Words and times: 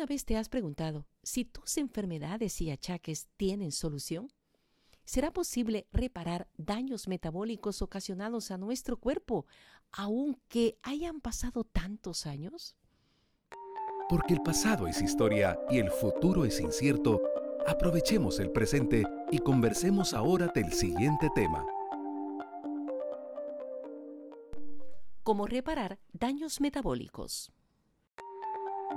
¿Alguna 0.00 0.14
vez 0.14 0.24
te 0.24 0.38
has 0.38 0.48
preguntado 0.48 1.06
si 1.22 1.44
tus 1.44 1.76
enfermedades 1.76 2.62
y 2.62 2.70
achaques 2.70 3.28
tienen 3.36 3.70
solución? 3.70 4.32
¿Será 5.04 5.30
posible 5.30 5.88
reparar 5.92 6.48
daños 6.56 7.06
metabólicos 7.06 7.82
ocasionados 7.82 8.50
a 8.50 8.56
nuestro 8.56 8.96
cuerpo, 8.96 9.44
aunque 9.92 10.78
hayan 10.82 11.20
pasado 11.20 11.64
tantos 11.64 12.24
años? 12.24 12.76
Porque 14.08 14.32
el 14.32 14.40
pasado 14.40 14.86
es 14.86 15.02
historia 15.02 15.60
y 15.68 15.76
el 15.76 15.90
futuro 15.90 16.46
es 16.46 16.60
incierto, 16.60 17.20
aprovechemos 17.66 18.40
el 18.40 18.50
presente 18.52 19.04
y 19.30 19.38
conversemos 19.40 20.14
ahora 20.14 20.46
del 20.46 20.72
siguiente 20.72 21.28
tema. 21.34 21.66
¿Cómo 25.22 25.46
reparar 25.46 25.98
daños 26.14 26.58
metabólicos? 26.62 27.52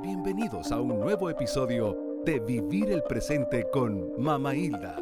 Bienvenidos 0.03 0.73
a 0.73 0.81
un 0.81 0.99
nuevo 0.99 1.29
episodio 1.29 2.21
de 2.25 2.41
Vivir 2.41 2.91
el 2.91 3.03
Presente 3.03 3.69
con 3.71 4.21
Mama 4.21 4.53
Hilda. 4.53 5.01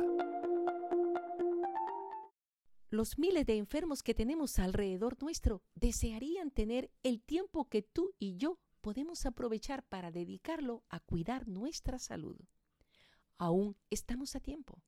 Los 2.91 3.17
miles 3.17 3.47
de 3.47 3.57
enfermos 3.57 4.03
que 4.03 4.13
tenemos 4.13 4.59
alrededor 4.59 5.19
nuestro 5.19 5.63
desearían 5.73 6.51
tener 6.51 6.91
el 7.01 7.19
tiempo 7.19 7.67
que 7.67 7.81
tú 7.81 8.13
y 8.19 8.37
yo 8.37 8.59
podemos 8.81 9.25
aprovechar 9.25 9.81
para 9.81 10.11
dedicarlo 10.11 10.83
a 10.87 10.99
cuidar 10.99 11.47
nuestra 11.47 11.97
salud. 11.97 12.37
Aún 13.39 13.75
estamos 13.89 14.35
a 14.35 14.39
tiempo 14.39 14.83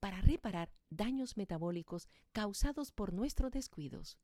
para 0.00 0.20
reparar 0.22 0.72
daños 0.90 1.36
metabólicos 1.36 2.08
causados 2.32 2.90
por 2.90 3.12
nuestros 3.12 3.52
descuidos. 3.52 4.18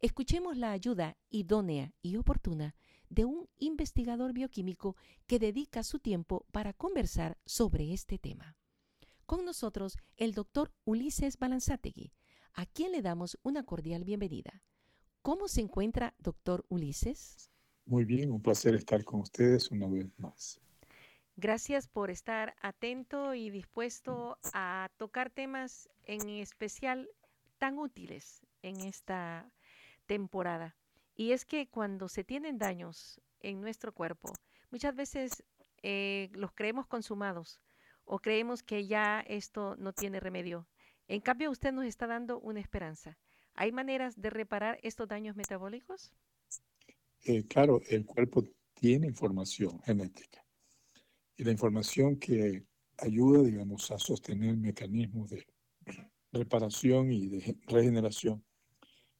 Escuchemos 0.00 0.56
la 0.56 0.70
ayuda 0.70 1.16
idónea 1.28 1.92
y 2.02 2.16
oportuna 2.16 2.76
de 3.10 3.24
un 3.24 3.48
investigador 3.58 4.32
bioquímico 4.32 4.94
que 5.26 5.40
dedica 5.40 5.82
su 5.82 5.98
tiempo 5.98 6.46
para 6.52 6.72
conversar 6.72 7.36
sobre 7.44 7.92
este 7.92 8.16
tema. 8.16 8.56
Con 9.26 9.44
nosotros 9.44 9.96
el 10.16 10.34
doctor 10.34 10.72
Ulises 10.84 11.36
Balanzategui, 11.38 12.12
a 12.54 12.64
quien 12.66 12.92
le 12.92 13.02
damos 13.02 13.38
una 13.42 13.64
cordial 13.64 14.04
bienvenida. 14.04 14.62
¿Cómo 15.20 15.48
se 15.48 15.62
encuentra, 15.62 16.14
doctor 16.20 16.64
Ulises? 16.68 17.50
Muy 17.84 18.04
bien, 18.04 18.30
un 18.30 18.40
placer 18.40 18.76
estar 18.76 19.02
con 19.02 19.20
ustedes 19.20 19.68
una 19.72 19.88
vez 19.88 20.06
más. 20.16 20.60
Gracias 21.36 21.88
por 21.88 22.10
estar 22.10 22.54
atento 22.62 23.34
y 23.34 23.50
dispuesto 23.50 24.38
a 24.52 24.90
tocar 24.96 25.30
temas 25.30 25.88
en 26.04 26.28
especial 26.28 27.08
tan 27.58 27.78
útiles 27.78 28.46
en 28.62 28.80
esta 28.80 29.50
temporada. 30.08 30.74
Y 31.14 31.30
es 31.32 31.44
que 31.44 31.68
cuando 31.68 32.08
se 32.08 32.24
tienen 32.24 32.58
daños 32.58 33.20
en 33.40 33.60
nuestro 33.60 33.92
cuerpo, 33.92 34.32
muchas 34.70 34.96
veces 34.96 35.44
eh, 35.82 36.30
los 36.32 36.52
creemos 36.52 36.86
consumados 36.86 37.60
o 38.04 38.18
creemos 38.18 38.62
que 38.62 38.86
ya 38.86 39.20
esto 39.20 39.76
no 39.76 39.92
tiene 39.92 40.18
remedio. 40.18 40.66
En 41.06 41.20
cambio, 41.20 41.50
usted 41.50 41.72
nos 41.72 41.84
está 41.84 42.06
dando 42.06 42.40
una 42.40 42.60
esperanza. 42.60 43.18
¿Hay 43.54 43.70
maneras 43.70 44.20
de 44.20 44.30
reparar 44.30 44.78
estos 44.82 45.06
daños 45.08 45.36
metabólicos? 45.36 46.12
Eh, 47.24 47.44
claro, 47.46 47.80
el 47.88 48.04
cuerpo 48.06 48.44
tiene 48.74 49.06
información 49.06 49.80
genética 49.82 50.44
y 51.36 51.44
la 51.44 51.52
información 51.52 52.16
que 52.16 52.64
ayuda, 52.96 53.42
digamos, 53.42 53.90
a 53.90 53.98
sostener 53.98 54.56
mecanismos 54.56 55.30
de 55.30 55.46
reparación 56.32 57.12
y 57.12 57.28
de 57.28 57.56
regeneración 57.66 58.44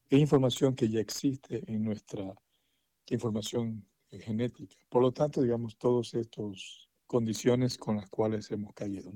es 0.09 0.19
información 0.19 0.75
que 0.75 0.89
ya 0.89 1.01
existe 1.01 1.63
en 1.67 1.85
nuestra 1.85 2.35
información 3.11 3.87
genética. 4.11 4.75
Por 4.89 5.03
lo 5.03 5.13
tanto, 5.13 5.43
digamos, 5.43 5.77
todas 5.77 6.15
estas 6.15 6.89
condiciones 7.07 7.77
con 7.77 7.97
las 7.97 8.09
cuales 8.09 8.51
hemos 8.51 8.73
caído 8.75 9.13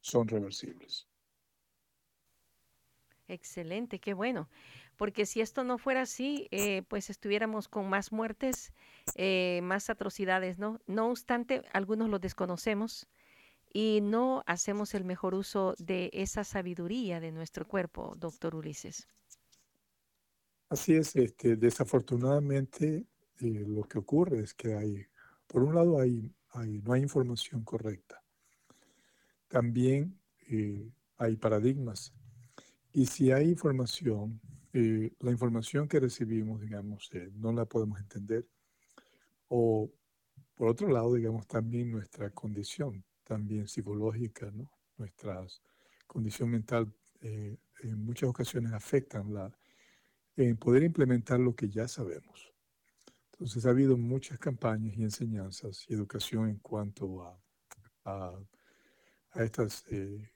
son 0.00 0.28
reversibles. 0.28 1.08
Excelente, 3.28 3.98
qué 3.98 4.14
bueno. 4.14 4.48
Porque 4.96 5.26
si 5.26 5.40
esto 5.40 5.64
no 5.64 5.78
fuera 5.78 6.02
así, 6.02 6.48
eh, 6.50 6.82
pues 6.88 7.10
estuviéramos 7.10 7.68
con 7.68 7.88
más 7.88 8.12
muertes, 8.12 8.72
eh, 9.14 9.60
más 9.62 9.90
atrocidades, 9.90 10.58
¿no? 10.58 10.80
No 10.86 11.08
obstante, 11.08 11.62
algunos 11.72 12.08
lo 12.08 12.18
desconocemos 12.18 13.06
y 13.72 14.00
no 14.00 14.42
hacemos 14.46 14.94
el 14.94 15.04
mejor 15.04 15.34
uso 15.34 15.74
de 15.78 16.10
esa 16.14 16.44
sabiduría 16.44 17.20
de 17.20 17.32
nuestro 17.32 17.66
cuerpo, 17.66 18.14
doctor 18.16 18.54
Ulises. 18.54 19.06
Así 20.68 20.94
es, 20.94 21.14
este, 21.14 21.56
desafortunadamente 21.56 23.06
eh, 23.38 23.64
lo 23.68 23.84
que 23.84 23.98
ocurre 23.98 24.40
es 24.40 24.52
que 24.52 24.74
hay, 24.74 25.06
por 25.46 25.62
un 25.62 25.76
lado 25.76 26.00
hay, 26.00 26.34
hay 26.50 26.80
no 26.80 26.92
hay 26.92 27.02
información 27.02 27.62
correcta. 27.62 28.20
También 29.46 30.18
eh, 30.48 30.90
hay 31.18 31.36
paradigmas. 31.36 32.12
Y 32.92 33.06
si 33.06 33.30
hay 33.30 33.48
información, 33.50 34.40
eh, 34.72 35.12
la 35.20 35.30
información 35.30 35.86
que 35.86 36.00
recibimos, 36.00 36.60
digamos, 36.60 37.10
no 37.34 37.52
la 37.52 37.64
podemos 37.64 38.00
entender. 38.00 38.44
O 39.48 39.88
por 40.56 40.68
otro 40.68 40.88
lado, 40.88 41.14
digamos, 41.14 41.46
también 41.46 41.92
nuestra 41.92 42.30
condición, 42.30 43.04
también 43.22 43.68
psicológica, 43.68 44.50
¿no? 44.50 44.68
Nuestra 44.98 45.46
condición 46.08 46.50
mental 46.50 46.92
en 47.20 48.04
muchas 48.04 48.30
ocasiones 48.30 48.72
afectan 48.72 49.32
la, 49.32 49.52
en 50.36 50.56
poder 50.56 50.82
implementar 50.82 51.40
lo 51.40 51.54
que 51.54 51.68
ya 51.68 51.88
sabemos. 51.88 52.52
Entonces 53.32 53.66
ha 53.66 53.70
habido 53.70 53.96
muchas 53.96 54.38
campañas 54.38 54.96
y 54.96 55.02
enseñanzas 55.02 55.84
y 55.88 55.94
educación 55.94 56.48
en 56.48 56.58
cuanto 56.58 57.22
a, 57.22 57.38
a, 58.04 58.38
estos 59.34 59.84
eh, 59.90 60.32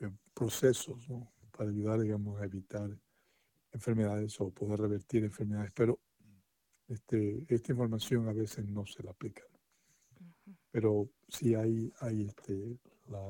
eh, 0.00 0.10
procesos 0.32 1.04
para 1.50 1.70
ayudar, 1.70 2.00
digamos, 2.00 2.40
a 2.40 2.44
evitar 2.44 2.88
enfermedades 3.72 4.40
o 4.40 4.50
poder 4.50 4.80
revertir 4.80 5.24
enfermedades, 5.24 5.72
pero 5.74 5.98
este, 6.88 7.44
esta 7.48 7.72
información 7.72 8.28
a 8.28 8.32
veces 8.32 8.66
no 8.66 8.86
se 8.86 9.02
la 9.02 9.10
aplica. 9.10 9.42
Pero 10.70 11.08
sí 11.28 11.54
hay, 11.54 11.92
hay 12.00 12.26
este, 12.26 12.78
la 13.08 13.20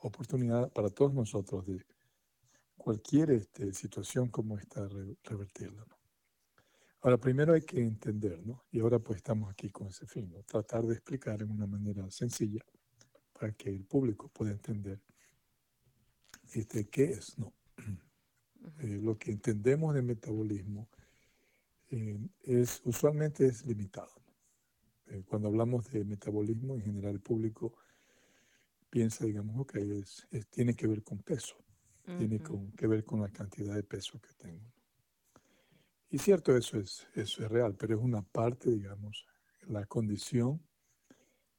oportunidad 0.00 0.70
para 0.72 0.90
todos 0.90 1.14
nosotros 1.14 1.66
de 1.66 1.84
cualquier 2.76 3.30
este, 3.30 3.72
situación 3.72 4.28
como 4.28 4.58
esta, 4.58 4.88
revertirla. 5.24 5.86
Ahora, 7.02 7.18
primero 7.18 7.54
hay 7.54 7.62
que 7.62 7.80
entender, 7.80 8.44
¿no? 8.46 8.64
Y 8.70 8.80
ahora 8.80 8.98
pues 8.98 9.16
estamos 9.16 9.50
aquí 9.50 9.70
con 9.70 9.88
ese 9.88 10.06
fin, 10.06 10.30
¿no? 10.30 10.42
Tratar 10.44 10.84
de 10.84 10.94
explicar 10.94 11.42
en 11.42 11.50
una 11.50 11.66
manera 11.66 12.08
sencilla 12.10 12.64
para 13.32 13.52
que 13.52 13.70
el 13.70 13.84
público 13.84 14.28
pueda 14.28 14.52
entender 14.52 15.00
este, 16.54 16.88
qué 16.88 17.04
es, 17.04 17.38
¿no? 17.38 17.52
Eh, 18.78 19.00
lo 19.02 19.18
que 19.18 19.32
entendemos 19.32 19.94
de 19.94 20.02
metabolismo 20.02 20.88
eh, 21.90 22.18
es 22.42 22.80
usualmente 22.84 23.46
es 23.46 23.66
limitado. 23.66 24.12
Eh, 25.06 25.24
cuando 25.26 25.48
hablamos 25.48 25.90
de 25.90 26.04
metabolismo, 26.04 26.76
en 26.76 26.82
general 26.82 27.14
el 27.14 27.20
público 27.20 27.74
piensa, 28.88 29.24
digamos, 29.24 29.58
ok, 29.58 29.74
es, 29.74 30.28
tiene 30.50 30.74
que 30.74 30.86
ver 30.86 31.02
con 31.02 31.18
peso, 31.18 31.56
tiene 32.04 32.40
que 32.76 32.86
ver 32.86 33.04
con 33.04 33.20
la 33.20 33.28
cantidad 33.28 33.74
de 33.74 33.82
peso 33.82 34.20
que 34.20 34.32
tengo. 34.34 34.72
Y 36.10 36.18
cierto, 36.18 36.54
eso 36.56 36.78
es, 36.78 37.06
eso 37.14 37.42
es 37.42 37.50
real, 37.50 37.74
pero 37.74 37.96
es 37.96 38.02
una 38.02 38.22
parte, 38.22 38.70
digamos, 38.70 39.26
la 39.68 39.86
condición 39.86 40.60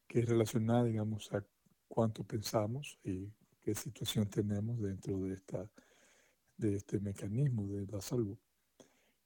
que 0.07 0.19
es 0.19 0.29
relacionada, 0.29 0.83
digamos, 0.83 1.31
a 1.33 1.43
cuánto 1.87 2.23
pensamos 2.23 2.99
y 3.03 3.33
qué 3.61 3.73
situación 3.73 4.29
tenemos 4.29 4.79
dentro 4.79 5.19
de, 5.21 5.33
esta, 5.33 5.67
de 6.57 6.75
este 6.75 6.99
mecanismo 6.99 7.67
de 7.67 7.87
la 7.87 8.01
salud. 8.01 8.37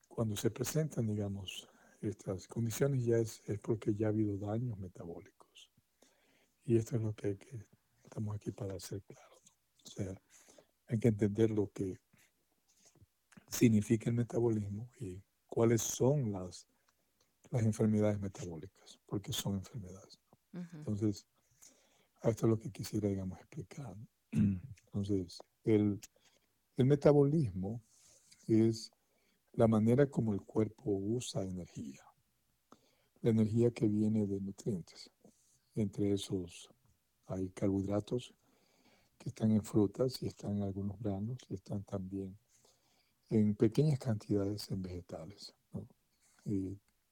Cuando 0.08 0.36
se 0.36 0.50
presentan, 0.50 1.08
digamos, 1.08 1.68
estas 2.00 2.48
condiciones 2.48 3.04
ya 3.04 3.18
es, 3.18 3.42
es 3.46 3.60
porque 3.60 3.94
ya 3.96 4.08
ha 4.08 4.10
habido 4.10 4.38
daños 4.38 4.78
metabólicos. 4.80 5.72
Y 6.64 6.78
esto 6.78 6.96
es 6.96 7.02
lo 7.02 7.14
que, 7.14 7.38
que 7.38 7.66
estamos 8.04 8.36
aquí 8.36 8.52
para 8.52 8.76
hacer 8.76 9.02
claro. 9.04 9.42
O 9.86 9.90
sea, 9.90 10.22
hay 10.88 11.00
que 11.00 11.10
entender 11.10 11.52
lo 11.52 11.72
que 11.72 12.00
significa 13.50 14.10
el 14.10 14.16
metabolismo 14.16 14.90
y 15.00 15.22
cuáles 15.48 15.82
son 15.82 16.32
las, 16.32 16.68
las 17.50 17.64
enfermedades 17.64 18.20
metabólicas, 18.20 19.00
porque 19.06 19.32
son 19.34 19.56
enfermedades. 19.56 20.20
Entonces, 20.74 21.28
esto 22.24 22.46
es 22.46 22.50
lo 22.50 22.60
que 22.60 22.72
quisiera, 22.72 23.08
digamos, 23.10 23.38
explicar. 23.40 23.96
Entonces, 24.32 25.40
el, 25.64 26.00
el 26.78 26.86
metabolismo 26.86 27.82
es 28.48 28.92
la 29.54 29.68
manera 29.68 30.08
como 30.08 30.34
el 30.34 30.42
cuerpo 30.42 30.92
usa 30.92 31.44
energía. 31.44 32.02
La 33.22 33.32
energía 33.32 33.72
que 33.72 33.88
viene 33.88 34.26
de 34.26 34.40
nutrientes. 34.40 35.12
Entre 35.76 36.14
esos 36.14 36.70
hay 37.28 37.50
carbohidratos, 37.50 38.34
que 39.18 39.30
están 39.30 39.52
en 39.52 39.64
frutas 39.64 40.22
y 40.22 40.28
están 40.28 40.58
en 40.58 40.64
algunos 40.64 41.00
granos 41.00 41.38
y 41.50 41.56
están 41.56 41.84
también 41.84 42.38
en 43.30 43.56
pequeñas 43.56 44.00
cantidades 44.00 44.70
en 44.72 44.82
vegetales. 44.82 45.56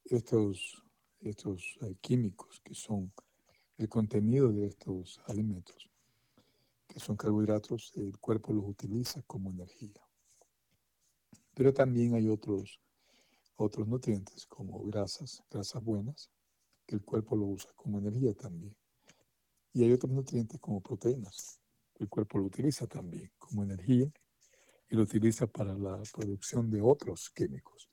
Estos 0.05 0.85
estos 1.29 1.77
eh, 1.81 1.95
químicos 2.01 2.61
que 2.63 2.73
son 2.73 3.11
el 3.77 3.89
contenido 3.89 4.51
de 4.51 4.67
estos 4.67 5.19
alimentos, 5.25 5.89
que 6.87 6.99
son 6.99 7.17
carbohidratos, 7.17 7.91
el 7.95 8.17
cuerpo 8.19 8.53
los 8.53 8.65
utiliza 8.65 9.21
como 9.23 9.49
energía. 9.49 10.01
Pero 11.53 11.73
también 11.73 12.13
hay 12.13 12.29
otros, 12.29 12.79
otros 13.55 13.87
nutrientes 13.87 14.45
como 14.45 14.83
grasas, 14.85 15.43
grasas 15.49 15.83
buenas, 15.83 16.29
que 16.85 16.95
el 16.95 17.03
cuerpo 17.03 17.35
lo 17.35 17.45
usa 17.45 17.71
como 17.75 17.99
energía 17.99 18.33
también. 18.33 18.75
Y 19.73 19.83
hay 19.83 19.91
otros 19.91 20.11
nutrientes 20.11 20.59
como 20.61 20.81
proteínas, 20.81 21.59
el 21.99 22.09
cuerpo 22.09 22.37
lo 22.37 22.45
utiliza 22.45 22.87
también 22.87 23.31
como 23.37 23.63
energía 23.63 24.11
y 24.89 24.95
lo 24.95 25.03
utiliza 25.03 25.47
para 25.47 25.73
la 25.73 26.01
producción 26.13 26.69
de 26.69 26.81
otros 26.81 27.29
químicos. 27.29 27.89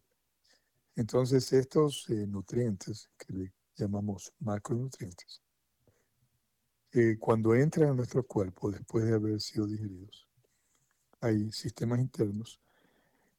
Entonces, 0.95 1.53
estos 1.53 2.09
eh, 2.11 2.27
nutrientes, 2.27 3.09
que 3.17 3.33
le 3.33 3.53
llamamos 3.77 4.33
macronutrientes, 4.41 5.43
eh, 6.93 7.17
cuando 7.19 7.55
entran 7.55 7.91
a 7.91 7.95
nuestro 7.95 8.23
cuerpo 8.23 8.71
después 8.71 9.07
de 9.07 9.15
haber 9.15 9.41
sido 9.41 9.67
digeridos, 9.67 10.29
hay 11.21 11.51
sistemas 11.51 12.01
internos 12.01 12.61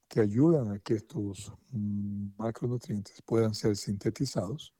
que 0.07 0.21
ayudan 0.21 0.71
a 0.71 0.79
que 0.79 0.95
estos 0.95 1.51
mm, 1.71 2.29
macronutrientes 2.37 3.21
puedan 3.21 3.53
ser 3.53 3.75
sintetizados 3.75 4.73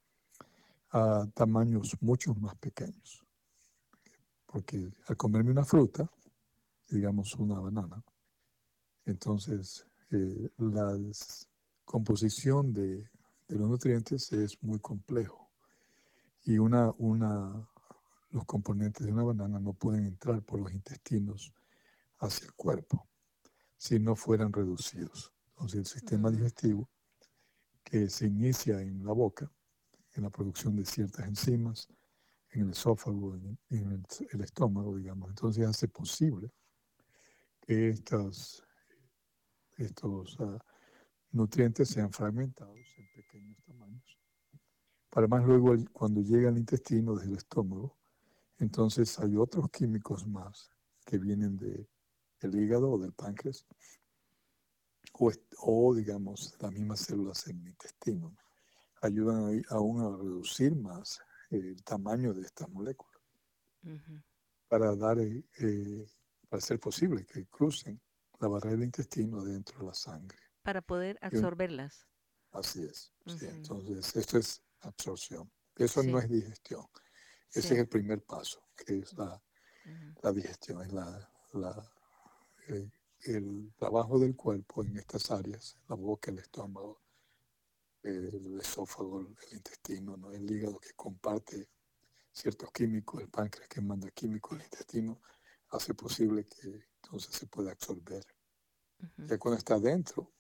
a 0.90 1.28
tamaños 1.34 1.96
mucho 2.02 2.34
más 2.36 2.56
pequeños. 2.56 3.23
Porque 4.54 4.94
al 5.08 5.18
comerme 5.18 5.50
una 5.50 5.66
fruta, 5.66 6.08
digamos 6.88 7.34
una 7.38 7.60
banana, 7.60 8.04
entonces 9.04 9.84
eh, 10.12 10.48
la 10.60 10.96
composición 11.84 12.72
de, 12.72 12.98
de, 13.48 13.56
los 13.56 13.68
nutrientes 13.68 14.32
es 14.32 14.62
muy 14.62 14.78
complejo 14.78 15.50
y 16.44 16.60
una, 16.60 16.94
una, 17.00 17.68
los 18.30 18.46
componentes 18.46 19.08
de 19.08 19.12
una 19.12 19.24
banana 19.24 19.60
no 19.60 19.74
pueden 19.74 20.06
entrar 20.06 20.44
por 20.44 20.60
los 20.60 20.72
intestinos 20.72 21.52
hacia 22.20 22.46
el 22.46 22.54
cuerpo 22.54 23.08
si 23.76 23.98
no 23.98 24.16
fueran 24.16 24.54
reducidos. 24.54 25.34
Entonces 25.48 25.80
el 25.80 25.86
sistema 25.88 26.30
digestivo 26.30 26.88
que 27.84 28.08
se 28.08 28.28
inicia 28.28 28.80
en 28.82 29.04
la 29.04 29.14
boca, 29.14 29.52
en 30.14 30.22
la 30.22 30.30
producción 30.30 30.76
de 30.76 30.86
ciertas 30.86 31.26
enzimas, 31.26 31.90
en 32.54 32.62
el 32.62 32.70
esófago, 32.72 33.36
en, 33.36 33.58
el, 33.72 34.42
estómago, 34.42 34.96
digamos, 34.98 35.30
entonces 35.30 35.68
hace 35.68 35.88
posible 35.88 36.52
que 37.62 37.90
estos 37.90 38.64
ah, 40.40 40.60
nutrientes 41.32 41.90
sean 41.90 42.12
fragmentados 42.12 42.78
en 42.98 43.08
pequeños 43.16 43.58
tamaños. 43.66 44.20
Para 45.10 45.28
más 45.28 45.44
luego, 45.46 45.76
cuando 45.92 46.22
llega 46.22 46.50
al 46.50 46.58
intestino 46.58 47.16
desde 47.16 47.32
el 47.32 47.38
estómago, 47.38 47.98
entonces 48.60 49.18
hay 49.20 49.36
otros 49.36 49.70
químicos 49.72 50.28
más 50.28 50.70
que 51.06 51.18
vienen 51.18 51.58
del 51.58 52.56
hígado 52.56 52.92
o 52.92 52.98
del 53.00 53.14
páncreas, 53.14 53.66
o, 55.60 55.94
digamos 55.94 56.56
las 56.60 56.72
mismas 56.72 57.02
células 57.02 57.48
en 57.48 57.60
el 57.62 57.70
intestino, 57.70 58.36
ayudan 59.02 59.62
aún 59.70 60.02
a 60.02 60.18
reducir 60.18 60.76
más 60.76 61.20
el 61.54 61.84
tamaño 61.84 62.34
de 62.34 62.44
estas 62.44 62.70
moléculas 62.70 63.22
para 64.68 64.96
dar 64.96 65.20
eh, 65.20 65.46
eh, 65.60 66.06
para 66.50 66.62
ser 66.62 66.80
posible 66.80 67.26
que 67.26 67.46
crucen 67.48 68.02
la 68.40 68.48
barrera 68.48 68.76
del 68.76 68.86
intestino 68.86 69.44
dentro 69.44 69.80
de 69.80 69.86
la 69.86 69.94
sangre. 69.94 70.38
Para 70.62 70.82
poder 70.82 71.18
absorberlas. 71.22 72.08
Así 72.52 72.84
es. 72.84 73.14
entonces, 73.26 74.16
esto 74.16 74.38
es 74.38 74.64
absorción. 74.82 75.52
Eso 75.76 76.04
no 76.04 76.20
es 76.20 76.30
digestión. 76.30 76.86
Ese 77.52 77.74
es 77.74 77.80
el 77.82 77.88
primer 77.88 78.24
paso, 78.24 78.68
que 78.76 79.00
es 79.00 79.14
la, 79.14 79.42
digestión, 80.34 80.82
es 80.82 80.92
la, 80.92 81.30
eh, 82.68 82.90
el 83.26 83.74
trabajo 83.78 84.18
del 84.20 84.36
cuerpo 84.36 84.84
en 84.84 84.98
estas 84.98 85.30
áreas, 85.30 85.78
la 85.88 85.96
boca, 85.96 86.32
el 86.32 86.40
estómago, 86.40 87.03
el 88.04 88.60
esófago, 88.60 89.22
el 89.22 89.36
intestino, 89.52 90.18
¿no? 90.18 90.32
el 90.32 90.50
hígado 90.50 90.80
que 90.80 90.94
comparte 90.94 91.70
ciertos 92.32 92.72
químicos, 92.72 93.22
el 93.22 93.30
páncreas 93.30 93.70
que 93.70 93.82
manda 93.82 94.10
químicos 94.12 94.54
al 94.54 94.66
intestino, 94.66 95.22
hace 95.70 95.94
posible 95.94 96.46
que 96.46 96.88
entonces 97.02 97.36
se 97.36 97.48
pueda 97.48 97.72
absorber. 97.72 98.26
Ya 99.18 99.38
cuando 99.38 99.58
está 99.58 99.76
adentro, 99.76 100.32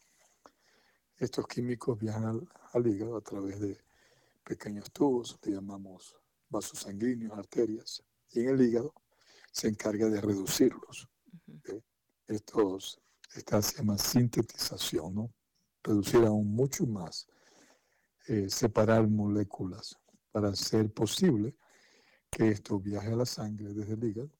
estos 1.17 1.47
químicos 1.47 1.99
viajan 1.99 2.47
al, 2.73 2.87
hígado 2.87 3.17
a 3.17 3.21
través 3.21 3.59
de 3.59 3.79
pequeños 4.43 4.91
tubos, 4.91 5.39
le 5.43 5.53
llamamos 5.53 6.15
vasos 6.49 6.79
sanguíneos, 6.79 7.37
arterias, 7.37 8.03
y 8.31 8.41
en 8.41 8.49
el 8.49 8.61
hígado 8.61 8.93
se 9.51 9.67
encarga 9.67 10.09
de 10.09 10.19
reducirlos. 10.19 11.07
Estos, 12.27 12.99
esta 13.35 13.61
se 13.61 13.77
llama 13.77 13.97
sintetización, 13.97 15.15
¿no? 15.15 15.33
reducir 15.83 16.23
aún 16.23 16.55
mucho 16.55 16.85
más, 16.85 17.27
eh, 18.27 18.49
separar 18.49 19.07
moléculas 19.07 19.99
para 20.31 20.49
hacer 20.49 20.91
posible 20.93 21.55
que 22.29 22.49
esto 22.49 22.79
viaje 22.79 23.11
a 23.11 23.17
la 23.17 23.25
sangre 23.25 23.73
desde 23.73 23.93
el 23.93 24.03
hígado 24.03 24.31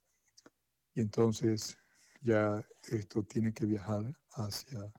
y 0.95 1.01
entonces 1.01 1.77
ya 2.21 2.65
esto 2.89 3.23
tiene 3.23 3.53
que 3.53 3.65
viajar 3.65 4.17
hacia 4.31 4.91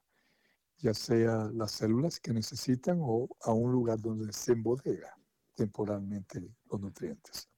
ya 0.78 0.92
sea 0.92 1.50
las 1.54 1.72
células 1.72 2.20
que 2.20 2.32
necesitan 2.32 2.98
o 3.00 3.28
a 3.40 3.52
un 3.52 3.72
lugar 3.72 4.00
donde 4.00 4.32
se 4.32 4.52
embodega 4.52 5.16
temporalmente 5.54 6.42
los 6.70 6.81
nutrientes. 6.81 7.48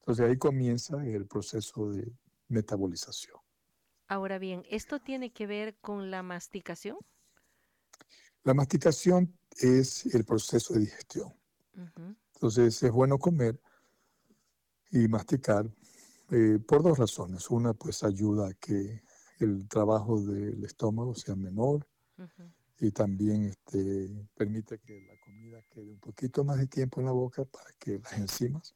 Entonces 0.00 0.26
ahí 0.26 0.36
comienza 0.36 1.04
el 1.06 1.26
proceso 1.26 1.90
de 1.90 2.12
metabolización. 2.48 3.38
Ahora 4.08 4.38
bien, 4.38 4.64
¿esto 4.68 5.00
tiene 5.00 5.32
que 5.32 5.46
ver 5.46 5.76
con 5.80 6.10
la 6.10 6.22
masticación? 6.22 6.98
La 8.42 8.54
masticación 8.54 9.38
es 9.58 10.06
el 10.14 10.24
proceso 10.24 10.74
de 10.74 10.80
digestión. 10.80 11.32
Entonces 12.34 12.82
es 12.82 12.90
bueno 12.92 13.18
comer 13.18 13.60
y 14.90 15.08
masticar 15.08 15.68
eh, 16.30 16.58
por 16.66 16.82
dos 16.82 16.98
razones. 16.98 17.50
Una, 17.50 17.74
pues 17.74 18.04
ayuda 18.04 18.48
a 18.48 18.54
que 18.54 19.02
el 19.40 19.68
trabajo 19.68 20.20
del 20.20 20.64
estómago 20.64 21.14
sea 21.14 21.34
menor 21.34 21.86
y 22.78 22.90
también 22.90 23.44
este, 23.44 24.28
permite 24.36 24.78
que 24.78 25.00
la 25.00 25.18
comida 25.24 25.62
quede 25.70 25.92
un 25.92 25.98
poquito 25.98 26.44
más 26.44 26.58
de 26.58 26.66
tiempo 26.66 27.00
en 27.00 27.06
la 27.06 27.12
boca 27.12 27.44
para 27.44 27.70
que 27.78 27.98
las 27.98 28.12
enzimas, 28.14 28.74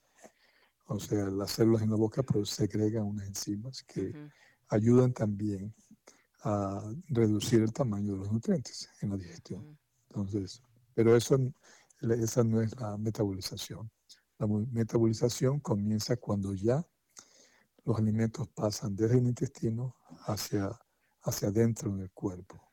o 0.86 0.98
sea, 0.98 1.26
las 1.26 1.52
células 1.52 1.82
en 1.82 1.90
la 1.90 1.96
boca 1.96 2.22
pues, 2.22 2.50
segregan 2.50 3.04
unas 3.04 3.26
enzimas 3.26 3.82
que 3.82 4.12
ayudan 4.68 5.12
también 5.12 5.74
a 6.42 6.82
reducir 7.08 7.62
el 7.62 7.72
tamaño 7.72 8.12
de 8.12 8.18
los 8.18 8.32
nutrientes 8.32 8.88
en 9.00 9.10
la 9.10 9.16
digestión. 9.16 9.78
Entonces, 10.08 10.62
pero 10.98 11.14
eso, 11.14 11.38
esa 12.00 12.42
no 12.42 12.60
es 12.60 12.74
la 12.74 12.96
metabolización. 12.98 13.88
La 14.36 14.48
metabolización 14.48 15.60
comienza 15.60 16.16
cuando 16.16 16.54
ya 16.54 16.84
los 17.84 17.96
alimentos 17.96 18.48
pasan 18.48 18.96
desde 18.96 19.18
el 19.18 19.28
intestino 19.28 19.94
hacia, 20.26 20.76
hacia 21.22 21.48
adentro 21.50 21.96
del 21.96 22.10
cuerpo. 22.10 22.72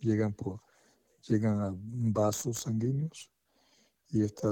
Llegan, 0.00 0.34
por, 0.34 0.60
llegan 1.26 1.62
a 1.62 1.74
vasos 1.74 2.58
sanguíneos 2.58 3.30
y, 4.10 4.22
esta, 4.22 4.46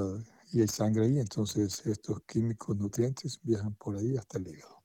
y 0.51 0.63
hay 0.63 0.69
sangre 0.69 1.05
ahí, 1.05 1.19
entonces 1.19 1.85
estos 1.85 2.23
químicos 2.23 2.75
nutrientes 2.75 3.39
viajan 3.43 3.75
por 3.75 3.99
ahí 3.99 4.17
hasta 4.17 4.39
el 4.39 4.49
hígado. 4.49 4.83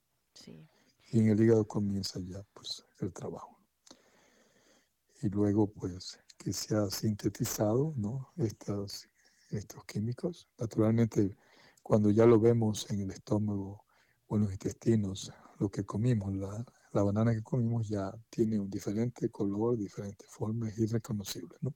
Y 1.10 1.20
en 1.20 1.30
el 1.30 1.42
hígado 1.42 1.66
comienza 1.66 2.20
ya 2.20 2.44
pues, 2.54 2.84
el 3.00 3.14
trabajo. 3.14 3.58
Y 5.22 5.30
luego 5.30 5.72
pues 5.72 6.20
que 6.38 6.54
se 6.54 6.76
ha 6.76 6.90
sintetizado 6.90 7.94
¿no? 7.98 8.30
Estos, 8.38 9.10
estos 9.50 9.84
químicos. 9.86 10.48
Naturalmente 10.58 11.36
cuando 11.88 12.12
ya 12.12 12.26
lo 12.26 12.38
vemos 12.38 12.90
en 12.92 13.00
el 13.00 13.12
estómago 13.12 13.86
o 14.28 14.36
en 14.36 14.44
los 14.44 14.52
intestinos, 14.52 15.32
lo 15.58 15.70
que 15.70 15.86
comimos, 15.86 16.36
la, 16.36 16.66
la 16.92 17.02
banana 17.02 17.34
que 17.34 17.42
comimos 17.42 17.88
ya 17.88 18.12
tiene 18.30 18.60
un 18.60 18.70
diferente 18.70 19.30
color, 19.30 19.78
diferente 19.78 20.26
forma, 20.28 20.68
es 20.68 20.78
irreconocible, 20.78 21.56
¿no? 21.62 21.74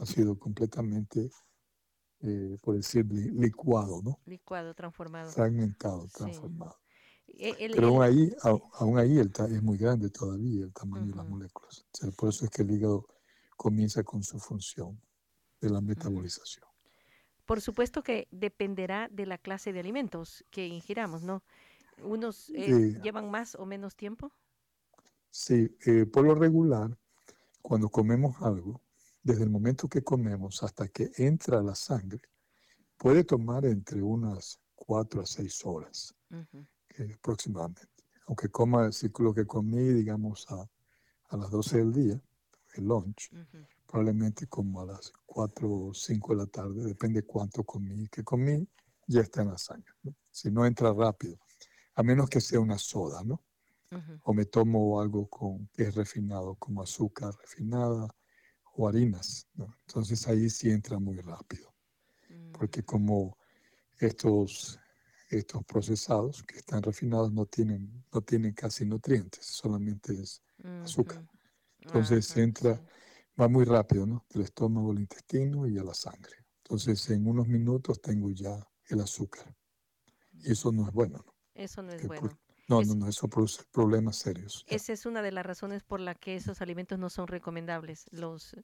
Ha 0.00 0.04
sido 0.04 0.38
completamente, 0.38 1.30
eh, 2.20 2.58
por 2.60 2.76
decir, 2.76 3.06
licuado, 3.06 4.02
¿no? 4.02 4.18
Licuado, 4.26 4.74
transformado. 4.74 5.30
Fragmentado, 5.30 6.06
transformado. 6.08 6.76
E, 7.26 7.70
Pero 7.74 7.88
aún 7.88 8.02
ahí, 8.02 8.36
aún 8.74 8.98
ahí 8.98 9.18
el, 9.18 9.32
es 9.50 9.62
muy 9.62 9.78
grande 9.78 10.10
todavía 10.10 10.64
el 10.64 10.72
tamaño 10.74 11.06
de 11.06 11.16
las 11.16 11.26
moléculas. 11.26 11.86
por 12.16 12.28
eso 12.28 12.44
es 12.44 12.50
que 12.50 12.62
el 12.62 12.70
hígado 12.70 13.06
comienza 13.58 14.04
con 14.04 14.22
su 14.22 14.38
función 14.38 14.98
de 15.60 15.68
la 15.68 15.80
metabolización. 15.82 16.64
Por 17.44 17.60
supuesto 17.60 18.02
que 18.02 18.28
dependerá 18.30 19.08
de 19.10 19.26
la 19.26 19.36
clase 19.36 19.72
de 19.72 19.80
alimentos 19.80 20.44
que 20.50 20.66
ingiramos, 20.66 21.22
¿no? 21.22 21.42
¿Unos 22.02 22.50
eh, 22.50 22.98
llevan 23.02 23.30
más 23.30 23.56
o 23.56 23.66
menos 23.66 23.96
tiempo? 23.96 24.32
Sí, 25.30 25.76
eh, 25.84 26.06
por 26.06 26.24
lo 26.24 26.34
regular, 26.34 26.96
cuando 27.60 27.88
comemos 27.88 28.40
algo, 28.40 28.80
desde 29.22 29.42
el 29.42 29.50
momento 29.50 29.88
que 29.88 30.02
comemos 30.04 30.62
hasta 30.62 30.88
que 30.88 31.10
entra 31.16 31.60
la 31.60 31.74
sangre, 31.74 32.22
puede 32.96 33.24
tomar 33.24 33.64
entre 33.64 34.00
unas 34.00 34.60
cuatro 34.74 35.22
a 35.22 35.26
seis 35.26 35.64
horas 35.64 36.14
aproximadamente. 37.16 37.88
Aunque 38.26 38.48
coma 38.50 38.92
si 38.92 39.10
lo 39.18 39.34
que 39.34 39.46
comí, 39.46 39.82
digamos, 39.82 40.46
a, 40.50 40.68
a, 41.30 41.36
las 41.36 41.50
12 41.50 41.78
del 41.78 41.92
día, 41.92 42.22
el 42.78 42.86
lunch, 42.86 43.30
probablemente 43.86 44.46
como 44.46 44.80
a 44.82 44.86
las 44.86 45.12
4 45.26 45.70
o 45.70 45.94
5 45.94 46.32
de 46.32 46.38
la 46.38 46.46
tarde, 46.46 46.84
depende 46.84 47.22
cuánto 47.22 47.64
comí, 47.64 48.08
que 48.08 48.24
comí, 48.24 48.66
ya 49.06 49.20
está 49.22 49.42
en 49.42 49.48
la 49.48 49.58
sangre. 49.58 49.92
Si 50.30 50.50
no 50.50 50.66
entra 50.66 50.92
rápido, 50.92 51.38
a 51.94 52.02
menos 52.02 52.28
que 52.28 52.40
sea 52.40 52.60
una 52.60 52.78
soda, 52.78 53.22
¿no? 53.24 53.42
O 54.24 54.34
me 54.34 54.44
tomo 54.44 55.00
algo 55.00 55.28
con, 55.28 55.68
que 55.68 55.84
es 55.84 55.94
refinado, 55.94 56.54
como 56.56 56.82
azúcar 56.82 57.34
refinada 57.40 58.08
o 58.74 58.86
harinas, 58.86 59.48
¿no? 59.54 59.74
Entonces 59.86 60.28
ahí 60.28 60.50
sí 60.50 60.70
entra 60.70 60.98
muy 60.98 61.16
rápido. 61.18 61.74
Porque 62.52 62.84
como 62.84 63.38
estos 63.98 64.78
estos 65.30 65.64
procesados 65.64 66.42
que 66.42 66.56
están 66.56 66.82
refinados 66.82 67.32
no 67.32 67.46
tienen, 67.46 68.04
no 68.12 68.20
tienen 68.22 68.52
casi 68.54 68.86
nutrientes, 68.86 69.44
solamente 69.44 70.14
es 70.20 70.42
azúcar. 70.82 71.22
Entonces 71.80 72.36
entra, 72.36 72.80
va 73.40 73.48
muy 73.48 73.64
rápido, 73.64 74.06
¿no? 74.06 74.26
Del 74.30 74.42
estómago 74.42 74.90
al 74.90 75.00
intestino 75.00 75.66
y 75.66 75.78
a 75.78 75.84
la 75.84 75.94
sangre. 75.94 76.44
Entonces 76.64 77.08
en 77.10 77.26
unos 77.26 77.46
minutos 77.48 78.00
tengo 78.00 78.30
ya 78.30 78.58
el 78.88 79.00
azúcar. 79.00 79.54
Y 80.32 80.52
eso 80.52 80.72
no 80.72 80.86
es 80.86 80.92
bueno, 80.92 81.22
¿no? 81.24 81.34
Eso 81.54 81.82
no 81.82 81.92
es 81.92 82.06
bueno. 82.06 82.38
no, 82.68 82.82
no, 82.82 82.94
no, 82.94 83.08
eso 83.08 83.28
produce 83.28 83.64
problemas 83.72 84.16
serios. 84.16 84.64
Esa 84.68 84.92
es 84.92 85.06
una 85.06 85.22
de 85.22 85.32
las 85.32 85.44
razones 85.44 85.82
por 85.82 86.00
la 86.00 86.14
que 86.14 86.36
esos 86.36 86.60
alimentos 86.60 86.98
no 86.98 87.10
son 87.10 87.26
recomendables, 87.26 88.04
los, 88.10 88.54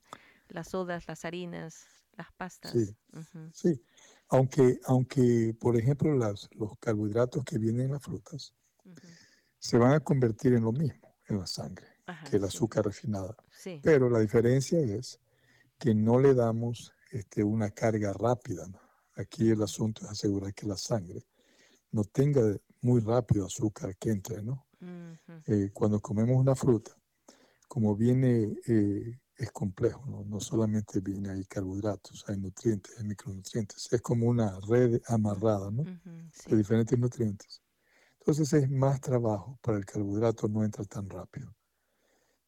las 0.49 0.69
sodas, 0.69 1.09
las 1.09 1.25
harinas, 1.25 1.87
las 2.13 2.31
pastas. 2.33 2.73
Sí, 2.73 2.97
sí. 3.53 3.83
Aunque, 4.29 4.79
aunque, 4.85 5.57
por 5.59 5.77
ejemplo, 5.77 6.15
las, 6.15 6.49
los 6.53 6.79
carbohidratos 6.79 7.45
que 7.45 7.59
vienen 7.59 7.87
en 7.87 7.93
las 7.93 8.03
frutas 8.03 8.55
se 9.59 9.79
van 9.79 9.93
a 9.93 10.01
convertir 10.01 10.53
en 10.55 10.63
lo 10.63 10.73
mismo 10.73 11.17
en 11.27 11.39
la 11.39 11.47
sangre 11.47 11.94
que 12.29 12.37
el 12.37 12.45
azúcar 12.45 12.85
refinada. 12.85 13.37
Pero 13.83 14.11
la 14.11 14.21
diferencia 14.21 14.79
es 14.79 15.21
que 15.79 15.95
no 15.95 16.19
le 16.19 16.35
damos 16.35 16.93
este, 17.11 17.43
una 17.43 17.71
carga 17.71 18.13
rápida. 18.13 18.67
Aquí 19.17 19.51
el 19.51 19.63
asunto 19.63 20.05
es 20.05 20.11
asegurar 20.11 20.53
que 20.53 20.67
la 20.67 20.77
sangre 20.77 21.25
no 21.93 22.05
tenga 22.05 22.43
muy 22.83 23.01
rápido 23.01 23.47
azúcar 23.47 23.97
que 23.97 24.11
entre. 24.11 24.43
¿no? 24.43 24.67
Eh, 25.47 25.71
cuando 25.73 26.01
comemos 26.01 26.37
una 26.37 26.55
fruta, 26.55 26.93
como 27.69 27.97
viene 27.97 28.57
eh, 28.67 29.21
es 29.37 29.51
complejo, 29.53 30.05
¿no? 30.07 30.25
no 30.25 30.41
solamente 30.41 31.01
viene 31.01 31.31
ahí 31.31 31.45
carbohidratos, 31.45 32.25
hay 32.29 32.37
nutrientes, 32.39 32.99
hay 32.99 33.05
micronutrientes, 33.05 33.89
es 33.93 34.01
como 34.01 34.27
una 34.27 34.59
red 34.69 35.01
amarrada 35.07 35.71
¿no? 35.71 35.85
de 35.85 36.57
diferentes 36.57 36.99
nutrientes. 36.99 37.63
Entonces 38.19 38.53
es 38.53 38.71
más 38.71 39.01
trabajo 39.01 39.59
para 39.63 39.79
el 39.79 39.85
carbohidrato, 39.85 40.49
no 40.49 40.65
entra 40.65 40.85
tan 40.85 41.09
rápido. 41.09 41.55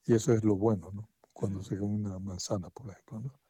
Y 0.07 0.15
eso 0.15 0.33
es 0.33 0.45
lo 0.45 0.57
bueno, 0.57 0.91
¿no? 0.93 1.09
Cuando 1.33 1.63
se 1.63 1.77
come 1.79 1.95
una 1.95 2.19
manzana, 2.19 2.71
por 2.71 2.91
ejemplo, 2.91 3.21
¿no? 3.21 3.41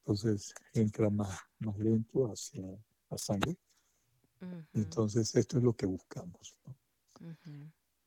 Entonces 0.00 0.52
entra 0.74 1.08
más, 1.10 1.38
más 1.60 1.78
lento 1.78 2.26
hacia 2.26 2.64
la 3.08 3.18
sangre. 3.18 3.56
Entonces 4.72 5.34
esto 5.36 5.58
es 5.58 5.64
lo 5.64 5.72
que 5.74 5.86
buscamos, 5.86 6.56
¿no? 6.66 6.76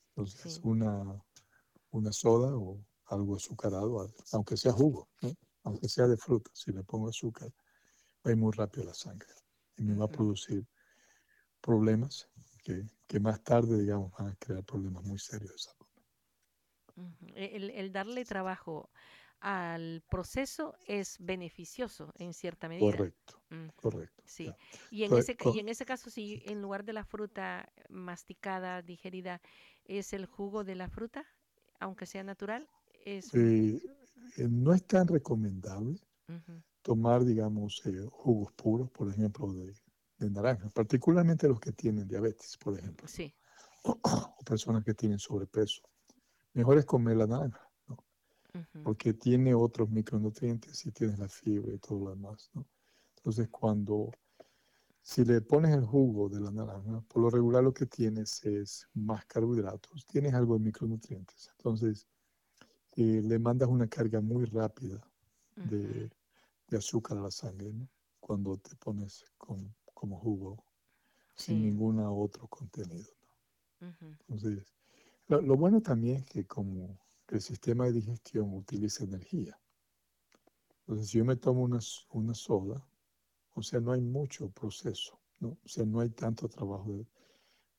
Entonces 0.09 0.59
una, 0.63 1.23
una 1.91 2.11
soda 2.11 2.55
o 2.55 2.83
algo 3.05 3.37
azucarado, 3.37 4.11
aunque 4.33 4.57
sea 4.57 4.73
jugo, 4.73 5.07
aunque 5.63 5.87
sea 5.87 6.07
de 6.07 6.17
fruta, 6.17 6.51
si 6.53 6.71
le 6.71 6.83
pongo 6.83 7.09
azúcar, 7.09 7.49
va 7.49 8.29
a 8.29 8.31
ir 8.31 8.37
muy 8.37 8.51
rápido 8.51 8.85
la 8.85 8.93
sangre 8.93 9.29
y 9.77 9.83
me 9.83 9.95
va 9.95 10.05
a 10.05 10.09
producir 10.09 10.67
problemas 11.61 12.29
que, 12.63 12.85
que, 13.07 13.19
más 13.19 13.41
tarde, 13.43 13.79
digamos, 13.79 14.11
van 14.17 14.29
a 14.29 14.35
crear 14.35 14.63
problemas 14.63 15.03
muy 15.05 15.19
serios. 15.19 15.74
El, 17.35 17.69
el, 17.71 17.91
darle 17.91 18.25
trabajo 18.25 18.89
al 19.41 20.01
proceso 20.09 20.75
es 20.87 21.17
beneficioso 21.19 22.13
en 22.17 22.33
cierta 22.33 22.67
medida. 22.67 22.89
Correcto, 22.89 23.41
correcto. 23.75 24.23
Sí. 24.25 24.51
Y 24.89 25.03
en, 25.03 25.13
ese, 25.13 25.37
y 25.53 25.59
en 25.59 25.69
ese 25.69 25.85
caso, 25.85 26.09
si 26.09 26.41
en 26.45 26.61
lugar 26.61 26.83
de 26.83 26.93
la 26.93 27.03
fruta 27.03 27.69
masticada, 27.89 28.81
digerida, 28.81 29.41
es 29.85 30.13
el 30.13 30.25
jugo 30.25 30.63
de 30.63 30.75
la 30.75 30.89
fruta, 30.89 31.25
aunque 31.79 32.05
sea 32.05 32.23
natural, 32.23 32.67
eh, 33.05 33.21
eh, 33.33 34.47
no 34.49 34.73
es 34.73 34.83
tan 34.87 35.07
recomendable 35.07 35.99
tomar, 36.81 37.23
digamos, 37.23 37.83
eh, 37.85 38.05
jugos 38.11 38.51
puros, 38.53 38.89
por 38.89 39.09
ejemplo, 39.09 39.53
de, 39.53 39.73
naranja, 40.31 40.69
particularmente 40.69 41.47
los 41.47 41.59
que 41.59 41.71
tienen 41.71 42.07
diabetes, 42.07 42.57
por 42.57 42.79
ejemplo. 42.79 43.07
Sí. 43.07 43.31
O, 43.83 43.99
personas 44.43 44.83
que 44.83 44.95
tienen 44.95 45.19
sobrepeso. 45.19 45.83
Mejor 46.55 46.77
es 46.77 46.85
comer 46.85 47.17
la 47.17 47.27
naranja, 47.27 47.69
¿no? 47.87 47.97
Porque 48.83 49.13
tiene 49.13 49.53
otros 49.53 49.89
micronutrientes 49.89 50.85
y 50.85 50.91
tiene 50.91 51.17
la 51.17 51.27
fibra 51.27 51.73
y 51.73 51.77
todo 51.77 52.05
lo 52.05 52.09
demás, 52.11 52.49
¿no? 52.53 52.65
Entonces, 53.17 53.49
cuando, 53.49 54.09
si 55.01 55.25
le 55.25 55.41
pones 55.41 55.75
el 55.75 55.83
jugo 55.83 56.29
de 56.29 56.39
la 56.39 56.51
naranja, 56.51 57.01
por 57.09 57.23
lo 57.23 57.29
regular 57.29 57.61
lo 57.61 57.73
que 57.73 57.85
tienes 57.85 58.43
es 58.45 58.87
más 58.93 59.25
carbohidratos, 59.25 60.05
tienes 60.05 60.33
algo 60.33 60.57
de 60.57 60.63
micronutrientes. 60.63 61.51
Entonces, 61.57 62.07
le 62.95 63.37
mandas 63.39 63.67
una 63.67 63.87
carga 63.87 64.21
muy 64.21 64.45
rápida 64.45 65.05
de, 65.55 66.09
azúcar 66.77 67.17
a 67.17 67.21
la 67.21 67.31
sangre, 67.31 67.73
¿no? 67.73 67.87
Cuando 68.21 68.57
te 68.57 68.75
pones 68.77 69.25
con, 69.37 69.75
como 69.93 70.17
jugo, 70.19 70.63
sin 71.35 71.61
ningún 71.63 71.99
otro 71.99 72.47
contenido, 72.47 73.11
Entonces, 73.81 74.73
lo, 75.27 75.57
bueno 75.57 75.81
también 75.81 76.17
es 76.17 76.25
que 76.25 76.45
como 76.45 76.99
el 77.27 77.41
sistema 77.41 77.85
de 77.85 77.93
digestión 77.93 78.53
utiliza 78.53 79.03
energía. 79.03 79.59
Entonces, 80.81 81.09
si 81.09 81.17
yo 81.17 81.25
me 81.25 81.35
tomo 81.35 81.63
una, 81.63 81.79
una 82.11 82.33
soda, 82.33 82.85
o 83.53 83.63
sea, 83.63 83.79
no 83.79 83.91
hay 83.91 84.01
mucho 84.01 84.49
proceso, 84.49 85.19
¿no? 85.39 85.57
O 85.63 85.67
sea, 85.67 85.85
no 85.85 85.99
hay 85.99 86.09
tanto 86.09 86.47
trabajo 86.47 87.05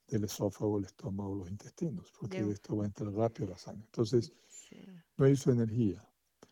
del 0.09 0.25
esófago, 0.25 0.79
el 0.79 0.87
estómago, 0.87 1.37
los 1.37 1.51
intestinos, 1.51 2.13
porque 2.19 2.41
esto 2.51 2.77
va 2.77 2.85
a 2.85 2.87
entrar 2.87 3.13
rápido 3.13 3.49
a 3.49 3.51
la 3.51 3.59
sangre. 3.59 3.85
Entonces, 3.85 4.33
no 5.17 5.25
hay 5.25 5.37
su 5.37 5.51
energía. 5.51 6.05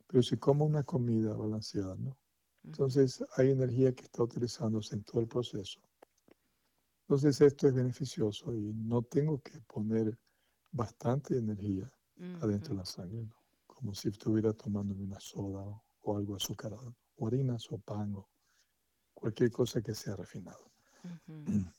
Pero 0.06 0.22
si 0.22 0.36
como 0.36 0.64
una 0.64 0.84
comida 0.84 1.34
balanceada, 1.34 1.96
¿no? 1.96 2.16
Entonces 2.62 3.22
hay 3.36 3.50
energía 3.50 3.92
que 3.94 4.04
está 4.04 4.22
utilizándose 4.22 4.94
en 4.94 5.04
todo 5.04 5.20
el 5.20 5.28
proceso. 5.28 5.80
Entonces 7.02 7.40
esto 7.40 7.68
es 7.68 7.74
beneficioso 7.74 8.54
y 8.54 8.72
no 8.72 9.02
tengo 9.02 9.40
que 9.42 9.60
poner 9.60 10.18
bastante 10.74 11.38
energía 11.38 11.90
adentro 12.40 12.74
de 12.74 12.78
la 12.78 12.84
sangre, 12.84 13.22
¿no? 13.24 13.36
como 13.66 13.94
si 13.94 14.08
estuviera 14.08 14.52
tomando 14.52 14.94
una 14.94 15.20
soda 15.20 15.64
o, 16.02 16.16
algo 16.16 16.36
azucarado, 16.36 16.96
o 17.16 17.26
harinas 17.26 17.70
o 17.70 17.78
pan 17.78 18.14
o 18.14 18.28
cualquier 19.14 19.50
cosa 19.50 19.80
que 19.80 19.94
sea 19.94 20.16
refinado. 20.16 20.70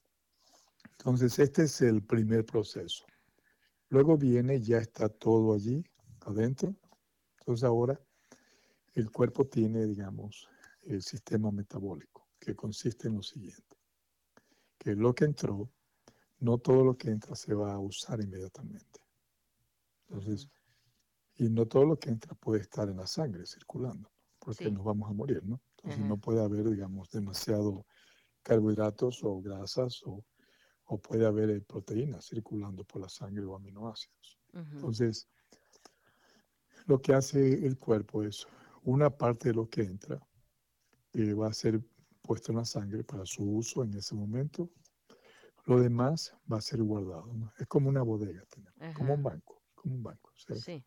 Entonces 0.97 1.37
este 1.39 1.63
es 1.63 1.81
el 1.81 2.03
primer 2.03 2.45
proceso. 2.45 3.05
Luego 3.89 4.17
viene, 4.17 4.61
ya 4.61 4.77
está 4.77 5.09
todo 5.09 5.53
allí, 5.53 5.83
adentro. 6.21 6.73
Entonces 7.39 7.63
ahora 7.65 7.99
el 8.93 9.11
cuerpo 9.11 9.45
tiene, 9.45 9.85
digamos, 9.85 10.47
el 10.83 11.01
sistema 11.01 11.51
metabólico, 11.51 12.29
que 12.39 12.55
consiste 12.55 13.07
en 13.09 13.15
lo 13.15 13.23
siguiente, 13.23 13.77
que 14.77 14.95
lo 14.95 15.13
que 15.13 15.25
entró, 15.25 15.69
no 16.39 16.57
todo 16.57 16.83
lo 16.83 16.97
que 16.97 17.09
entra 17.09 17.35
se 17.35 17.53
va 17.53 17.73
a 17.73 17.79
usar 17.79 18.21
inmediatamente. 18.21 19.01
Entonces, 20.07 20.49
y 21.37 21.49
no 21.49 21.65
todo 21.65 21.85
lo 21.85 21.97
que 21.97 22.09
entra 22.09 22.35
puede 22.35 22.61
estar 22.61 22.87
en 22.89 22.97
la 22.97 23.07
sangre 23.07 23.45
circulando, 23.45 24.09
porque 24.39 24.71
nos 24.71 24.83
vamos 24.83 25.09
a 25.09 25.13
morir, 25.13 25.43
¿no? 25.43 25.61
Entonces 25.77 26.05
no 26.05 26.17
puede 26.17 26.41
haber, 26.41 26.69
digamos, 26.69 27.09
demasiado 27.11 27.85
carbohidratos 28.41 29.23
o 29.23 29.41
grasas 29.41 30.01
o, 30.05 30.23
o 30.85 30.97
puede 30.97 31.25
haber 31.25 31.49
eh, 31.49 31.61
proteínas 31.61 32.27
circulando 32.27 32.83
por 32.83 33.01
la 33.01 33.09
sangre 33.09 33.43
o 33.45 33.55
aminoácidos. 33.55 34.39
Entonces, 34.53 35.27
lo 36.85 37.01
que 37.01 37.13
hace 37.13 37.65
el 37.65 37.77
cuerpo 37.77 38.23
es 38.23 38.47
una 38.83 39.09
parte 39.09 39.49
de 39.49 39.55
lo 39.55 39.67
que 39.67 39.81
entra 39.81 40.21
eh, 41.13 41.33
va 41.33 41.47
a 41.47 41.53
ser 41.53 41.81
puesto 42.21 42.51
en 42.51 42.59
la 42.59 42.65
sangre 42.65 43.03
para 43.03 43.25
su 43.25 43.43
uso 43.43 43.83
en 43.83 43.93
ese 43.95 44.15
momento. 44.15 44.69
Lo 45.65 45.79
demás 45.79 46.35
va 46.51 46.57
a 46.57 46.61
ser 46.61 46.81
guardado. 46.81 47.31
Es 47.57 47.67
como 47.67 47.89
una 47.89 48.03
bodega, 48.03 48.43
como 48.93 49.13
un 49.13 49.23
banco, 49.23 49.63
como 49.73 49.95
un 49.95 50.03
banco. 50.03 50.31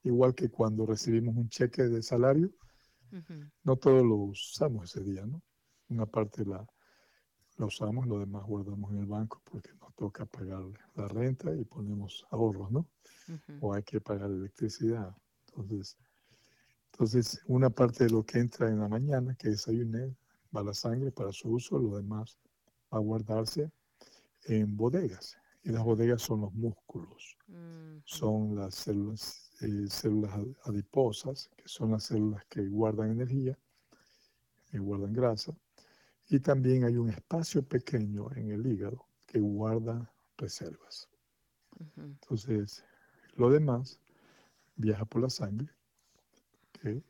Igual 0.03 0.35
que 0.35 0.51
cuando 0.51 0.87
recibimos 0.87 1.37
un 1.37 1.49
cheque 1.49 1.83
de 1.83 2.03
salario, 2.03 2.51
no 3.65 3.77
todo 3.77 4.05
lo 4.05 4.17
usamos 4.17 4.95
ese 4.95 5.05
día, 5.05 5.27
¿no? 5.27 5.43
Una 5.89 6.07
parte 6.07 6.45
la, 6.45 6.67
la 7.57 7.67
usamos, 7.67 8.07
lo 8.07 8.19
demás 8.19 8.45
guardamos 8.45 8.93
en 8.93 8.99
el 8.99 9.07
banco 9.07 9.41
porque 9.45 9.71
nos 9.81 9.95
toca 9.95 10.27
pagar 10.27 10.63
la 10.95 11.09
renta 11.09 11.55
y 11.55 11.65
ponemos 11.65 12.27
ahorros, 12.31 12.71
¿no? 12.71 12.87
O 13.61 13.75
hay 13.75 13.83
que 13.83 14.01
pagar 14.01 14.31
electricidad 14.31 15.17
entonces, 15.59 15.97
entonces, 16.93 17.41
una 17.47 17.71
parte 17.71 18.05
de 18.05 18.11
lo 18.11 18.25
que 18.25 18.39
entra 18.39 18.69
en 18.69 18.81
la 18.81 18.89
mañana, 18.89 19.35
que 19.35 19.51
desayuné, 19.51 20.17
va 20.55 20.61
a 20.61 20.65
la 20.65 20.75
sangre 20.75 21.13
para 21.13 21.33
su 21.33 21.51
uso, 21.51 21.79
lo 21.79 21.97
demás 21.97 22.39
va 22.93 22.99
a 22.99 23.01
guardarse 23.01 23.71
en 24.49 24.77
bodegas. 24.77 25.39
Y 25.65 25.71
las 25.73 25.85
bodegas 25.85 26.23
son 26.23 26.43
los 26.43 26.55
músculos, 26.55 27.39
son 28.05 28.57
las 28.57 28.75
células, 28.77 29.51
eh, 29.63 29.87
células 29.89 30.35
ad- 30.35 30.57
adiposas, 30.65 31.51
que 31.57 31.69
son 31.69 31.93
las 31.93 32.05
células 32.05 32.45
que 32.47 32.67
guardan 32.69 33.13
energía, 33.13 33.59
que 34.71 34.79
guardan 34.79 35.13
grasa. 35.13 35.53
Y 36.29 36.41
también 36.41 36.85
hay 36.85 36.97
un 36.97 37.11
espacio 37.11 37.63
pequeño 37.63 38.31
en 38.37 38.51
el 38.53 38.67
hígado 38.67 39.07
que 39.27 39.41
guarda 39.41 40.13
reservas. 40.39 41.09
ujú, 41.81 42.17
Entonces, 42.23 42.85
lo 43.35 43.51
demás 43.51 44.01
viaja 44.77 45.05
por 45.07 45.23
la 45.23 45.31
sangre 45.31 45.69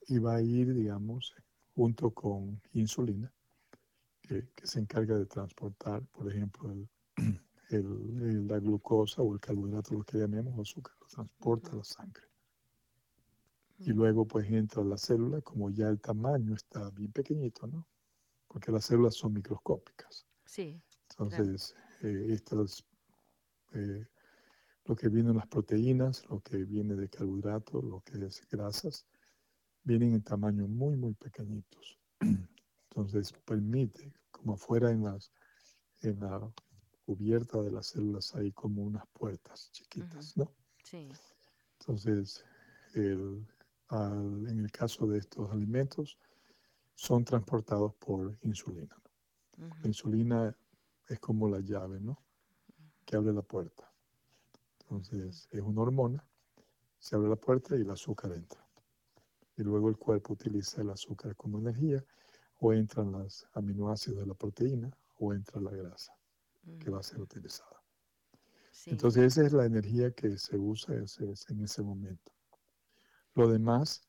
y 0.08 0.18
va 0.18 0.36
a 0.36 0.42
ir, 0.42 0.74
digamos, 0.74 1.34
junto 1.74 2.10
con 2.10 2.60
insulina, 2.72 3.32
que, 4.22 4.48
que 4.54 4.66
se 4.66 4.80
encarga 4.80 5.16
de 5.18 5.26
transportar, 5.26 6.02
por 6.08 6.30
ejemplo, 6.30 6.70
el, 6.72 6.88
el- 7.70 8.46
la 8.46 8.58
glucosa 8.58 9.22
o 9.22 9.34
el 9.34 9.40
carbohidrato, 9.40 9.94
lo 9.94 10.04
que 10.04 10.18
llamemos 10.18 10.58
azúcar, 10.58 10.94
lo 11.00 11.06
transporta 11.06 11.72
a 11.72 11.76
la 11.76 11.84
sangre. 11.84 12.24
Y 13.78 13.92
luego, 13.92 14.26
pues, 14.26 14.50
entra 14.50 14.82
a 14.82 14.84
la 14.84 14.96
célula, 14.96 15.40
como 15.40 15.70
ya 15.70 15.88
el 15.88 16.00
tamaño 16.00 16.54
está 16.54 16.90
bien 16.90 17.12
pequeñito, 17.12 17.66
¿no? 17.66 17.86
Porque 18.48 18.72
las 18.72 18.86
células 18.86 19.14
son 19.14 19.34
microscópicas. 19.34 20.26
Sí, 20.44 20.80
Entonces, 21.10 21.76
eh, 22.02 22.26
estas, 22.30 22.84
eh, 23.72 24.04
lo 24.86 24.96
que 24.96 25.08
viene 25.08 25.30
en 25.30 25.36
las 25.36 25.46
proteínas, 25.46 26.28
lo 26.28 26.40
que 26.40 26.64
viene 26.64 26.96
de 26.96 27.08
carbohidratos, 27.08 27.84
lo 27.84 28.00
que 28.00 28.24
es 28.24 28.48
grasas, 28.50 29.06
vienen 29.84 30.14
en 30.14 30.22
tamaño 30.22 30.66
muy, 30.66 30.96
muy 30.96 31.14
pequeñitos. 31.14 31.98
Entonces, 32.90 33.32
permite, 33.44 34.12
como 34.30 34.54
afuera 34.54 34.90
en, 34.90 35.04
las, 35.04 35.30
en 36.00 36.18
la 36.20 36.50
cubierta 37.08 37.62
de 37.62 37.70
las 37.70 37.86
células 37.86 38.34
hay 38.34 38.52
como 38.52 38.82
unas 38.82 39.06
puertas 39.14 39.70
chiquitas, 39.72 40.36
¿no? 40.36 40.52
sí. 40.84 41.08
Entonces, 41.80 42.44
el- 42.92 43.46
al- 43.88 44.46
en 44.46 44.58
el 44.58 44.70
caso 44.70 45.06
de 45.06 45.16
estos 45.16 45.50
alimentos, 45.50 46.18
son 46.94 47.24
transportados 47.24 47.94
por 47.94 48.36
insulina. 48.42 48.94
¿no? 49.56 49.68
La 49.80 49.86
insulina 49.86 50.54
es 51.08 51.18
como 51.18 51.48
la 51.48 51.60
llave, 51.60 51.98
¿no? 51.98 52.22
Que 53.06 53.16
abre 53.16 53.32
la 53.32 53.40
puerta. 53.40 53.90
Entonces, 54.80 55.48
es 55.50 55.62
una 55.62 55.80
hormona, 55.80 56.22
se 56.98 57.16
abre 57.16 57.30
la 57.30 57.36
puerta 57.36 57.74
y 57.74 57.80
el 57.80 57.90
azúcar 57.90 58.32
entra. 58.32 58.62
Y 59.56 59.62
luego 59.62 59.88
el 59.88 59.96
cuerpo 59.96 60.34
utiliza 60.34 60.82
el 60.82 60.90
azúcar 60.90 61.34
como 61.36 61.58
energía, 61.58 62.04
o 62.58 62.74
entran 62.74 63.12
los 63.12 63.46
aminoácidos 63.54 64.18
de 64.20 64.26
la 64.26 64.34
proteína, 64.34 64.90
o 65.20 65.32
entra 65.32 65.58
la 65.58 65.70
grasa 65.70 66.17
que 66.78 66.90
va 66.90 67.00
a 67.00 67.02
ser 67.02 67.20
utilizada. 67.20 67.82
sí, 68.70 68.90
Entonces, 68.92 69.24
esa 69.24 69.46
es 69.46 69.52
la 69.52 69.64
energía 69.66 70.10
que 70.12 70.36
se 70.38 70.56
usa 70.56 70.94
ese- 70.96 71.24
en 71.52 71.62
ese 71.62 71.82
momento. 71.82 72.32
Lo 73.34 73.48
demás, 73.48 74.02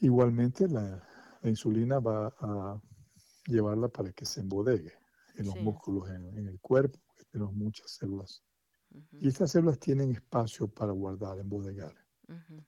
igualmente 0.00 0.68
la, 0.68 1.02
la 1.42 1.48
insulina 1.50 1.98
va 2.00 2.28
a 2.40 2.80
llevarla 3.46 3.88
para 3.88 4.12
que 4.12 4.24
se 4.24 4.40
embodegue 4.40 4.92
en 5.36 5.46
los 5.46 5.54
Sí. 5.54 5.60
músculos, 5.60 6.08
en, 6.10 6.36
en 6.38 6.48
el 6.48 6.60
cuerpo, 6.60 6.98
porque 7.06 7.24
tenemos 7.30 7.54
muchas 7.54 7.90
células. 7.92 8.42
ujú, 8.90 9.18
Y 9.20 9.28
estas 9.28 9.52
células 9.52 9.78
tienen 9.78 10.10
espacio 10.12 10.68
para 10.68 10.92
guardar, 10.92 11.38
embodegar. 11.38 11.94
ujú. 12.28 12.64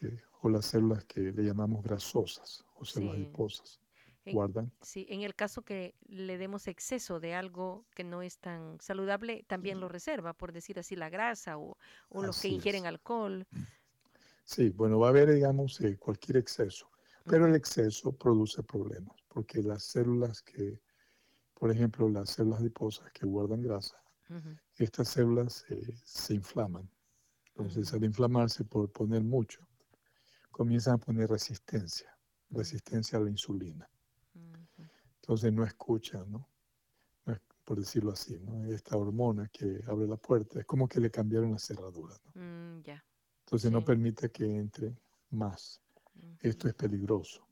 eh, 0.00 0.20
o 0.42 0.48
las 0.48 0.66
células 0.66 1.04
que 1.04 1.20
le 1.32 1.42
llamamos 1.44 1.82
grasosas 1.82 2.64
o 2.76 2.84
células 2.84 3.16
Sí. 3.16 3.22
adiposas, 3.22 3.80
guardan. 4.28 4.72
Sí, 4.82 5.06
en 5.10 5.22
el 5.22 5.34
caso 5.34 5.62
que 5.62 5.94
le 6.06 6.38
demos 6.38 6.66
exceso 6.68 7.20
de 7.20 7.34
algo 7.34 7.86
que 7.94 8.04
no 8.04 8.22
es 8.22 8.38
tan 8.38 8.80
saludable, 8.80 9.44
también 9.46 9.80
lo 9.80 9.88
reserva, 9.88 10.34
por 10.34 10.52
decir 10.52 10.78
así, 10.78 10.96
la 10.96 11.10
grasa 11.10 11.58
o, 11.58 11.76
o 12.08 12.22
los 12.22 12.38
que 12.38 12.48
ingieren 12.48 12.86
es. 12.86 12.86
alcohol. 12.86 13.46
Sí, 14.44 14.70
bueno, 14.70 14.98
va 14.98 15.06
a 15.08 15.10
haber, 15.10 15.30
digamos, 15.32 15.80
eh, 15.80 15.96
cualquier 15.98 16.38
exceso, 16.38 16.90
pero 17.26 17.46
el 17.46 17.54
exceso 17.54 18.12
produce 18.12 18.62
problemas, 18.62 19.16
porque 19.28 19.62
las 19.62 19.84
células 19.84 20.42
que, 20.42 20.80
por 21.54 21.70
ejemplo, 21.72 22.08
las 22.08 22.30
células 22.30 22.60
adiposas 22.60 23.12
que 23.12 23.26
guardan 23.26 23.62
grasa, 23.62 24.02
estas 24.78 25.08
células 25.10 25.64
eh, 25.70 25.94
se 26.04 26.34
inflaman. 26.34 26.90
Entonces, 27.48 27.92
ujú, 27.92 27.94
al 27.94 28.04
inflamarse 28.04 28.64
por 28.64 28.92
poner 28.92 29.22
mucho, 29.24 29.66
comienzan 30.50 30.94
a 30.94 30.98
poner 30.98 31.30
resistencia, 31.30 32.16
resistencia 32.50 33.18
a 33.18 33.22
la 33.22 33.30
insulina. 33.30 33.88
Entonces, 35.22 35.52
no 35.52 35.64
escuchan, 35.64 36.30
¿no? 36.30 36.48
Por 37.64 37.78
decirlo 37.78 38.10
así, 38.12 38.36
¿no? 38.40 38.64
Esta 38.64 38.96
hormona 38.96 39.48
que 39.48 39.80
abre 39.86 40.06
la 40.08 40.16
puerta, 40.16 40.58
es 40.58 40.66
como 40.66 40.88
que 40.88 40.98
le 40.98 41.08
cambiaron 41.10 41.52
la 41.52 41.58
cerradura, 41.58 42.16
¿no? 42.24 42.42
mm. 42.42 42.82
Entonces, 43.44 43.70
no 43.70 43.84
permite 43.84 44.30
que 44.30 44.44
entre 44.44 44.96
más. 45.30 45.80
Esto 46.40 46.66
es 46.68 46.74
peligroso, 46.74 47.46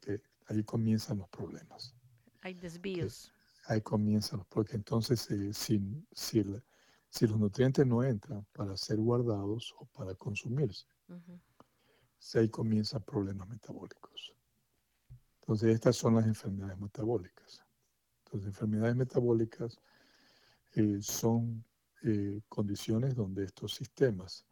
que 0.00 0.20
ahí 0.46 0.62
comienzan 0.62 1.18
los 1.18 1.28
problemas. 1.30 1.96
Hay 2.42 2.54
desvíos. 2.54 3.32
Ahí 3.66 3.80
comienzan, 3.80 4.38
los- 4.40 4.46
porque 4.48 4.76
entonces 4.76 5.28
eh, 5.30 5.52
si, 5.52 5.80
si, 6.12 6.40
el- 6.40 6.62
si 7.08 7.26
los 7.26 7.38
nutrientes 7.38 7.84
no 7.86 8.04
entran 8.04 8.46
para 8.52 8.76
ser 8.76 8.98
guardados 8.98 9.74
o 9.78 9.86
para 9.86 10.14
consumirse, 10.14 10.86
si 12.18 12.38
ahí 12.38 12.48
comienzan 12.50 13.02
problemas 13.02 13.48
metabólicos. 13.48 14.32
Entonces, 15.44 15.74
estas 15.74 15.94
son 15.94 16.14
las 16.14 16.26
enfermedades 16.26 16.78
metabólicas. 16.78 17.62
Entonces, 18.24 18.48
enfermedades 18.48 18.96
metabólicas 18.96 19.78
eh, 20.72 21.00
son 21.02 21.62
eh, 22.02 22.40
condiciones 22.48 23.14
donde 23.14 23.44
estos 23.44 23.74
sistemas 23.74 24.46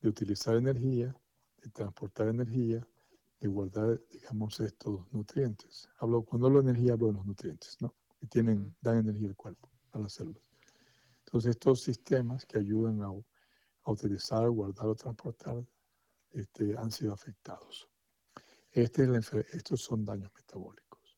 de 0.00 0.08
utilizar 0.08 0.56
energía, 0.56 1.16
de 1.62 1.70
transportar 1.70 2.26
energía, 2.26 2.84
de 3.38 3.46
guardar, 3.46 4.02
digamos, 4.10 4.58
estos 4.58 5.00
nutrientes. 5.12 5.88
Hablo, 6.00 6.22
cuando 6.22 6.48
hablo 6.48 6.60
de 6.60 6.70
energía, 6.70 6.94
hablo 6.94 7.06
de 7.06 7.12
los 7.12 7.26
nutrientes, 7.26 7.80
¿no? 7.80 7.94
Que 8.18 8.26
tienen, 8.26 8.74
dan 8.80 8.98
energía 8.98 9.28
al 9.28 9.36
cuerpo, 9.36 9.70
a 9.92 10.00
las 10.00 10.14
células. 10.14 10.42
Entonces, 11.24 11.50
estos 11.50 11.82
sistemas 11.82 12.44
que 12.44 12.58
ayudan 12.58 13.00
a, 13.00 13.06
a 13.06 13.90
utilizar, 13.92 14.50
guardar 14.50 14.88
o 14.88 14.96
transportar, 14.96 15.64
este, 16.32 16.76
han 16.76 16.90
sido 16.90 17.12
afectados. 17.12 17.88
Este 18.76 19.04
es 19.04 19.32
estos 19.54 19.80
son 19.80 20.04
daños 20.04 20.30
metabólicos. 20.34 21.16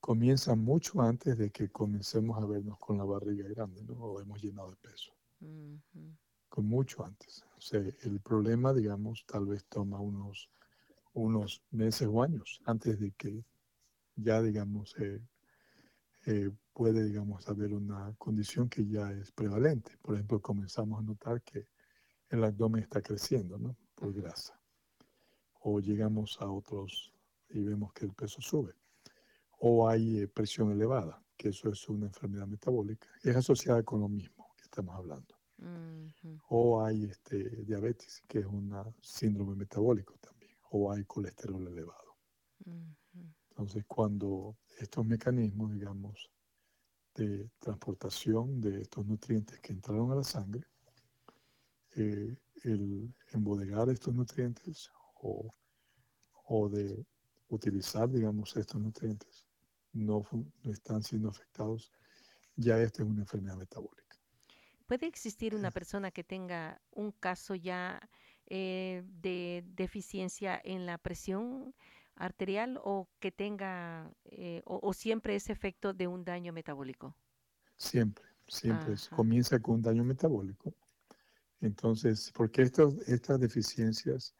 Comienzan 0.00 0.58
mucho 0.58 1.00
antes 1.00 1.38
de 1.38 1.52
que 1.52 1.70
comencemos 1.70 2.42
a 2.42 2.44
vernos 2.44 2.76
con 2.80 2.98
la 2.98 3.04
barriga 3.04 3.46
grande, 3.46 3.84
¿no? 3.84 3.94
O 3.94 4.20
hemos 4.20 4.42
llenado 4.42 4.70
de 4.70 4.76
peso. 4.78 5.12
Con 6.48 6.66
mucho 6.66 7.04
antes. 7.04 7.44
O 7.56 7.60
sea, 7.60 7.78
el 7.78 8.20
problema, 8.20 8.72
digamos, 8.74 9.24
tal 9.26 9.46
vez 9.46 9.64
toma 9.66 10.00
unos, 10.00 10.50
unos 11.12 11.62
meses 11.70 12.08
o 12.10 12.20
años 12.20 12.60
antes 12.64 12.98
de 12.98 13.12
que 13.12 13.44
ya, 14.16 14.42
digamos, 14.42 14.96
eh, 14.98 15.20
eh, 16.26 16.50
puede, 16.72 17.04
digamos, 17.04 17.48
haber 17.48 17.74
una 17.74 18.12
condición 18.18 18.68
que 18.68 18.88
ya 18.88 19.12
es 19.12 19.30
prevalente. 19.30 19.96
Por 20.02 20.16
ejemplo, 20.16 20.42
comenzamos 20.42 20.98
a 20.98 21.02
notar 21.04 21.42
que 21.42 21.68
el 22.28 22.42
abdomen 22.42 22.82
está 22.82 23.00
creciendo, 23.00 23.56
¿no? 23.56 23.76
Por 23.94 24.12
grasa. 24.12 24.61
O 25.64 25.80
llegamos 25.80 26.38
a 26.40 26.50
otros 26.50 27.12
y 27.48 27.62
vemos 27.62 27.92
que 27.92 28.06
el 28.06 28.12
peso 28.12 28.40
sube. 28.40 28.74
O 29.58 29.88
hay 29.88 30.20
eh, 30.20 30.28
presión 30.28 30.72
elevada, 30.72 31.22
que 31.36 31.50
eso 31.50 31.70
es 31.70 31.88
una 31.88 32.06
enfermedad 32.06 32.46
metabólica. 32.46 33.08
Es 33.22 33.36
asociada 33.36 33.82
con 33.82 34.00
lo 34.00 34.08
mismo 34.08 34.52
que 34.56 34.62
estamos 34.62 34.96
hablando. 34.96 35.36
O 36.48 36.84
hay 36.84 37.04
este, 37.04 37.38
diabetes, 37.64 38.22
que 38.26 38.40
es 38.40 38.46
un 38.46 38.74
síndrome 39.00 39.54
metabólico 39.54 40.14
también. 40.18 40.56
O 40.70 40.90
hay 40.90 41.04
colesterol 41.04 41.64
elevado. 41.68 42.16
Entonces, 43.50 43.84
cuando 43.86 44.56
estos 44.78 45.06
mecanismos, 45.06 45.72
digamos, 45.72 46.30
de 47.14 47.50
transportación 47.58 48.60
de 48.60 48.82
estos 48.82 49.06
nutrientes 49.06 49.60
que 49.60 49.72
entraron 49.72 50.10
a 50.10 50.16
la 50.16 50.24
sangre, 50.24 50.66
eh, 51.94 52.36
el 52.64 53.14
embodegar 53.32 53.88
estos 53.90 54.14
nutrientes 54.14 54.90
o, 55.22 55.54
o 56.48 56.68
de 56.68 57.06
utilizar, 57.48 58.10
digamos, 58.10 58.56
estos 58.56 58.80
nutrientes 58.80 59.46
no, 59.92 60.26
no 60.64 60.72
están 60.72 61.02
siendo 61.02 61.28
afectados, 61.30 61.92
ya 62.56 62.78
esta 62.78 63.02
es 63.02 63.08
una 63.08 63.22
enfermedad 63.22 63.56
metabólica. 63.56 64.16
¿Puede 64.86 65.06
existir 65.06 65.54
una 65.54 65.70
persona 65.70 66.10
que 66.10 66.24
tenga 66.24 66.80
un 66.90 67.12
caso 67.12 67.54
ya 67.54 68.00
eh, 68.46 69.02
de 69.06 69.64
deficiencia 69.66 70.60
en 70.64 70.86
la 70.86 70.98
presión 70.98 71.74
arterial 72.14 72.78
o 72.84 73.08
que 73.20 73.32
tenga 73.32 74.12
eh, 74.24 74.62
o, 74.66 74.80
o 74.82 74.92
siempre 74.92 75.34
es 75.36 75.48
efecto 75.50 75.94
de 75.94 76.06
un 76.08 76.24
daño 76.24 76.52
metabólico? 76.52 77.16
Siempre, 77.76 78.24
siempre 78.48 78.94
Ajá. 78.94 79.10
comienza 79.10 79.60
con 79.60 79.76
un 79.76 79.82
daño 79.82 80.04
metabólico. 80.04 80.74
Entonces, 81.60 82.32
porque 82.34 82.62
estos, 82.62 82.96
estas 83.08 83.40
deficiencias 83.40 84.34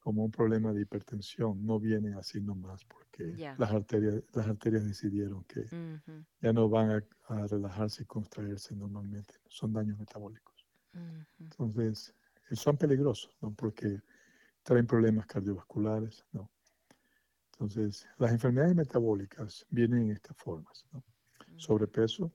como 0.00 0.24
un 0.24 0.30
problema 0.30 0.72
de 0.72 0.82
hipertensión, 0.82 1.64
no 1.64 1.78
vienen 1.78 2.14
así 2.14 2.40
nomás 2.40 2.84
porque 2.84 3.34
las, 3.58 3.70
arterias, 3.70 4.22
las 4.32 4.46
arterias 4.48 4.84
decidieron 4.84 5.44
que 5.44 5.66
ya 6.40 6.52
no 6.52 6.68
van 6.68 6.90
a, 7.28 7.46
relajarse 7.46 8.02
y 8.02 8.06
contraerse 8.06 8.74
normalmente, 8.74 9.34
son 9.48 9.72
daños 9.72 9.98
metabólicos. 9.98 10.66
Entonces, 11.38 12.14
eh, 12.50 12.56
son 12.56 12.76
peligrosos, 12.76 13.36
¿no? 13.40 13.52
Porque 13.54 14.00
traen 14.62 14.86
problemas 14.86 15.26
cardiovasculares, 15.26 16.24
¿no? 16.32 16.50
Entonces, 17.52 18.08
las 18.18 18.32
enfermedades 18.32 18.74
metabólicas 18.74 19.66
vienen 19.70 20.04
en 20.04 20.10
estas 20.12 20.36
formas, 20.36 20.86
¿no? 20.92 21.04
Sobrepeso, 21.56 22.32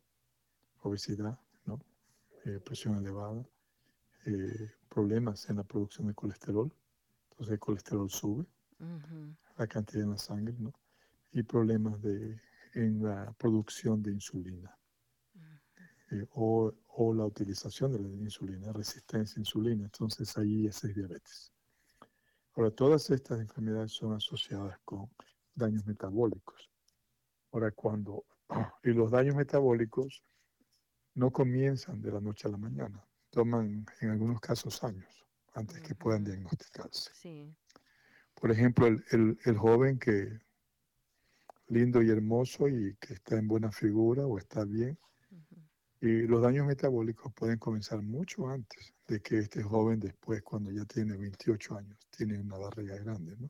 obesidad, 0.83 1.37
¿no? 1.65 1.81
Eh, 2.45 2.59
presión 2.63 2.95
elevada, 2.95 3.43
eh, 4.25 4.71
problemas 4.87 5.49
en 5.49 5.57
la 5.57 5.63
producción 5.63 6.07
de 6.07 6.13
colesterol, 6.13 6.71
entonces 7.35 7.53
el 7.55 7.59
colesterol 7.59 8.09
sube, 8.09 8.45
la 9.57 9.67
cantidad 9.67 10.03
en 10.03 10.11
la 10.11 10.17
sangre, 10.17 10.55
¿no? 10.57 10.73
Y 11.33 11.43
problemas 11.43 12.01
de, 12.01 12.39
en 12.75 13.03
la 13.03 13.33
producción 13.37 14.01
de 14.01 14.11
insulina. 14.11 14.73
Eh, 16.11 16.25
o, 16.31 16.71
o, 16.87 17.13
la 17.13 17.25
utilización 17.25 17.91
de 17.91 17.99
la 17.99 18.07
insulina, 18.07 18.71
resistencia 18.71 19.37
a 19.37 19.41
insulina, 19.41 19.83
entonces 19.83 20.37
ahí 20.37 20.67
ese 20.67 20.87
es 20.87 20.95
diabetes. 20.95 21.51
Ahora, 22.53 22.71
todas 22.71 23.09
estas 23.09 23.41
enfermedades 23.41 23.91
son 23.91 24.13
asociadas 24.13 24.79
con 24.85 25.09
daños 25.55 25.85
metabólicos. 25.85 26.69
Ahora, 27.51 27.71
cuando, 27.71 28.23
y 28.83 28.91
los 28.91 29.11
daños 29.11 29.35
metabólicos 29.35 30.23
no 31.15 31.31
comienzan 31.31 32.01
de 32.01 32.13
la 32.13 32.21
noche 32.21 32.47
a 32.47 32.51
la 32.51 32.57
mañana, 32.57 33.05
toman 33.29 33.85
en 33.99 34.09
algunos 34.09 34.39
casos 34.39 34.81
años 34.85 35.24
antes 35.55 35.81
que 35.81 35.95
puedan 35.95 36.23
diagnosticarse. 36.23 37.11
Por 38.33 38.51
ejemplo, 38.51 38.87
el, 38.87 39.39
el, 39.43 39.57
joven 39.57 39.97
que 39.97 40.39
lindo 41.67 42.01
y 42.01 42.09
hermoso 42.09 42.67
y 42.67 42.95
que 42.97 43.13
está 43.13 43.37
en 43.37 43.47
buena 43.47 43.71
figura 43.71 44.25
o 44.25 44.37
está 44.37 44.65
bien, 44.65 44.99
y 46.01 46.27
los 46.27 46.41
daños 46.41 46.67
metabólicos 46.67 47.33
pueden 47.33 47.57
comenzar 47.57 48.01
mucho 48.01 48.47
antes 48.47 48.93
de 49.07 49.21
que 49.21 49.39
este 49.39 49.63
joven 49.63 49.99
después, 49.99 50.43
cuando 50.43 50.69
ya 50.71 50.85
tiene 50.85 51.17
28 51.17 51.77
años, 51.77 51.97
tiene 52.15 52.37
una 52.37 52.57
barriga 52.57 52.95
grande, 52.97 53.35
¿no? 53.37 53.47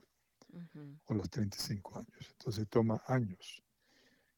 O 1.08 1.14
los 1.14 1.30
35 1.30 2.00
años. 2.00 2.30
Entonces 2.32 2.68
toma 2.70 3.02
años. 3.08 3.62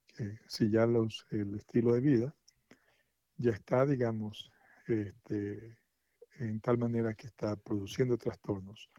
Que 0.08 0.39
si 0.47 0.71
ya 0.71 0.88
los, 0.88 1.27
el 1.30 1.56
estilo 1.56 1.93
de 1.93 2.01
vida 2.01 2.36
ya 3.38 3.51
está, 3.51 3.86
digamos, 3.86 4.51
este, 4.88 5.77
en 6.39 6.60
tal 6.60 6.78
manera 6.78 7.13
que 7.13 7.28
está 7.28 7.56
produciendo 7.56 8.17
trastornos 8.17 8.89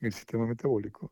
en 0.00 0.06
el 0.06 0.12
sistema 0.12 0.46
metabólico, 0.46 1.10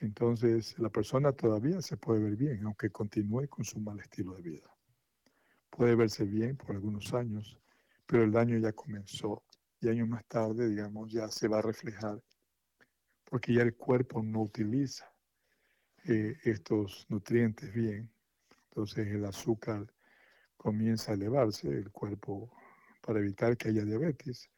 entonces 0.00 0.78
la 0.78 0.90
persona 0.90 1.32
todavía 1.32 1.80
se 1.82 1.96
puede 1.96 2.22
ver 2.22 2.36
bien, 2.36 2.64
aunque 2.64 2.90
continúe 2.90 3.48
con 3.48 3.64
su 3.64 3.80
mal 3.80 3.98
estilo 4.00 4.34
de 4.34 4.42
vida. 4.42 4.70
Puede 5.70 5.94
verse 5.94 6.24
bien 6.24 6.56
por 6.56 6.72
algunos 6.72 7.12
años, 7.14 7.58
pero 8.06 8.22
el 8.22 8.32
daño 8.32 8.58
ya 8.58 8.72
comenzó 8.72 9.42
y 9.80 9.88
años 9.88 10.08
más 10.08 10.24
tarde, 10.26 10.68
digamos, 10.68 11.10
ya 11.10 11.28
se 11.28 11.48
va 11.48 11.58
a 11.58 11.62
reflejar 11.62 12.22
porque 13.24 13.52
ya 13.52 13.62
el 13.62 13.74
cuerpo 13.74 14.22
no 14.22 14.42
utiliza 14.42 15.12
eh, 16.04 16.36
estos 16.44 17.06
nutrientes 17.08 17.72
bien. 17.72 18.10
Entonces 18.70 19.06
el 19.08 19.24
azúcar 19.24 19.86
comienza 20.56 21.12
a 21.12 21.14
elevarse, 21.14 21.68
el 21.68 21.90
cuerpo, 21.90 22.50
para 23.02 23.20
evitar 23.20 23.56
que 23.56 23.68
haya 23.68 23.84
diabetes, 23.84 24.50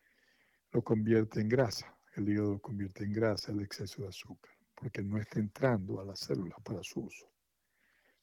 lo 0.73 0.83
convierte 0.83 1.41
en 1.41 1.49
grasa. 1.49 1.97
El 2.17 2.29
hígado 2.29 2.53
lo 2.53 2.59
convierte 2.61 3.05
en 3.05 3.13
grasa 3.13 3.53
el 3.53 3.61
exceso 3.61 4.03
de 4.03 4.09
azúcar, 4.09 4.53
porque 4.75 5.03
no 5.03 5.19
está 5.19 5.39
entrando 5.39 6.01
a 6.01 6.05
las 6.05 6.21
células 6.21 6.59
para 6.63 6.83
su 6.83 7.01
uso, 7.01 7.31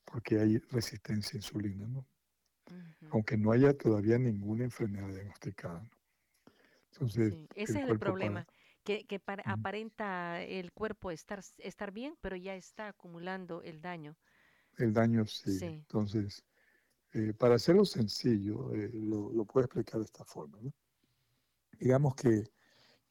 porque 0.05 0.39
hay 0.39 0.57
resistencia 0.57 1.33
a 1.33 1.37
insulina, 1.37 1.87
¿no? 1.87 2.05
Aunque 3.11 3.37
no 3.37 3.53
haya 3.53 3.73
todavía 3.73 4.17
ninguna 4.17 4.65
enfermedad 4.65 5.07
diagnosticada. 5.07 5.89
Entonces, 6.91 7.33
Ese 7.55 7.81
es 7.81 7.89
el 7.89 7.97
problema, 7.97 8.45
que, 8.83 9.21
aparenta 9.45 10.41
el 10.43 10.73
cuerpo 10.73 11.11
estar, 11.11 11.41
estar 11.59 11.91
bien, 11.91 12.17
pero 12.19 12.35
ya 12.35 12.55
está 12.55 12.89
acumulando 12.89 13.61
el 13.61 13.81
daño. 13.81 14.17
El 14.77 14.93
daño 14.93 15.25
sí. 15.25 15.57
Entonces, 15.61 16.43
eh, 17.13 17.33
para 17.33 17.55
hacerlo 17.55 17.85
sencillo, 17.85 18.73
eh, 18.73 18.89
lo, 18.93 19.31
lo, 19.31 19.45
puedo 19.45 19.65
explicar 19.65 19.99
de 19.99 20.05
esta 20.05 20.25
forma. 20.25 20.59
¿no? 20.61 20.73
Digamos 21.79 22.15
que 22.15 22.43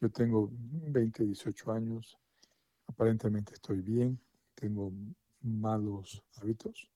yo 0.01 0.11
tengo 0.11 0.51
20, 0.53 1.25
18 1.25 1.73
años, 1.73 2.19
aparentemente 2.87 3.55
estoy 3.55 3.81
bien, 3.81 4.21
tengo 4.55 4.93
malos 5.41 6.23
hábitos 6.37 6.91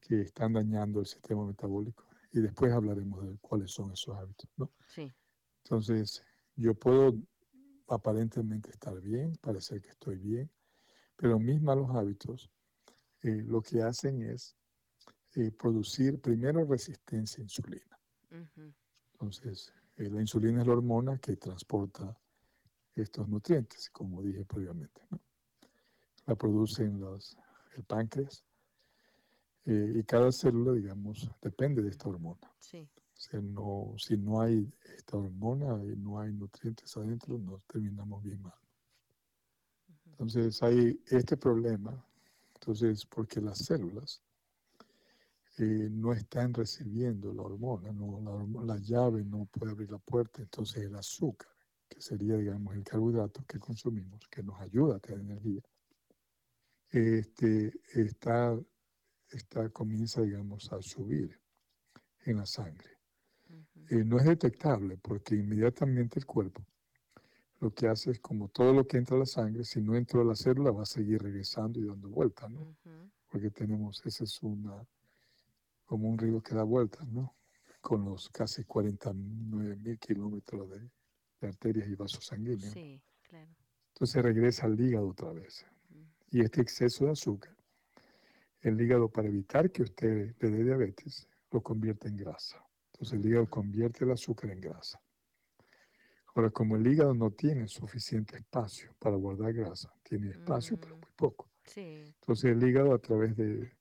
que 0.00 0.20
están 0.20 0.52
dañando 0.52 1.00
el 1.00 1.06
sistema 1.06 1.46
metabólico 1.46 2.04
y 2.32 2.40
después 2.40 2.72
hablaremos 2.72 3.26
de 3.26 3.38
cuáles 3.38 3.70
son 3.70 3.90
esos 3.92 4.16
hábitos, 4.16 4.50
¿no? 4.56 4.70
Sí. 4.86 5.10
Entonces, 5.64 6.22
yo 6.56 6.74
puedo 6.74 7.14
aparentemente 7.88 8.70
estar 8.70 9.00
bien, 9.00 9.36
parecer 9.40 9.80
que 9.80 9.88
estoy 9.90 10.16
bien, 10.18 10.50
pero 11.16 11.38
mis 11.38 11.60
malos 11.62 11.90
hábitos 11.90 12.50
eh, 13.22 13.42
lo 13.46 13.62
que 13.62 13.82
hacen 13.82 14.22
es 14.22 14.54
eh, 15.34 15.50
producir 15.50 16.20
primero 16.20 16.64
resistencia 16.64 17.40
a 17.40 17.44
insulina. 17.44 17.98
Entonces, 19.12 19.72
la 19.96 20.20
insulina 20.20 20.60
es 20.60 20.66
la 20.66 20.74
hormona 20.74 21.18
que 21.18 21.36
transporta 21.36 22.16
estos 22.94 23.28
nutrientes, 23.28 23.90
como 23.90 24.22
dije 24.22 24.44
previamente. 24.44 25.02
La 26.26 26.34
producen 26.34 27.00
los, 27.00 27.36
el 27.76 27.84
páncreas 27.84 28.44
eh, 29.64 29.92
y 29.96 30.02
cada 30.04 30.30
célula, 30.32 30.72
digamos, 30.72 31.30
depende 31.42 31.82
de 31.82 31.90
esta 31.90 32.08
hormona. 32.08 32.52
Sí. 32.60 32.88
no, 33.32 33.94
si 33.96 34.16
no 34.16 34.40
hay 34.40 34.72
esta 34.96 35.16
hormona 35.16 35.82
y 35.84 35.96
no 35.96 36.20
hay 36.20 36.32
nutrientes 36.32 36.96
adentro, 36.96 37.38
nos 37.38 37.64
terminamos 37.64 38.22
bien 38.22 38.42
mal. 38.42 38.54
Entonces 40.06 40.62
hay 40.62 41.00
este 41.08 41.36
problema, 41.36 42.06
entonces 42.54 43.04
porque 43.06 43.40
las 43.40 43.58
células 43.58 44.22
eh, 45.58 45.88
no 45.90 46.12
están 46.12 46.52
recibiendo 46.52 47.32
la 47.32 47.42
hormona, 47.42 47.92
no, 47.92 48.64
la, 48.64 48.76
llave 48.78 49.24
no 49.24 49.46
puede 49.46 49.72
abrir 49.72 49.90
la 49.90 49.98
puerta, 49.98 50.42
entonces 50.42 50.82
el 50.84 50.94
azúcar, 50.94 51.50
que 51.88 52.00
sería, 52.00 52.36
digamos, 52.36 52.74
el 52.74 52.84
carbohidrato 52.84 53.44
que 53.46 53.58
consumimos, 53.58 54.20
que 54.30 54.42
nos 54.42 54.60
ayuda 54.60 54.96
a 54.96 55.00
tener 55.00 55.20
energía, 55.20 55.62
este, 56.90 57.72
está, 57.94 58.58
está, 59.30 59.70
comienza, 59.70 60.22
digamos, 60.22 60.70
a 60.72 60.82
subir 60.82 61.40
en 62.24 62.36
la 62.36 62.46
sangre. 62.46 62.90
Eh, 63.88 64.04
no 64.04 64.18
es 64.18 64.26
detectable 64.26 64.98
porque 64.98 65.36
inmediatamente 65.36 66.18
el 66.18 66.26
cuerpo 66.26 66.66
lo 67.60 67.72
que 67.72 67.88
hace 67.88 68.10
es 68.10 68.20
como 68.20 68.48
todo 68.48 68.72
lo 68.72 68.86
que 68.86 68.98
entra 68.98 69.16
a 69.16 69.20
la 69.20 69.26
sangre, 69.26 69.64
si 69.64 69.80
no 69.80 69.94
entra 69.94 70.20
a 70.20 70.24
la 70.24 70.34
célula 70.34 70.70
va 70.70 70.82
a 70.82 70.86
seguir 70.86 71.22
regresando 71.22 71.80
y 71.80 71.86
dando 71.86 72.08
vueltas, 72.08 72.50
¿no? 72.50 72.76
Porque 73.30 73.50
tenemos, 73.50 74.04
esa 74.04 74.24
es 74.24 74.42
una, 74.42 74.86
como 75.86 76.08
un 76.08 76.18
río 76.18 76.42
que 76.42 76.54
da 76.54 76.64
vueltas, 76.64 77.08
¿no? 77.08 77.36
Con 77.80 78.04
los 78.04 78.28
casi 78.30 78.64
49 78.64 79.76
mil 79.76 79.98
kilómetros 79.98 80.68
de, 80.70 80.90
arterias 81.48 81.88
y 81.88 81.94
vasos 81.94 82.26
sanguíneos. 82.26 82.72
Sí, 82.72 83.00
claro. 83.22 83.54
Entonces 83.94 84.22
regresa 84.22 84.66
al 84.66 84.78
hígado 84.78 85.08
otra 85.08 85.32
vez. 85.32 85.64
Y 86.30 86.42
este 86.42 86.60
exceso 86.60 87.04
de 87.06 87.12
azúcar, 87.12 87.56
el 88.60 88.80
hígado 88.80 89.08
para 89.08 89.28
evitar 89.28 89.70
que 89.70 89.84
usted 89.84 90.34
le 90.40 90.50
dé 90.50 90.64
diabetes, 90.64 91.28
lo 91.52 91.62
convierte 91.62 92.08
en 92.08 92.16
grasa. 92.16 92.62
Entonces 92.92 93.18
el 93.18 93.26
hígado 93.26 93.48
convierte 93.48 94.04
el 94.04 94.10
azúcar 94.10 94.50
en 94.50 94.60
grasa. 94.60 95.00
Ahora, 96.34 96.50
como 96.50 96.76
el 96.76 96.86
hígado 96.86 97.14
no 97.14 97.30
tiene 97.30 97.68
suficiente 97.68 98.36
espacio 98.36 98.94
para 98.98 99.16
guardar 99.16 99.52
grasa, 99.54 99.94
tiene 100.02 100.30
espacio, 100.30 100.78
pero 100.78 100.96
muy 100.96 101.10
poco. 101.14 101.48
Sí. 101.64 102.04
Entonces 102.20 102.52
el 102.52 102.62
hígado 102.62 102.92
a 102.92 102.98
través 102.98 103.36
de 103.36 103.75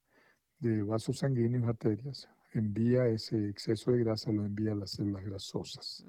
de 0.60 0.84
vasos 0.84 1.20
sanguíneos, 1.20 1.68
arterias, 1.68 2.30
envía 2.52 3.08
ese 3.08 3.50
exceso 3.50 3.92
de 3.92 4.00
grasa, 4.00 4.32
lo 4.32 4.46
envía 4.46 4.72
a 4.72 4.76
las 4.76 4.92
células 4.92 5.24
grasosas, 5.26 6.06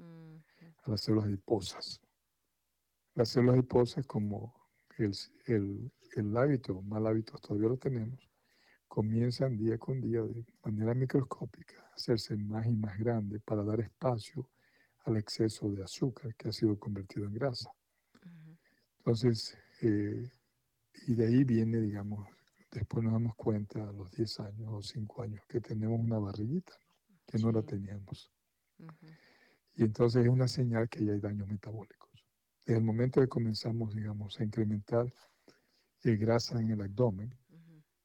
a 0.83 0.91
las 0.91 1.01
células 1.01 1.25
adiposas. 1.25 2.01
Las 3.15 3.29
células 3.29 3.55
adiposas, 3.55 4.05
como 4.05 4.53
el, 4.97 5.13
el, 5.45 5.91
el 6.15 6.37
hábito, 6.37 6.81
mal 6.81 7.07
hábito 7.07 7.37
todavía 7.37 7.69
lo 7.69 7.77
tenemos, 7.77 8.29
comienzan 8.87 9.57
día 9.57 9.77
con 9.77 10.01
día 10.01 10.21
de 10.21 10.45
manera 10.63 10.93
microscópica 10.93 11.75
a 11.91 11.95
hacerse 11.95 12.35
más 12.37 12.65
y 12.65 12.75
más 12.75 12.97
grandes 12.97 13.41
para 13.43 13.63
dar 13.63 13.81
espacio 13.81 14.49
al 15.05 15.17
exceso 15.17 15.69
de 15.69 15.83
azúcar 15.83 16.35
que 16.35 16.49
ha 16.49 16.51
sido 16.51 16.77
convertido 16.79 17.27
en 17.27 17.33
grasa. 17.33 17.71
Entonces, 18.99 19.57
eh, 19.81 20.29
y 21.07 21.15
de 21.15 21.25
ahí 21.27 21.43
viene, 21.43 21.79
digamos, 21.79 22.27
después 22.71 23.03
nos 23.03 23.13
damos 23.13 23.35
cuenta 23.35 23.81
a 23.83 23.91
los 23.91 24.11
10 24.11 24.39
años 24.41 24.69
o 24.71 24.81
5 24.81 25.23
años 25.23 25.41
que 25.47 25.61
tenemos 25.61 25.99
una 25.99 26.19
barriguita, 26.19 26.73
que 27.25 27.37
no 27.39 27.51
la 27.51 27.61
teníamos. 27.63 28.31
Y 29.75 29.83
entonces 29.83 30.23
es 30.23 30.29
una 30.29 30.47
señal 30.47 30.89
que 30.89 31.05
ya 31.05 31.13
hay 31.13 31.19
daños 31.19 31.47
metabólicos. 31.47 32.09
desde 32.65 32.79
el 32.79 32.85
momento 32.85 33.21
que 33.21 33.27
comenzamos, 33.27 33.95
digamos, 33.95 34.39
a 34.39 34.43
incrementar 34.43 35.11
eh, 36.03 36.15
grasa 36.15 36.59
en 36.59 36.71
el 36.71 36.81
abdomen, 36.81 37.33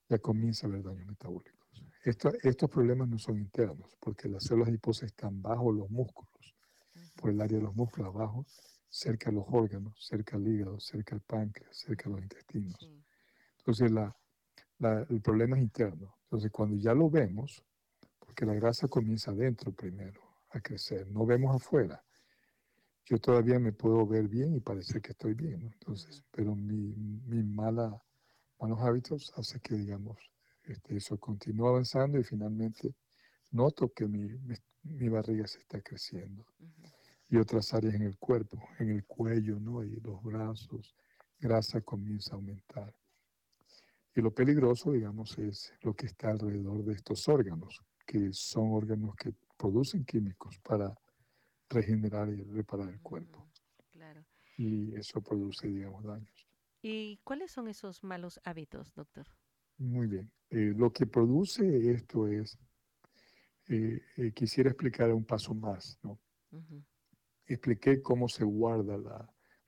ya 0.08 0.18
comienza 0.18 0.66
a 0.66 0.70
haber 0.70 0.82
daños 0.82 1.06
metabólicos. 1.06 1.84
estos 2.04 2.70
problemas 2.70 3.08
no 3.08 3.18
son 3.18 3.38
internos, 3.38 3.96
porque 4.00 4.28
las 4.28 4.44
células 4.44 4.68
adiposas 4.68 5.04
están 5.04 5.40
bajo 5.40 5.72
los 5.72 5.90
músculos, 5.90 6.54
por 7.16 7.30
el 7.30 7.40
área 7.40 7.58
de 7.58 7.64
los 7.64 7.74
músculos 7.74 8.14
abajo, 8.14 8.46
cerca 8.88 9.30
de 9.30 9.36
los 9.36 9.46
órganos, 9.48 9.94
cerca 9.98 10.38
del 10.38 10.48
hígado, 10.48 10.78
cerca 10.78 11.14
del 11.14 11.22
páncreas, 11.22 11.76
cerca 11.76 12.04
de 12.04 12.16
los 12.16 12.22
intestinos. 12.22 12.90
Entonces, 13.58 13.90
el 14.82 15.20
problema 15.20 15.56
es 15.56 15.62
interno. 15.62 16.14
Entonces, 16.24 16.50
cuando 16.50 16.76
ya 16.76 16.94
lo 16.94 17.10
vemos, 17.10 17.62
porque 18.18 18.46
la 18.46 18.54
grasa 18.54 18.88
comienza 18.88 19.30
adentro 19.30 19.72
primero 19.72 20.20
a 20.50 20.60
crecer, 20.60 21.06
no 21.10 21.24
vemos 21.26 21.54
afuera. 21.54 22.02
Yo 23.04 23.18
todavía 23.18 23.58
me 23.58 23.72
puedo 23.72 24.06
ver 24.06 24.28
bien 24.28 24.54
y 24.54 24.60
parecer 24.60 25.02
que 25.02 25.10
estoy 25.10 25.34
bien, 25.34 25.62
Entonces, 25.72 26.24
pero 26.30 26.54
mi, 26.54 26.94
mi 27.26 27.42
mala, 27.42 28.00
malos 28.60 28.80
hábitos 28.80 29.32
hace 29.36 29.60
que, 29.60 29.74
digamos, 29.74 30.18
este, 30.64 30.96
eso 30.96 31.18
continúa 31.18 31.70
avanzando 31.70 32.18
y 32.18 32.24
finalmente 32.24 32.94
noto 33.50 33.92
que 33.92 34.06
mi, 34.06 34.28
mi, 34.84 35.08
barriga 35.08 35.46
se 35.46 35.58
está 35.58 35.80
creciendo. 35.80 36.46
Y 37.28 37.36
otras 37.36 37.72
áreas 37.74 37.94
en 37.94 38.02
el 38.02 38.18
cuerpo, 38.18 38.58
en 38.78 38.90
el 38.90 39.04
cuello, 39.04 39.58
¿no? 39.58 39.82
Y 39.82 40.00
los 40.00 40.22
brazos, 40.22 40.94
grasa 41.40 41.80
comienza 41.80 42.32
a 42.32 42.36
aumentar. 42.36 42.94
Y 44.14 44.20
lo 44.20 44.32
peligroso, 44.32 44.92
digamos, 44.92 45.38
es 45.38 45.72
lo 45.82 45.94
que 45.94 46.06
está 46.06 46.30
alrededor 46.30 46.84
de 46.84 46.92
estos 46.92 47.28
órganos, 47.28 47.80
que 48.06 48.32
son 48.32 48.72
órganos 48.72 49.14
que 49.16 49.32
producen 49.56 50.04
químicos 50.04 50.58
para 50.58 50.94
regenerar 51.70 52.28
y 52.28 52.42
reparar 52.42 52.90
el 52.90 53.00
cuerpo. 53.00 53.48
Claro. 53.90 54.24
Y 54.58 54.94
eso 54.96 55.22
produce, 55.22 55.68
digamos, 55.68 56.04
daños. 56.04 56.46
¿Y 56.82 57.18
cuáles 57.24 57.52
son 57.52 57.68
esos 57.68 58.04
malos 58.04 58.40
hábitos, 58.44 58.92
doctor? 58.94 59.26
Muy 59.78 60.06
bien. 60.06 60.30
Eh, 60.50 60.74
lo 60.76 60.92
que 60.92 61.06
produce 61.06 61.90
esto 61.92 62.26
es, 62.28 62.58
eh, 63.68 64.02
eh, 64.16 64.32
quisiera 64.32 64.68
explicar 64.68 65.12
un 65.12 65.24
paso 65.24 65.54
más, 65.54 65.98
¿no? 66.02 66.20
Expliqué 67.46 68.02
cómo 68.02 68.28
se 68.28 68.44
guardan 68.44 69.04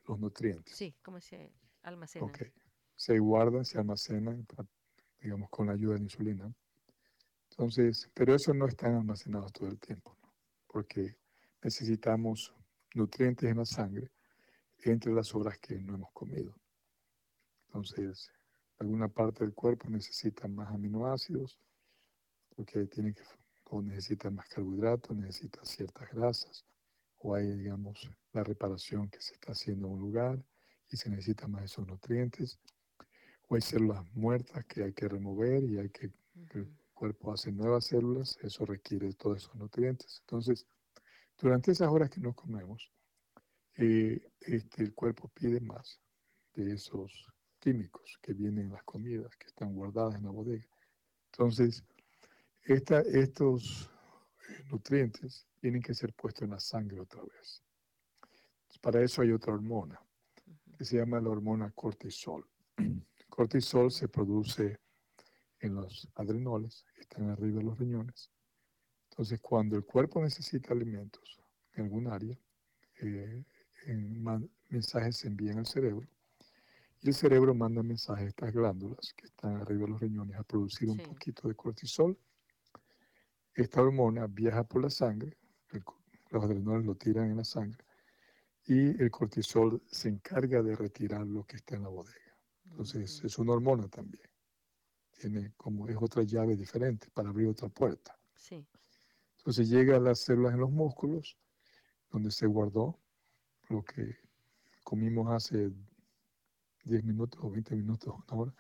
los 0.07 0.21
nutrientes. 0.21 0.77
Sí, 0.77 0.95
cómo 1.03 1.21
se 1.21 1.53
almacenan. 1.83 2.29
Ok. 2.29 2.43
Se 2.97 3.19
guardan, 3.19 3.65
se 3.65 3.79
almacenan, 3.79 4.47
digamos, 5.21 5.51
con 5.51 5.67
la 5.67 5.73
ayuda 5.73 5.95
de 5.95 5.99
la 6.01 6.05
insulina. 6.05 6.55
Entonces, 7.51 8.11
pero 8.15 8.35
eso 8.35 8.53
no 8.53 8.67
están 8.67 8.95
almacenados 8.95 9.53
todo 9.53 9.69
el 9.69 9.79
tiempo, 9.79 10.17
¿no? 10.23 10.33
Porque 10.67 11.17
necesitamos 11.63 12.53
nutrientes 12.95 13.51
en 13.51 13.59
la 13.59 13.65
sangre 13.65 14.11
entre 14.85 15.13
las 15.13 15.35
horas 15.35 15.59
que 15.59 15.81
no 15.81 15.95
hemos 15.95 16.13
comido. 16.13 16.55
Entonces, 17.67 18.31
alguna 18.79 19.09
parte 19.09 19.45
del 19.45 19.55
cuerpo 19.55 19.89
necesita 19.89 20.47
más 20.49 20.71
aminoácidos, 20.73 21.59
porque 22.55 22.87
tiene 22.87 23.15
que, 23.15 23.23
o 23.71 23.83
necesita 23.83 24.31
más 24.31 24.47
carbohidratos, 24.49 25.17
necesita 25.17 25.65
ciertas 25.65 26.11
grasas, 26.11 26.65
o 27.19 27.35
hay, 27.35 27.47
digamos, 27.57 28.11
la 28.33 28.45
reparación 28.45 29.09
que 29.09 29.21
se 29.21 29.35
está 29.35 29.53
haciendo 29.53 29.87
en 29.87 29.95
un 29.95 30.01
lugar 30.01 30.45
y 30.91 30.97
se 30.97 31.09
necesitan 31.09 31.51
más 31.51 31.65
esos 31.65 31.87
nutrientes, 31.87 32.59
o 33.49 33.55
hay 33.55 33.61
células 33.61 34.05
muertas 34.15 34.65
que 34.67 34.85
hay 34.85 34.93
que 34.93 35.09
remover 35.09 35.65
y 35.65 35.79
hay 35.79 35.91
que, 35.91 36.11
que 36.51 36.59
el 36.59 36.69
cuerpo 36.93 37.33
hace 37.33 37.53
nuevas 37.53 37.87
células, 37.87 38.39
eso 38.43 38.65
requiere 38.65 39.13
todos 39.13 39.39
esos 39.39 39.55
nutrientes. 39.57 40.21
Entonces, 40.21 40.67
durante 41.39 41.73
esas 41.73 41.89
horas 41.89 42.11
que 42.11 42.21
no 42.21 42.33
comemos, 42.35 42.91
eh, 43.77 44.23
este, 44.41 44.85
el 44.85 44.95
cuerpo 44.95 45.29
pide 45.35 45.61
más 45.61 46.01
de 46.55 46.75
esos 46.75 47.27
químicos 47.59 48.19
que 48.23 48.33
vienen 48.33 48.67
en 48.67 48.73
las 48.73 48.85
comidas, 48.85 49.35
que 49.37 49.49
están 49.49 49.75
guardadas 49.75 50.15
en 50.15 50.25
la 50.25 50.31
bodega. 50.31 50.67
Entonces, 51.33 51.85
estos 52.63 53.91
eh, 54.49 54.65
nutrientes 54.71 55.47
tienen 55.61 55.83
que 55.83 55.95
ser 55.95 56.13
puestos 56.15 56.43
en 56.43 56.51
la 56.51 56.61
sangre 56.61 57.01
otra 57.01 57.23
vez. 57.23 57.63
Para 58.81 59.03
eso 59.03 59.23
hay 59.23 59.33
otra 59.33 59.55
hormona, 59.55 60.01
que 60.77 60.85
se 60.85 60.99
llama 60.99 61.21
la 61.21 61.31
hormona 61.31 61.71
cortisol. 61.73 62.47
cortisol 63.35 63.91
se 63.91 64.09
produce 64.09 64.79
en 65.61 65.75
los 65.75 66.09
adrenoles, 66.15 66.85
que 66.95 67.03
están 67.03 67.31
arriba 67.31 67.59
de 67.59 67.65
los 67.65 67.79
riñones, 67.79 68.31
entonces, 69.15 69.39
cuando 69.41 69.77
el 69.77 69.85
cuerpo 69.85 70.21
necesita 70.21 70.75
alimentos 70.75 71.41
en 71.75 71.85
algún 71.85 72.09
área, 72.09 72.37
eh, 73.01 73.45
mensajes 74.71 75.19
se 75.19 75.29
envían 75.29 75.59
al 75.59 75.67
cerebro 75.67 76.09
y 77.01 77.09
el 77.09 77.15
cerebro 77.15 77.55
manda 77.55 77.81
mensajes 77.85 78.25
a 78.25 78.29
estas 78.29 78.53
glándulas 78.53 79.15
que 79.17 79.27
están 79.27 79.61
arriba 79.61 79.83
de 79.83 79.89
los 79.93 80.01
riñones 80.01 80.37
a 80.37 80.43
producir 80.43 80.89
un 80.89 80.99
poquito 80.99 81.47
de 81.47 81.55
cortisol. 81.55 82.19
Esta 83.55 83.83
hormona 83.83 84.27
viaja 84.27 84.65
por 84.65 84.83
la 84.83 84.91
sangre, 84.91 85.37
los 86.31 86.43
adrenales 86.43 86.85
lo 86.85 86.97
tiran 86.97 87.31
en 87.31 87.37
la 87.37 87.45
sangre 87.45 87.85
y 88.67 89.01
el 89.01 89.13
cortisol 89.13 89.81
se 89.87 90.09
encarga 90.09 90.61
de 90.61 90.75
retirar 90.75 91.25
lo 91.25 91.45
que 91.45 91.59
está 91.59 91.77
en 91.77 91.83
la 91.83 91.89
bodega. 91.89 92.24
Entonces, 92.75 93.23
es 93.23 93.39
una 93.39 93.53
hormona 93.53 93.87
también. 93.87 94.29
Tiene 95.17 95.53
como 95.57 95.87
es 95.89 95.97
otra 95.97 96.25
llave 96.25 96.57
diferente 96.57 97.07
para 97.15 97.29
abrir 97.29 97.47
otra 97.47 97.69
puerta. 97.69 98.19
Sí. 98.35 98.67
Entonces 99.39 99.69
llega 99.69 99.97
a 99.97 100.01
las 100.01 100.19
células 100.19 100.55
en 100.55 100.61
los 100.61 100.73
músculos, 100.73 101.39
donde 102.11 102.33
se 102.33 102.47
guardó 102.47 102.99
lo 103.69 103.85
que 103.85 104.17
comimos 104.83 105.31
hace 105.31 105.71
10 106.83 107.05
minutos 107.05 107.41
o 107.45 107.49
20 107.49 107.77
minutos, 107.77 108.13
una 108.13 108.43
hora. 108.43 108.55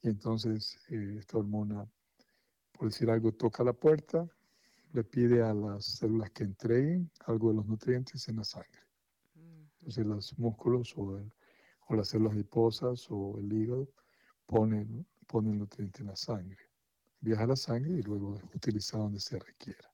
Y 0.00 0.08
entonces 0.08 0.78
eh, 0.88 1.16
esta 1.18 1.36
hormona, 1.36 1.86
por 2.72 2.88
decir 2.88 3.10
algo, 3.10 3.32
toca 3.32 3.62
la 3.62 3.74
puerta, 3.74 4.26
le 4.94 5.04
pide 5.04 5.42
a 5.42 5.52
las 5.52 5.84
células 5.84 6.30
que 6.30 6.44
entreguen 6.44 7.10
algo 7.26 7.50
de 7.50 7.56
los 7.56 7.66
nutrientes 7.66 8.26
en 8.28 8.36
la 8.36 8.44
sangre. 8.44 8.80
Entonces 9.80 10.06
los 10.06 10.38
músculos 10.38 10.94
o, 10.96 11.20
o 11.88 11.96
las 11.96 12.08
células 12.08 12.34
adiposas 12.34 13.06
o 13.10 13.38
el 13.38 13.52
hígado 13.52 13.88
ponen, 14.46 15.06
ponen 15.26 15.52
el 15.54 15.58
nutriente 15.58 16.02
en 16.02 16.08
la 16.08 16.16
sangre 16.16 16.68
viaja 17.20 17.44
a 17.44 17.48
la 17.48 17.56
sangre 17.56 17.92
y 17.92 18.02
luego 18.02 18.36
es 18.36 18.42
utilizado 18.54 19.04
donde 19.04 19.20
se 19.20 19.38
requiera. 19.38 19.90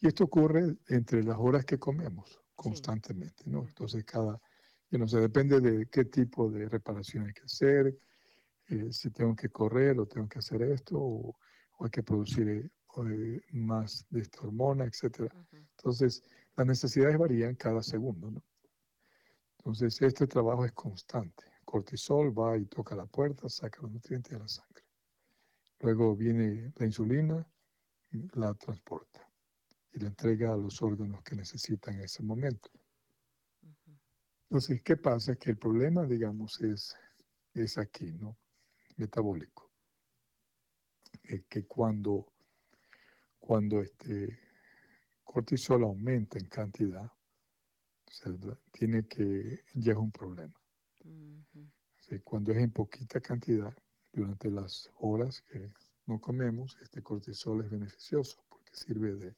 Y 0.00 0.08
esto 0.08 0.24
ocurre 0.24 0.76
entre 0.88 1.22
las 1.22 1.36
horas 1.38 1.64
que 1.64 1.78
comemos 1.78 2.40
constantemente, 2.54 3.44
¿no? 3.46 3.66
Entonces 3.66 4.04
cada, 4.04 4.40
no 4.90 5.08
sé, 5.08 5.20
depende 5.20 5.60
de 5.60 5.86
qué 5.86 6.04
tipo 6.04 6.50
de 6.50 6.68
reparación 6.68 7.26
hay 7.26 7.32
que 7.32 7.42
hacer, 7.42 7.96
eh, 8.68 8.88
si 8.90 9.10
tengo 9.10 9.34
que 9.36 9.48
correr 9.48 9.98
o 9.98 10.06
tengo 10.06 10.28
que 10.28 10.38
hacer 10.38 10.62
esto, 10.62 10.96
o, 10.98 11.38
hay 11.80 11.90
que 11.90 12.02
producir 12.02 12.48
eh, 12.48 13.40
más 13.52 14.06
de 14.08 14.20
esta 14.20 14.40
hormona, 14.40 14.84
etc. 14.86 15.30
Entonces, 15.52 16.22
las 16.56 16.66
necesidades 16.66 17.18
varían 17.18 17.54
cada 17.54 17.82
segundo, 17.82 18.30
¿no? 18.30 18.42
Entonces, 19.66 20.00
este 20.00 20.28
trabajo 20.28 20.64
es 20.64 20.70
constante. 20.70 21.42
Cortisol 21.64 22.30
va 22.30 22.56
y 22.56 22.66
toca 22.66 22.94
la 22.94 23.04
puerta, 23.04 23.48
saca 23.48 23.82
los 23.82 23.90
nutrientes 23.90 24.30
de 24.30 24.38
la 24.38 24.46
sangre. 24.46 24.84
Luego 25.80 26.14
viene 26.14 26.72
la 26.76 26.86
insulina, 26.86 27.44
la 28.34 28.54
transporta 28.54 29.28
y 29.92 29.98
la 29.98 30.06
entrega 30.06 30.52
a 30.52 30.56
los 30.56 30.80
órganos 30.82 31.20
que 31.24 31.34
necesitan 31.34 31.94
en 31.94 32.02
ese 32.02 32.22
momento. 32.22 32.70
Entonces, 34.48 34.82
¿qué 34.84 34.96
pasa? 34.96 35.34
Que 35.34 35.50
el 35.50 35.58
problema, 35.58 36.06
digamos, 36.06 36.60
es, 36.60 36.94
es 37.52 37.76
aquí, 37.76 38.12
¿no? 38.12 38.38
Metabólico. 38.96 39.72
Eh, 41.24 41.42
que 41.48 41.66
cuando, 41.66 42.32
cuando 43.40 43.80
este 43.80 44.38
cortisol 45.24 45.82
aumenta 45.82 46.38
en 46.38 46.46
cantidad, 46.46 47.15
tiene 48.72 49.06
que, 49.06 49.64
ya 49.74 49.92
es 49.92 49.98
un 49.98 50.10
problema. 50.10 50.54
cuando 52.24 52.52
es 52.52 52.58
en 52.58 52.70
poquita 52.70 53.20
cantidad, 53.20 53.74
durante 54.12 54.50
las 54.50 54.90
horas 54.96 55.42
que 55.42 55.72
no 56.06 56.20
comemos, 56.20 56.76
este 56.80 57.02
cortisol 57.02 57.64
es 57.64 57.70
beneficioso 57.70 58.42
porque 58.48 58.70
sirve 58.72 59.14
de, 59.16 59.36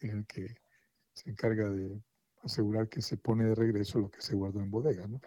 el 0.00 0.26
que 0.26 0.54
se 1.12 1.30
encarga 1.30 1.68
de 1.70 2.02
asegurar 2.42 2.88
que 2.88 3.02
se 3.02 3.16
pone 3.16 3.44
de 3.44 3.54
regreso 3.54 3.98
lo 3.98 4.10
que 4.10 4.22
se 4.22 4.34
guardó 4.34 4.60
en 4.60 4.70
bodega, 4.70 5.06
¿no? 5.06 5.20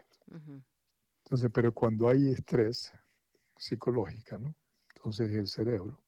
Entonces, 1.25 1.51
pero 1.53 1.73
cuando 1.73 2.07
hay 2.07 2.29
estrés 2.29 2.91
psicológico, 3.57 4.37
¿no? 4.37 4.55
Entonces 4.95 5.31
el 5.31 5.47
cerebro 5.47 6.01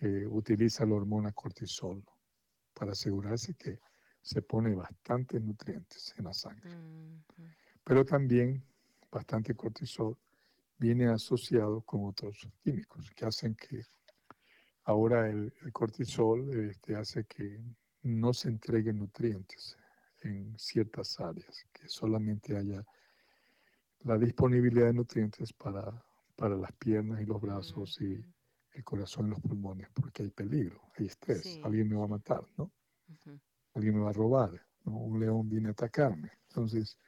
eh, 0.00 0.26
utiliza 0.26 0.84
la 0.84 0.94
hormona 0.94 1.32
cortisol 1.32 2.04
para 2.74 2.92
asegurarse 2.92 3.54
que 3.54 3.78
se 4.22 4.42
pone 4.42 4.74
bastantes 4.74 5.40
nutrientes 5.42 6.14
en 6.18 6.24
la 6.24 6.32
sangre. 6.32 6.70
Pero 7.84 8.04
también 8.04 8.62
bastante 9.10 9.54
cortisol 9.54 10.16
viene 10.78 11.08
asociado 11.08 11.82
con 11.82 12.06
otros 12.06 12.48
químicos 12.62 13.10
que 13.10 13.24
hacen 13.26 13.54
que 13.54 13.84
ahora 14.84 15.28
el, 15.28 15.52
cortisol 15.72 16.68
este, 16.70 16.96
hace 16.96 17.24
que 17.24 17.60
no 18.02 18.32
se 18.32 18.48
entreguen 18.48 18.98
nutrientes 18.98 19.76
en 20.22 20.58
ciertas 20.58 21.18
áreas, 21.20 21.66
que 21.72 21.88
solamente 21.88 22.56
haya 22.56 22.84
la 24.00 24.18
disponibilidad 24.18 24.86
de 24.86 24.94
nutrientes 24.94 25.52
para, 25.52 26.02
para 26.36 26.56
las 26.56 26.72
piernas 26.72 27.20
y 27.20 27.26
los 27.26 27.40
brazos 27.40 28.00
y 28.00 28.24
el 28.72 28.84
corazón 28.84 29.26
y 29.26 29.30
los 29.30 29.40
pulmones, 29.40 29.88
porque 29.92 30.22
hay 30.22 30.30
peligro, 30.30 30.80
hay 30.96 31.06
estrés, 31.06 31.60
alguien 31.62 31.88
me 31.88 31.96
va 31.96 32.04
a 32.04 32.08
matar, 32.08 32.42
¿no? 32.56 32.70
Alguien 33.74 33.94
me 33.94 34.00
va 34.00 34.10
a 34.10 34.14
robar, 34.14 34.50
un 34.84 35.20
león 35.20 35.48
viene 35.48 35.68
a 35.68 35.72
atacarme. 35.72 36.30
Entonces, 36.48 36.98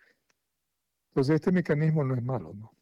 entonces, 1.12 1.35
este 1.35 1.53
mecanismo 1.53 2.03
no 2.05 2.14
es 2.14 2.22
malo, 2.22 2.55
¿no? 2.55 2.72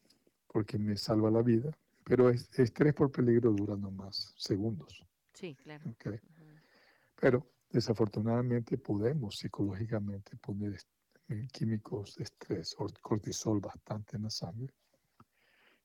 Porque 0.47 0.79
me 0.79 0.95
salva 0.95 1.29
la 1.29 1.41
vida, 1.41 1.69
pero 2.05 2.29
es, 2.29 2.47
estrés 2.57 2.93
por 2.93 3.11
peligro 3.11 3.51
dura 3.51 3.75
nomás 3.75 4.33
segundos. 4.37 5.03
Sí, 5.33 5.53
claro. 5.55 5.83
Pero 7.19 7.45
desafortunadamente 7.69 8.77
podemos 8.77 9.35
psicológicamente 9.35 10.37
poner 10.37 10.79
eh, 11.27 11.45
químicos 11.51 12.15
de 12.15 12.23
estrés, 12.23 12.73
cortisol 13.01 13.59
bastante 13.59 14.15
en 14.15 14.23
la 14.23 14.29
sangre. 14.29 14.73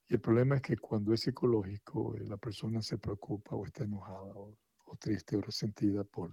Y 0.09 0.15
el 0.15 0.21
problema 0.21 0.55
es 0.55 0.63
que 0.63 0.77
cuando 0.77 1.13
es 1.13 1.23
psicológico, 1.23 2.17
eh, 2.17 2.25
la 2.29 2.37
persona 2.37 2.81
se 2.81 2.97
preocupa 2.97 3.57
o 3.57 3.67
está 3.67 3.83
enojada 3.83 4.33
o, 4.37 4.55
o 4.85 4.97
triste 4.97 5.37
o 5.37 5.41
resentida 5.41 6.05
por 6.05 6.33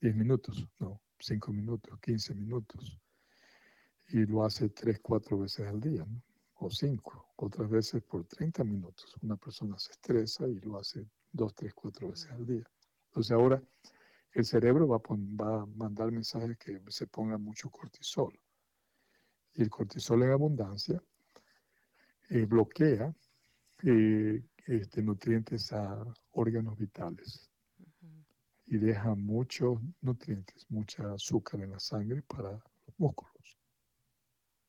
10 0.00 0.14
minutos, 0.14 0.68
no, 0.78 1.00
5 1.18 1.52
minutos, 1.52 1.98
15 2.00 2.34
minutos. 2.34 2.98
Y 4.08 4.24
lo 4.26 4.44
hace 4.44 4.68
3, 4.70 5.00
4 5.00 5.38
veces 5.38 5.66
al 5.66 5.80
día, 5.80 6.04
¿no? 6.04 6.22
o 6.60 6.70
5, 6.70 7.32
otras 7.36 7.68
veces 7.70 8.02
por 8.02 8.24
30 8.24 8.64
minutos. 8.64 9.14
Una 9.22 9.36
persona 9.36 9.78
se 9.78 9.92
estresa 9.92 10.46
y 10.48 10.58
lo 10.60 10.78
hace 10.78 11.06
2, 11.32 11.54
3, 11.54 11.74
4 11.74 12.08
veces 12.08 12.30
al 12.30 12.46
día. 12.46 12.64
Entonces 13.08 13.32
ahora 13.32 13.62
el 14.32 14.44
cerebro 14.44 14.88
va 14.88 14.96
a, 14.96 15.00
va 15.08 15.62
a 15.62 15.66
mandar 15.66 16.10
mensajes 16.10 16.56
que 16.58 16.80
se 16.88 17.06
ponga 17.06 17.38
mucho 17.38 17.70
cortisol. 17.70 18.38
Y 19.54 19.62
el 19.62 19.70
cortisol 19.70 20.22
en 20.22 20.30
abundancia 20.30 21.02
eh, 22.30 22.44
bloquea 22.44 23.14
eh, 23.82 24.42
este, 24.66 25.02
nutrientes 25.02 25.72
a 25.72 26.04
órganos 26.32 26.76
vitales 26.76 27.48
y 28.70 28.76
deja 28.76 29.14
muchos 29.14 29.78
nutrientes, 30.02 30.66
mucha 30.68 31.14
azúcar 31.14 31.60
en 31.62 31.70
la 31.70 31.80
sangre 31.80 32.22
para 32.22 32.52
los 32.52 32.98
músculos. 32.98 33.58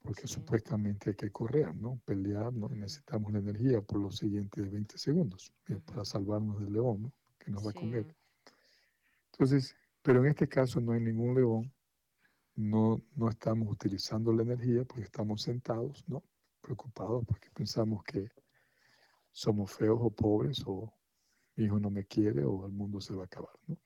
Porque 0.01 0.25
supuestamente 0.25 1.09
hay 1.09 1.15
que 1.17 1.31
correr, 1.31 1.75
¿no? 1.75 1.99
Pelear, 2.05 2.53
¿no? 2.53 2.69
necesitamos 2.69 3.33
la 3.33 3.39
energía 3.39 3.81
por 3.81 3.99
los 3.99 4.17
siguientes 4.17 4.71
20 4.71 4.97
segundos 4.97 5.51
eh, 5.67 5.81
para 5.85 6.05
salvarnos 6.05 6.61
del 6.61 6.71
león, 6.71 7.01
¿no? 7.03 7.13
Que 7.37 7.51
nos 7.51 7.65
va 7.65 7.71
a 7.71 7.73
comer. 7.73 8.15
Entonces, 9.33 9.75
pero 10.01 10.23
en 10.23 10.27
este 10.27 10.47
caso 10.47 10.79
no 10.79 10.93
hay 10.93 11.01
ningún 11.01 11.35
león, 11.35 11.73
no, 12.55 13.01
no 13.15 13.29
estamos 13.29 13.69
utilizando 13.69 14.31
la 14.31 14.43
energía 14.43 14.85
porque 14.85 15.03
estamos 15.03 15.41
sentados, 15.41 16.05
¿no? 16.07 16.23
Preocupados 16.61 17.25
porque 17.25 17.49
pensamos 17.51 18.01
que 18.05 18.31
somos 19.31 19.71
feos 19.71 19.99
o 20.01 20.09
pobres 20.09 20.63
o 20.65 20.93
mi 21.57 21.65
hijo 21.65 21.77
no 21.79 21.89
me 21.89 22.05
quiere 22.05 22.45
o 22.45 22.65
el 22.65 22.71
mundo 22.71 23.01
se 23.01 23.13
va 23.13 23.23
a 23.23 23.25
acabar, 23.25 23.53
¿no? 23.67 23.77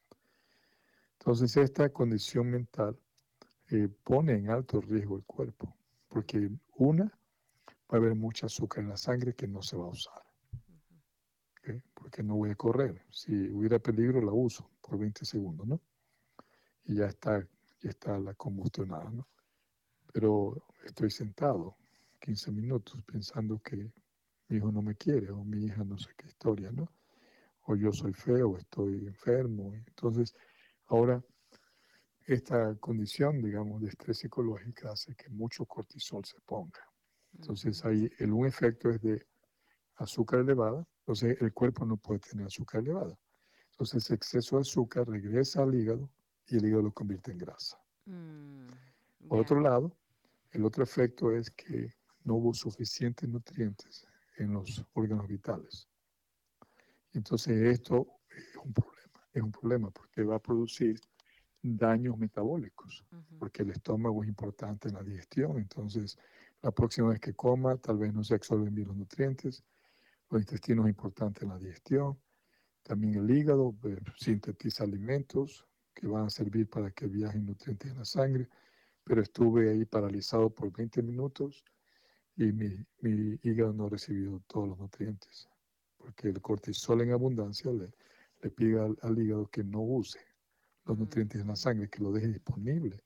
Entonces 1.24 1.56
esta 1.56 1.88
condición 1.88 2.52
mental 2.52 3.00
eh, 3.70 3.88
pone 4.04 4.34
en 4.34 4.50
alto 4.50 4.82
riesgo 4.82 5.16
el 5.16 5.24
cuerpo, 5.24 5.74
porque 6.10 6.52
una, 6.76 7.06
va 7.06 7.92
a 7.92 7.96
haber 7.96 8.14
mucha 8.14 8.48
azúcar 8.48 8.84
en 8.84 8.90
la 8.90 8.98
sangre 8.98 9.34
que 9.34 9.48
no 9.48 9.62
se 9.62 9.78
va 9.78 9.86
a 9.86 9.92
usar, 9.92 10.22
porque 11.94 12.22
no 12.24 12.36
voy 12.36 12.50
a 12.50 12.56
correr. 12.56 13.06
Si 13.10 13.32
hubiera 13.52 13.80
peligro, 13.80 14.20
la 14.20 14.34
uso 14.34 14.70
por 14.82 15.00
20 15.00 15.24
segundos, 15.24 15.66
¿no? 15.66 15.80
Y 16.84 16.96
ya 16.96 17.06
está, 17.06 17.40
ya 17.80 17.90
está 17.90 18.20
la 18.20 18.34
combustionada, 18.34 19.10
¿no? 19.10 19.26
Pero 20.12 20.62
estoy 20.84 21.10
sentado 21.10 21.78
15 22.20 22.52
minutos 22.52 23.02
pensando 23.06 23.60
que 23.60 23.78
mi 24.50 24.58
hijo 24.58 24.74
no 24.74 24.82
me 24.82 24.96
quiere 24.96 25.32
o 25.32 25.42
mi 25.46 25.64
hija 25.64 25.86
no 25.86 25.98
sé 25.98 26.10
qué 26.18 26.28
historia, 26.28 26.70
¿no? 26.74 26.92
O 27.62 27.78
yo 27.78 27.94
soy 27.94 28.12
feo, 28.12 28.58
estoy 28.58 29.08
enfermo. 29.08 29.74
Entonces, 29.74 30.36
Ahora, 30.88 31.24
esta 32.26 32.76
condición, 32.76 33.42
digamos, 33.42 33.82
de 33.82 33.90
estrés 33.90 34.20
psicológico 34.20 34.90
hace 34.90 35.16
que 35.16 35.30
mucho 35.30 35.66
cortisol 35.66 36.24
se 36.24 36.40
ponga. 36.42 36.80
Entonces, 37.34 37.84
ahí 37.84 38.10
el, 38.20 38.32
un 38.32 38.46
efecto 38.46 38.90
es 38.90 39.02
de 39.02 39.26
azúcar 39.96 40.40
elevada, 40.40 40.86
entonces 41.00 41.38
el 41.42 41.54
cuerpo 41.54 41.86
no 41.86 41.98
puede 41.98 42.20
tener 42.20 42.48
azúcar 42.48 42.82
elevada. 42.82 43.18
Entonces, 43.72 44.10
exceso 44.12 44.56
de 44.58 44.62
azúcar 44.62 45.08
regresa 45.08 45.64
al 45.64 45.74
hígado 45.76 46.10
y 46.48 46.58
el 46.58 46.66
hígado 46.66 46.84
lo 46.84 46.92
convierte 46.94 47.32
en 47.32 47.40
grasa. 47.40 47.78
Mm, 48.06 48.68
Por 49.28 49.40
otro 49.40 49.60
lado, 49.60 49.98
el 50.52 50.64
otro 50.66 50.84
efecto 50.84 51.32
es 51.32 51.50
que 51.52 51.94
no 52.24 52.36
hubo 52.36 52.54
suficientes 52.54 53.28
nutrientes 53.28 54.08
en 54.38 54.54
los 54.54 54.86
órganos 54.94 55.28
vitales. 55.28 55.90
Entonces, 57.14 57.58
esto 57.62 58.08
es 58.30 58.56
un 58.64 58.74
problema 58.74 58.93
es 59.34 59.42
un 59.42 59.52
problema 59.52 59.90
porque 59.90 60.24
va 60.24 60.36
a 60.36 60.40
producir 60.40 61.00
daños 61.62 62.18
metabólicos, 62.18 63.06
porque 63.40 63.64
el 63.64 63.72
estómago 63.72 64.22
es 64.24 64.30
importante 64.30 64.90
en 64.90 64.96
la 64.96 65.04
digestión, 65.04 65.58
entonces 65.58 66.18
la 66.62 66.72
próxima 66.72 67.10
vez 67.10 67.20
que 67.20 67.34
coma 67.34 67.78
tal 67.78 67.98
vez 67.98 68.14
no 68.14 68.24
se 68.24 68.36
absorben 68.36 68.76
bien 68.76 68.90
los 68.90 68.98
nutrientes, 68.98 69.64
los 70.30 70.42
intestinos 70.42 70.86
es 70.86 70.90
importante 70.90 71.46
en 71.46 71.50
la 71.50 71.58
digestión, 71.58 72.20
también 72.84 73.16
el 73.16 73.32
hígado 73.32 73.74
eh, 73.86 73.98
sintetiza 74.18 74.84
alimentos 74.84 75.66
que 75.94 76.08
van 76.08 76.26
a 76.26 76.30
servir 76.30 76.68
para 76.68 76.92
que 76.92 77.08
viajen 77.08 77.46
nutrientes 77.46 77.92
en 77.92 77.98
la 77.98 78.06
sangre, 78.06 78.50
pero 79.06 79.22
estuve 79.22 79.70
ahí 79.70 79.86
paralizado 79.86 80.50
por 80.50 80.72
20 80.72 81.02
minutos 81.02 81.64
y 82.36 82.52
mi, 82.52 82.86
mi 83.00 83.40
hígado 83.44 83.72
no 83.72 83.86
ha 83.86 83.90
recibido 83.90 84.42
todos 84.48 84.68
los 84.68 84.80
nutrientes, 84.80 85.48
porque 85.98 86.28
el 86.28 86.42
cortisol 86.42 87.02
en 87.02 87.12
abundancia 87.12 87.72
le, 87.72 87.94
le 88.44 88.52
pide 88.52 88.80
al, 88.80 89.18
hígado 89.18 89.48
que 89.48 89.64
no 89.64 89.82
use 89.82 90.20
los 90.86 90.98
nutrientes 90.98 91.42
en 91.42 91.48
la 91.48 91.56
sangre, 91.56 91.90
que 91.90 92.04
lo 92.04 92.12
deje 92.12 92.28
disponible 92.28 93.02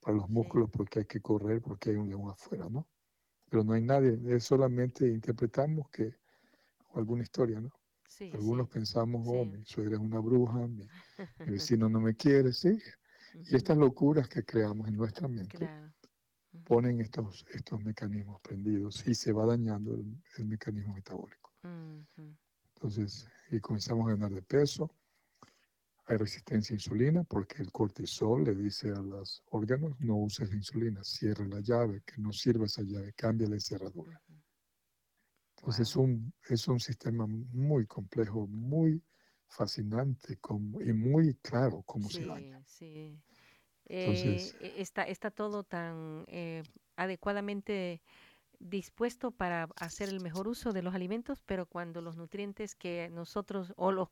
para 0.00 0.16
los 0.16 0.28
músculos 0.30 0.70
porque 0.70 1.00
hay 1.00 1.04
que 1.06 1.20
correr, 1.20 1.60
porque 1.60 1.90
hay 1.90 1.96
un 1.96 2.08
león 2.08 2.30
afuera, 2.30 2.68
¿no? 2.70 2.86
Pero 3.50 3.64
no 3.64 3.72
hay 3.72 3.82
nadie, 3.82 4.18
es 4.28 4.44
solamente 4.44 5.06
interpretamos 5.08 5.90
que 5.90 6.14
alguna 6.94 7.24
historia, 7.24 7.60
¿no? 7.60 7.72
Algunos 8.32 8.68
pensamos, 8.68 9.26
oh, 9.28 9.44
mi 9.44 9.64
suegra 9.64 9.96
es 9.96 10.00
una 10.00 10.20
bruja, 10.20 10.66
mi, 10.68 10.88
vecino 11.60 11.88
no 11.88 12.00
me 12.00 12.14
quiere, 12.14 12.52
sí. 12.52 12.78
Y 13.34 13.56
estas 13.56 13.76
locuras 13.76 14.28
que 14.28 14.44
creamos 14.44 14.88
en 14.88 14.96
nuestra 14.96 15.28
mente 15.28 15.68
ponen 16.64 17.00
estos, 17.00 17.44
estos 17.52 17.84
mecanismos 17.84 18.40
prendidos 18.40 19.06
y 19.06 19.14
se 19.14 19.32
va 19.32 19.44
dañando 19.44 19.94
el, 19.94 20.46
mecanismo 20.46 20.94
metabólico. 20.94 21.52
Entonces, 22.76 23.28
y 23.50 23.60
comenzamos 23.60 24.06
a 24.06 24.10
ganar 24.10 24.30
de 24.30 24.42
peso. 24.42 24.90
Hay 26.06 26.16
resistencia 26.16 26.72
a 26.72 26.76
insulina 26.76 27.24
porque 27.24 27.62
el 27.62 27.72
cortisol 27.72 28.44
le 28.44 28.54
dice 28.54 28.90
a 28.90 29.00
los 29.00 29.42
órganos, 29.50 29.98
no 30.00 30.16
uses 30.16 30.48
la 30.48 30.56
insulina, 30.56 31.02
cierre 31.02 31.48
la 31.48 31.60
llave, 31.60 32.02
que 32.06 32.20
no 32.20 32.32
sirva 32.32 32.66
esa 32.66 32.82
llave, 32.82 33.12
cambia 33.14 33.48
la 33.48 33.58
cerradura. 33.58 34.20
Entonces 35.56 35.88
es, 35.88 35.96
un, 35.96 36.32
es 36.48 36.68
un 36.68 36.78
sistema 36.78 37.26
muy 37.26 37.86
complejo, 37.86 38.46
muy 38.46 39.02
fascinante 39.48 40.38
y 40.84 40.92
muy 40.92 41.34
claro 41.36 41.82
cómo 41.82 42.08
se 42.08 42.24
daña. 42.24 42.62
Sí. 42.66 43.18
Entonces, 43.88 44.56
eh, 44.60 44.74
está, 44.78 45.04
está 45.04 45.30
todo 45.30 45.62
tan 45.62 46.24
eh, 46.28 46.62
adecuadamente 46.96 48.02
dispuesto 48.60 49.30
para 49.30 49.68
hacer 49.76 50.08
el 50.08 50.20
mejor 50.20 50.48
uso 50.48 50.72
de 50.72 50.82
los 50.82 50.94
alimentos, 50.94 51.42
pero 51.46 51.66
cuando 51.66 52.00
los 52.00 52.16
nutrientes 52.16 52.74
que 52.74 53.08
nosotros 53.12 53.72
o 53.76 53.92
los, 53.92 54.08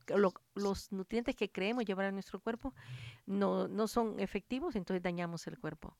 los 0.54 0.92
nutrientes 0.92 1.36
que 1.36 1.50
creemos 1.50 1.84
llevar 1.84 2.06
a 2.06 2.12
nuestro 2.12 2.40
cuerpo 2.40 2.74
no, 3.26 3.68
no 3.68 3.88
son 3.88 4.20
efectivos, 4.20 4.76
entonces 4.76 5.02
dañamos 5.02 5.46
el 5.46 5.58
cuerpo. 5.58 5.96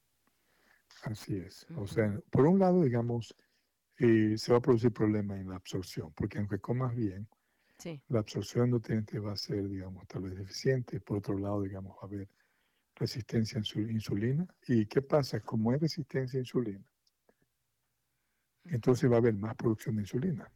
Así 1.02 1.36
es. 1.36 1.66
O 1.76 1.86
sea, 1.86 2.18
por 2.30 2.46
un 2.46 2.58
lado, 2.58 2.82
digamos, 2.82 3.34
eh, 3.98 4.36
se 4.36 4.52
va 4.52 4.58
a 4.58 4.62
producir 4.62 4.92
problema 4.92 5.38
en 5.38 5.48
la 5.48 5.56
absorción, 5.56 6.12
porque 6.14 6.38
aunque 6.38 6.58
comas 6.58 6.94
bien, 6.94 7.28
la 8.08 8.20
absorción 8.20 8.66
de 8.66 8.70
nutrientes 8.70 9.22
va 9.22 9.32
a 9.32 9.36
ser, 9.36 9.68
digamos, 9.68 10.06
tal 10.06 10.22
vez 10.22 10.36
deficiente. 10.36 11.00
Por 11.00 11.18
otro 11.18 11.38
lado, 11.38 11.62
digamos, 11.62 11.96
va 11.96 12.02
a 12.02 12.06
haber 12.06 12.28
resistencia 12.94 13.58
a 13.58 13.80
insulina. 13.90 14.46
¿Y 14.66 14.86
qué 14.86 15.02
pasa? 15.02 15.40
Como 15.40 15.70
hay 15.70 15.78
resistencia 15.78 16.38
a 16.38 16.40
insulina, 16.40 16.84
entonces 18.64 19.10
va 19.10 19.16
a 19.16 19.18
haber 19.18 19.34
más 19.34 19.54
producción 19.56 19.96
de 19.96 20.02
insulina, 20.02 20.50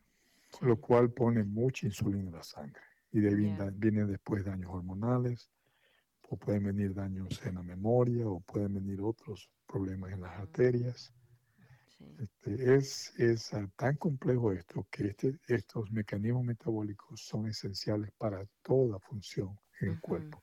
con 0.51 0.69
lo 0.69 0.77
cual 0.77 1.11
pone 1.11 1.45
mucha 1.45 1.87
insulina 1.87 2.29
en 2.29 2.33
la 2.33 2.43
sangre. 2.43 2.83
Y 3.13 3.21
de 3.21 3.29
ahí 3.29 3.73
vienen 3.75 4.11
después 4.11 4.45
daños 4.45 4.71
hormonales, 4.73 5.51
o 6.31 6.37
pueden 6.37 6.65
venir 6.65 6.95
daños 6.95 7.41
en 7.45 7.55
la 7.55 7.63
memoria, 7.63 8.29
o 8.29 8.41
pueden 8.41 8.75
venir 8.75 9.01
otros 9.01 9.51
problemas 9.67 10.13
en 10.13 10.21
las 10.21 10.39
arterias. 10.39 11.13
Este, 12.21 12.75
es, 12.77 13.13
es 13.19 13.51
tan 13.77 13.97
complejo 13.97 14.53
esto 14.53 14.87
que 14.91 15.09
este, 15.09 15.39
estos 15.49 15.91
mecanismos 15.91 16.45
metabólicos 16.45 17.21
son 17.21 17.49
esenciales 17.49 18.11
para 18.19 18.45
toda 18.63 18.99
función 19.01 19.59
en 19.81 19.91
el 19.91 20.01
cuerpo. 20.01 20.43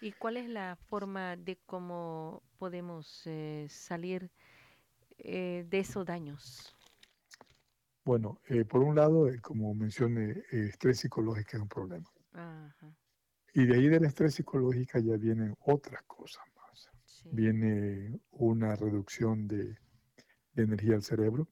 ¿Y 0.00 0.12
cuál 0.12 0.36
es 0.36 0.48
la 0.48 0.76
forma 0.76 1.36
de 1.36 1.58
cómo 1.66 2.42
podemos 2.58 3.22
eh, 3.26 3.66
salir 3.68 4.30
eh, 5.18 5.66
de 5.68 5.78
esos 5.78 6.06
daños? 6.06 6.75
Bueno, 8.06 8.40
eh, 8.46 8.64
por 8.64 8.84
un 8.84 8.94
lado, 8.94 9.26
como 9.42 9.74
mencioné, 9.74 10.44
estrés 10.52 11.00
psicológico 11.00 11.56
es 11.56 11.62
un 11.62 11.68
problema. 11.68 12.08
Y 13.52 13.66
de 13.66 13.74
ahí 13.74 13.88
del 13.88 14.04
estrés 14.04 14.36
psicológico 14.36 15.00
ya 15.00 15.16
vienen 15.16 15.56
otras 15.64 16.04
cosas 16.04 16.44
más. 16.54 16.88
Viene 17.32 18.20
una 18.30 18.76
reducción 18.76 19.48
de, 19.48 19.76
energía 20.54 20.94
al 20.94 21.02
cerebro, 21.02 21.48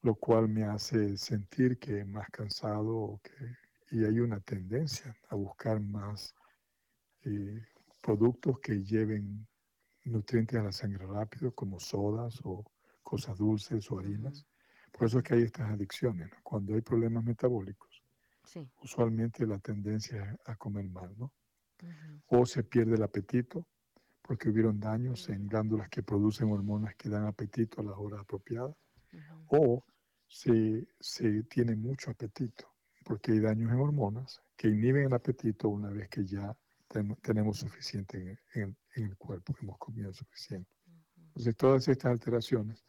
lo 0.00 0.14
cual 0.14 0.48
me 0.48 0.64
hace 0.64 1.18
sentir 1.18 1.78
que 1.78 2.06
más 2.06 2.30
cansado 2.30 3.20
que, 3.22 3.94
y 3.94 4.02
hay 4.02 4.20
una 4.20 4.40
tendencia 4.40 5.14
a 5.28 5.34
buscar 5.34 5.78
más 5.78 6.34
eh, 7.24 7.62
productos 8.00 8.60
que 8.60 8.82
lleven 8.82 9.46
nutrientes 10.04 10.58
a 10.58 10.62
la 10.62 10.72
sangre 10.72 11.06
rápido, 11.06 11.54
como 11.54 11.78
sodas 11.78 12.40
o 12.44 12.64
cosas 13.02 13.36
dulces 13.36 13.90
o 13.90 13.98
harinas. 13.98 14.46
Por 14.96 15.08
eso 15.08 15.18
es 15.18 15.24
que 15.24 15.34
hay 15.34 15.42
estas 15.42 15.70
adicciones. 15.70 16.30
Cuando 16.42 16.74
hay 16.74 16.80
problemas 16.80 17.24
metabólicos, 17.24 18.02
usualmente 18.80 19.44
la 19.44 19.58
tendencia 19.58 20.22
es 20.24 20.38
a 20.48 20.54
comer 20.54 20.88
mal, 20.88 21.12
¿no? 21.18 21.32
O 22.28 22.46
se 22.46 22.62
pierde 22.62 22.94
el 22.94 23.02
apetito 23.02 23.66
porque 24.22 24.48
hubieron 24.48 24.78
daños 24.78 25.28
en 25.28 25.48
glándulas 25.48 25.88
que 25.88 26.02
producen 26.02 26.50
hormonas 26.50 26.94
que 26.94 27.08
dan 27.08 27.26
apetito 27.26 27.80
a 27.80 27.84
las 27.84 27.96
horas 27.96 28.20
apropiadas. 28.20 28.76
O 29.48 29.84
se, 30.28 30.86
se 31.00 31.42
tiene 31.44 31.74
mucho 31.74 32.10
apetito 32.10 32.72
porque 33.04 33.32
hay 33.32 33.40
daños 33.40 33.72
en 33.72 33.80
hormonas 33.80 34.40
que 34.56 34.68
inhiben 34.68 35.06
el 35.06 35.12
apetito 35.12 35.68
una 35.68 35.90
vez 35.90 36.08
que 36.08 36.24
ya 36.24 36.56
tenemos 37.20 37.58
suficiente 37.58 38.38
en, 38.54 38.76
el 38.94 39.16
cuerpo, 39.16 39.54
hemos 39.60 39.76
comido 39.78 40.12
suficiente. 40.12 40.70
Entonces, 41.16 41.56
todas 41.56 41.88
estas 41.88 42.12
alteraciones 42.12 42.84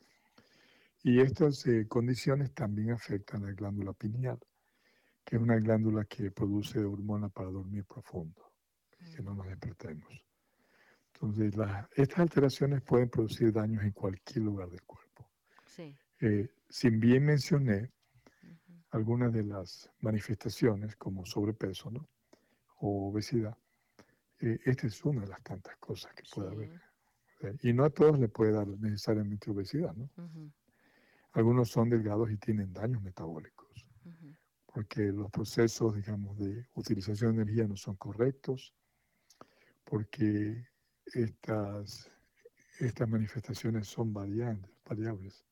y 1.06 1.22
estas 1.22 1.68
eh, 1.68 1.86
condiciones 1.88 2.52
también 2.56 2.90
afectan 2.90 3.44
a 3.44 3.46
la 3.50 3.54
glándula 3.54 3.94
pineal, 3.94 4.40
que 5.24 5.36
es 5.36 5.42
una 5.42 5.56
glándula 5.58 6.04
que 6.06 6.32
produce 6.32 6.84
hormona 6.84 7.30
para 7.30 7.52
dormir 7.52 7.86
profundo, 7.86 8.52
que 9.16 9.22
no 9.22 9.36
nos 9.36 9.46
despertemos. 9.46 10.26
Entonces, 11.14 11.54
estas 11.96 12.20
alteraciones 12.20 12.82
pueden 12.82 13.08
producir 13.10 13.54
daños 13.54 13.84
en 13.84 13.92
cualquier 13.92 14.46
lugar 14.46 14.68
del 14.72 14.82
cuerpo. 14.82 15.30
Sí. 15.68 15.96
Eh, 16.22 16.50
sin 16.70 17.00
bien 17.00 17.24
mencioné 17.24 17.92
algunas 18.90 19.32
de 19.32 19.44
las 19.44 19.92
manifestaciones 20.00 20.96
como 20.96 21.24
sobrepeso 21.24 21.92
¿no? 21.92 22.10
o 22.78 23.12
obesidad, 23.12 23.56
eh, 24.40 24.58
esta 24.66 24.88
es 24.88 25.06
una 25.06 25.22
de 25.22 25.28
las 25.28 25.44
tantas 25.44 25.78
cosas 25.78 26.16
que 26.16 26.24
puede 26.34 26.50
haber. 26.50 26.82
Eh, 27.42 27.58
y 27.62 27.74
no 27.74 27.86
a 27.86 27.92
todos 27.92 28.18
le 28.18 28.28
puede 28.28 28.54
dar 28.54 28.68
necesariamente 28.68 29.52
obesidad, 29.52 29.94
¿no? 29.94 30.10
Algunos 31.36 31.70
son 31.70 31.90
delgados 31.90 32.32
y 32.32 32.38
tienen 32.38 32.72
daños 32.72 33.02
metabólicos, 33.04 33.86
porque 34.66 35.12
los 35.12 35.30
procesos, 35.30 35.94
digamos, 35.94 36.38
de 36.38 36.66
utilización 36.76 37.36
de 37.36 37.42
energía 37.42 37.68
no 37.68 37.76
son 37.76 37.98
correctos, 37.98 38.74
porque 39.84 40.66
estas, 41.08 42.10
estas 42.80 43.10
manifestaciones 43.10 43.86
son 43.86 44.14
variables, 44.14 44.72
variables. 44.86 45.46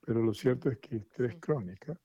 Pero 0.00 0.22
lo 0.22 0.32
cierto 0.32 0.70
es 0.70 0.78
que 0.78 0.96
estrés 0.96 1.36
crónica 1.38 2.00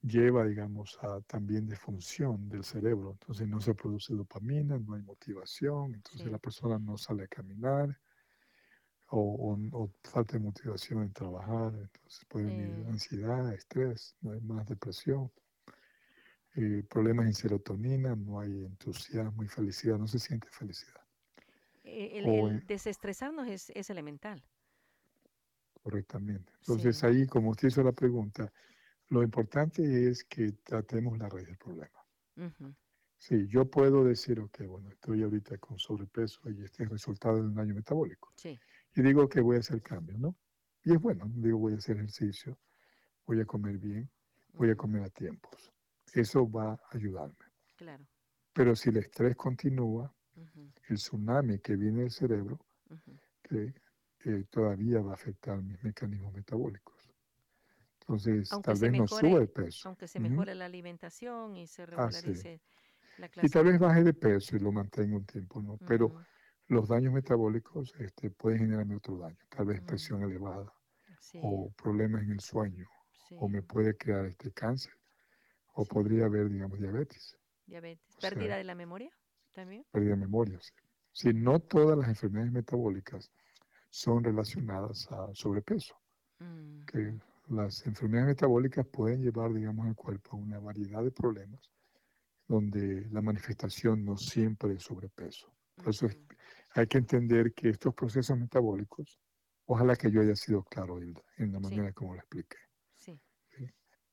lleva, 0.00 0.44
digamos, 0.44 0.98
a 1.02 1.20
también 1.20 1.68
disfunción 1.68 2.48
del 2.48 2.64
cerebro. 2.64 3.12
Entonces 3.12 3.46
no 3.46 3.60
se 3.60 3.74
produce 3.74 4.12
dopamina, 4.12 4.76
no 4.76 4.94
hay 4.94 5.02
motivación, 5.02 5.94
entonces 5.94 6.28
la 6.32 6.38
persona 6.38 6.80
no 6.80 6.98
sale 6.98 7.22
a 7.22 7.28
caminar 7.28 7.96
o, 9.14 9.90
falta 10.04 10.38
de 10.38 10.44
motivación 10.44 11.02
en 11.02 11.12
trabajar, 11.12 11.72
entonces 11.74 12.24
puede 12.28 12.46
venir 12.46 12.86
ansiedad, 12.88 13.52
estrés, 13.52 14.16
no 14.22 14.32
hay 14.32 14.40
más 14.40 14.66
depresión. 14.66 15.30
Eh, 16.54 16.82
problemas 16.88 17.26
en 17.26 17.34
serotonina, 17.34 18.14
no 18.14 18.40
hay 18.40 18.64
entusiasmo 18.64 19.42
y 19.42 19.48
felicidad, 19.48 19.98
no 19.98 20.06
se 20.06 20.18
siente 20.18 20.48
felicidad. 20.50 21.00
Eh, 21.84 22.18
el, 22.18 22.66
desestresarnos 22.66 23.48
es, 23.48 23.70
es, 23.70 23.90
elemental. 23.90 24.42
Correctamente. 25.82 26.52
Entonces 26.58 27.02
ahí, 27.04 27.26
como 27.26 27.50
usted 27.50 27.68
hizo 27.68 27.82
la 27.82 27.92
pregunta, 27.92 28.52
lo 29.08 29.22
importante 29.22 30.08
es 30.08 30.24
que 30.24 30.52
tratemos 30.62 31.18
la 31.18 31.28
raíz 31.28 31.46
del 31.46 31.58
problema. 31.58 32.06
Sí, 33.18 33.46
yo 33.48 33.70
puedo 33.70 34.04
decir, 34.04 34.40
ok, 34.40 34.62
bueno, 34.66 34.90
estoy 34.90 35.22
ahorita 35.22 35.58
con 35.58 35.78
sobrepeso 35.78 36.40
y 36.50 36.64
este 36.64 36.82
es 36.82 36.88
el 36.88 36.90
resultado 36.90 37.36
de 37.36 37.42
un 37.42 37.54
daño 37.54 37.74
metabólico. 37.74 38.32
Sí. 38.36 38.58
Y 38.94 39.02
digo 39.02 39.28
que 39.28 39.40
voy 39.40 39.56
a 39.56 39.60
hacer 39.60 39.82
cambios, 39.82 40.18
¿no? 40.18 40.36
Y 40.84 40.92
es 40.92 41.00
bueno, 41.00 41.30
digo, 41.34 41.58
voy 41.58 41.74
a 41.74 41.76
hacer 41.76 41.96
ejercicio, 41.96 42.58
voy 43.26 43.40
a 43.40 43.44
comer 43.44 43.78
bien, 43.78 44.10
voy 44.52 44.70
a 44.70 44.76
comer 44.76 45.04
a 45.04 45.10
tiempos. 45.10 45.72
Eso 46.12 46.50
va 46.50 46.72
a 46.72 46.80
ayudarme. 46.90 47.46
Claro. 47.76 48.04
Pero 48.52 48.76
si 48.76 48.90
el 48.90 48.98
estrés 48.98 49.36
continúa, 49.36 50.14
el 50.88 50.96
tsunami 50.96 51.58
que 51.60 51.76
viene 51.76 52.02
del 52.02 52.10
cerebro, 52.10 52.58
que 53.42 53.74
eh, 54.24 54.44
todavía 54.50 55.00
va 55.00 55.12
a 55.12 55.14
afectar 55.14 55.60
mis 55.62 55.82
mecanismos 55.82 56.32
metabólicos. 56.34 57.12
Entonces, 58.00 58.50
tal 58.62 58.78
vez 58.78 58.92
no 58.92 59.06
sube 59.06 59.42
el 59.42 59.48
peso. 59.48 59.88
Aunque 59.88 60.08
se 60.08 60.20
mejore 60.20 60.54
la 60.54 60.66
alimentación 60.66 61.56
y 61.56 61.66
se 61.66 61.82
ah, 61.82 61.86
regularice 61.86 62.60
la 63.18 63.28
clase. 63.28 63.46
Y 63.46 63.50
tal 63.50 63.64
vez 63.64 63.78
baje 63.78 64.02
de 64.02 64.12
peso 64.12 64.56
y 64.56 64.58
lo 64.58 64.72
mantenga 64.72 65.16
un 65.16 65.24
tiempo, 65.24 65.62
¿no? 65.62 65.78
Pero 65.86 66.14
los 66.72 66.88
daños 66.88 67.12
metabólicos 67.12 67.94
este, 67.98 68.30
pueden 68.30 68.60
generarme 68.60 68.96
otro 68.96 69.18
daño, 69.18 69.38
tal 69.48 69.66
vez 69.66 69.80
presión 69.82 70.22
elevada 70.22 70.72
o 71.42 71.70
problemas 71.72 72.22
en 72.22 72.32
el 72.32 72.40
sueño, 72.40 72.86
o 73.38 73.48
me 73.48 73.62
puede 73.62 73.96
crear 73.96 74.26
este 74.26 74.50
cáncer, 74.52 74.92
o 75.74 75.84
podría 75.84 76.26
haber, 76.26 76.50
digamos, 76.50 76.78
diabetes. 76.78 77.38
Diabetes. 77.66 78.16
¿Pérdida 78.20 78.56
de 78.56 78.64
la 78.64 78.74
memoria 78.74 79.10
también? 79.52 79.84
Pérdida 79.90 80.10
de 80.10 80.16
memoria, 80.16 80.58
sí. 80.60 80.72
Sí, 81.12 81.32
no 81.34 81.60
todas 81.60 81.98
las 81.98 82.08
enfermedades 82.08 82.52
metabólicas 82.52 83.30
son 83.90 84.24
relacionadas 84.24 85.06
a 85.12 85.34
sobrepeso. 85.34 85.94
que 86.86 87.14
las 87.48 87.86
enfermedades 87.86 88.30
metabólicas 88.30 88.86
pueden 88.86 89.22
llevar, 89.22 89.52
digamos, 89.52 89.86
al 89.86 89.94
cuerpo 89.94 90.36
a 90.36 90.40
una 90.40 90.58
variedad 90.58 91.04
de 91.04 91.10
problemas 91.12 91.60
donde 92.48 93.06
la 93.10 93.22
manifestación 93.22 94.04
no 94.04 94.16
siempre 94.16 94.74
es 94.74 94.82
sobrepeso. 94.82 95.52
Por 95.76 95.90
eso 95.90 96.08
hay 96.74 96.86
que 96.86 96.98
entender 96.98 97.52
que 97.52 97.70
estos 97.70 97.94
procesos 97.94 98.38
metabólicos, 98.38 99.18
ojalá 99.66 99.96
que 99.96 100.10
yo 100.10 100.20
haya 100.20 100.36
sido 100.36 100.62
claro, 100.64 101.00
en 101.00 101.52
la 101.52 101.60
manera 101.60 101.92
como 101.92 102.14
lo 102.14 102.20
expliqué. 102.20 102.56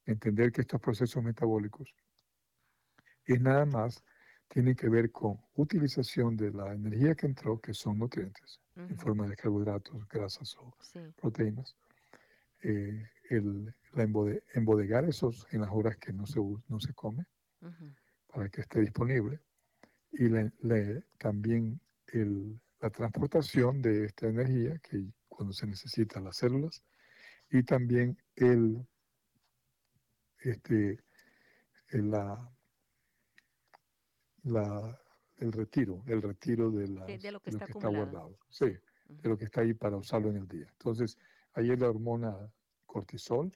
Entender 0.06 0.52
que 0.52 0.62
estos 0.62 0.82
procesos 0.82 1.24
metabólicos 1.24 1.94
es 3.26 3.40
nada 3.40 3.66
más, 3.66 4.04
tienen 4.48 4.76
que 4.76 4.90
ver 4.90 5.12
con 5.12 5.40
utilización 5.54 6.36
de 6.36 6.52
la 6.52 6.74
energía 6.74 7.14
que 7.14 7.28
entró, 7.28 7.60
que 7.60 7.74
son 7.74 8.00
nutrientes, 8.00 8.60
en 8.76 8.98
forma 8.98 9.28
de 9.28 9.36
carbohidratos, 9.36 10.08
grasas 10.08 10.56
o 10.58 10.74
proteínas, 11.16 11.76
eh, 12.64 13.08
el, 13.30 13.74
la 13.94 14.04
embodegar 14.54 15.06
esos 15.06 15.46
en 15.52 15.62
las 15.62 15.70
horas 15.72 15.98
que 15.98 16.12
no 16.12 16.26
se, 16.26 16.40
no 16.68 16.80
se 16.80 16.94
come, 16.94 17.26
para 18.28 18.50
que 18.50 18.62
esté 18.62 18.82
disponible, 18.82 19.40
y 20.12 20.28
también 21.20 21.80
el, 22.14 22.60
la 22.80 22.90
transportación 22.90 23.82
de 23.82 24.06
esta 24.06 24.28
energía 24.28 24.78
que 24.80 25.06
cuando 25.28 25.54
se 25.54 25.68
necesita 25.68 26.20
las 26.20 26.38
células, 26.38 26.84
y 27.52 27.64
también 27.64 28.18
el, 28.36 28.86
este, 30.42 31.00
el, 31.90 32.12
la, 32.12 32.52
la, 34.44 35.02
el 35.38 35.52
retiro, 35.52 36.04
el 36.08 36.22
retiro 36.22 36.72
de, 36.72 36.88
lo 36.88 37.06
que, 37.06 37.50
está, 37.50 37.88
guardado, 37.88 38.38
sí, 38.50 38.66
de 39.08 39.30
lo 39.30 39.38
que 39.38 39.46
está 39.46 39.62
ahí 39.62 39.74
para 39.74 39.98
usarlo 39.98 40.30
en 40.30 40.38
el 40.38 40.48
día. 40.48 40.68
Entonces, 40.72 41.18
ahí 41.54 41.72
es 41.72 41.80
la 41.80 41.90
hormona 41.90 42.36
cortisol, 42.86 43.52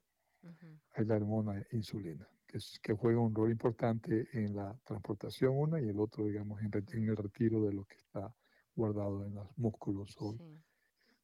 hay 0.96 1.06
la 1.06 1.16
hormona 1.16 1.64
insulina, 1.72 2.28
que, 2.48 2.58
es, 2.58 2.80
que, 2.82 2.94
juega 2.94 3.20
un 3.20 3.34
rol 3.34 3.52
importante 3.52 4.28
en 4.34 4.56
la 4.56 4.78
transportación 4.84 5.54
una 5.56 5.80
y 5.80 5.90
el 5.90 6.00
otro, 6.00 6.26
digamos, 6.26 6.62
en, 6.62 6.72
el 7.10 7.16
retiro 7.16 7.62
de 7.62 7.74
lo 7.74 7.86
que 7.86 7.96
está 7.96 8.34
guardado 8.76 9.26
en 9.26 9.36
los 9.36 9.58
músculos. 9.58 10.16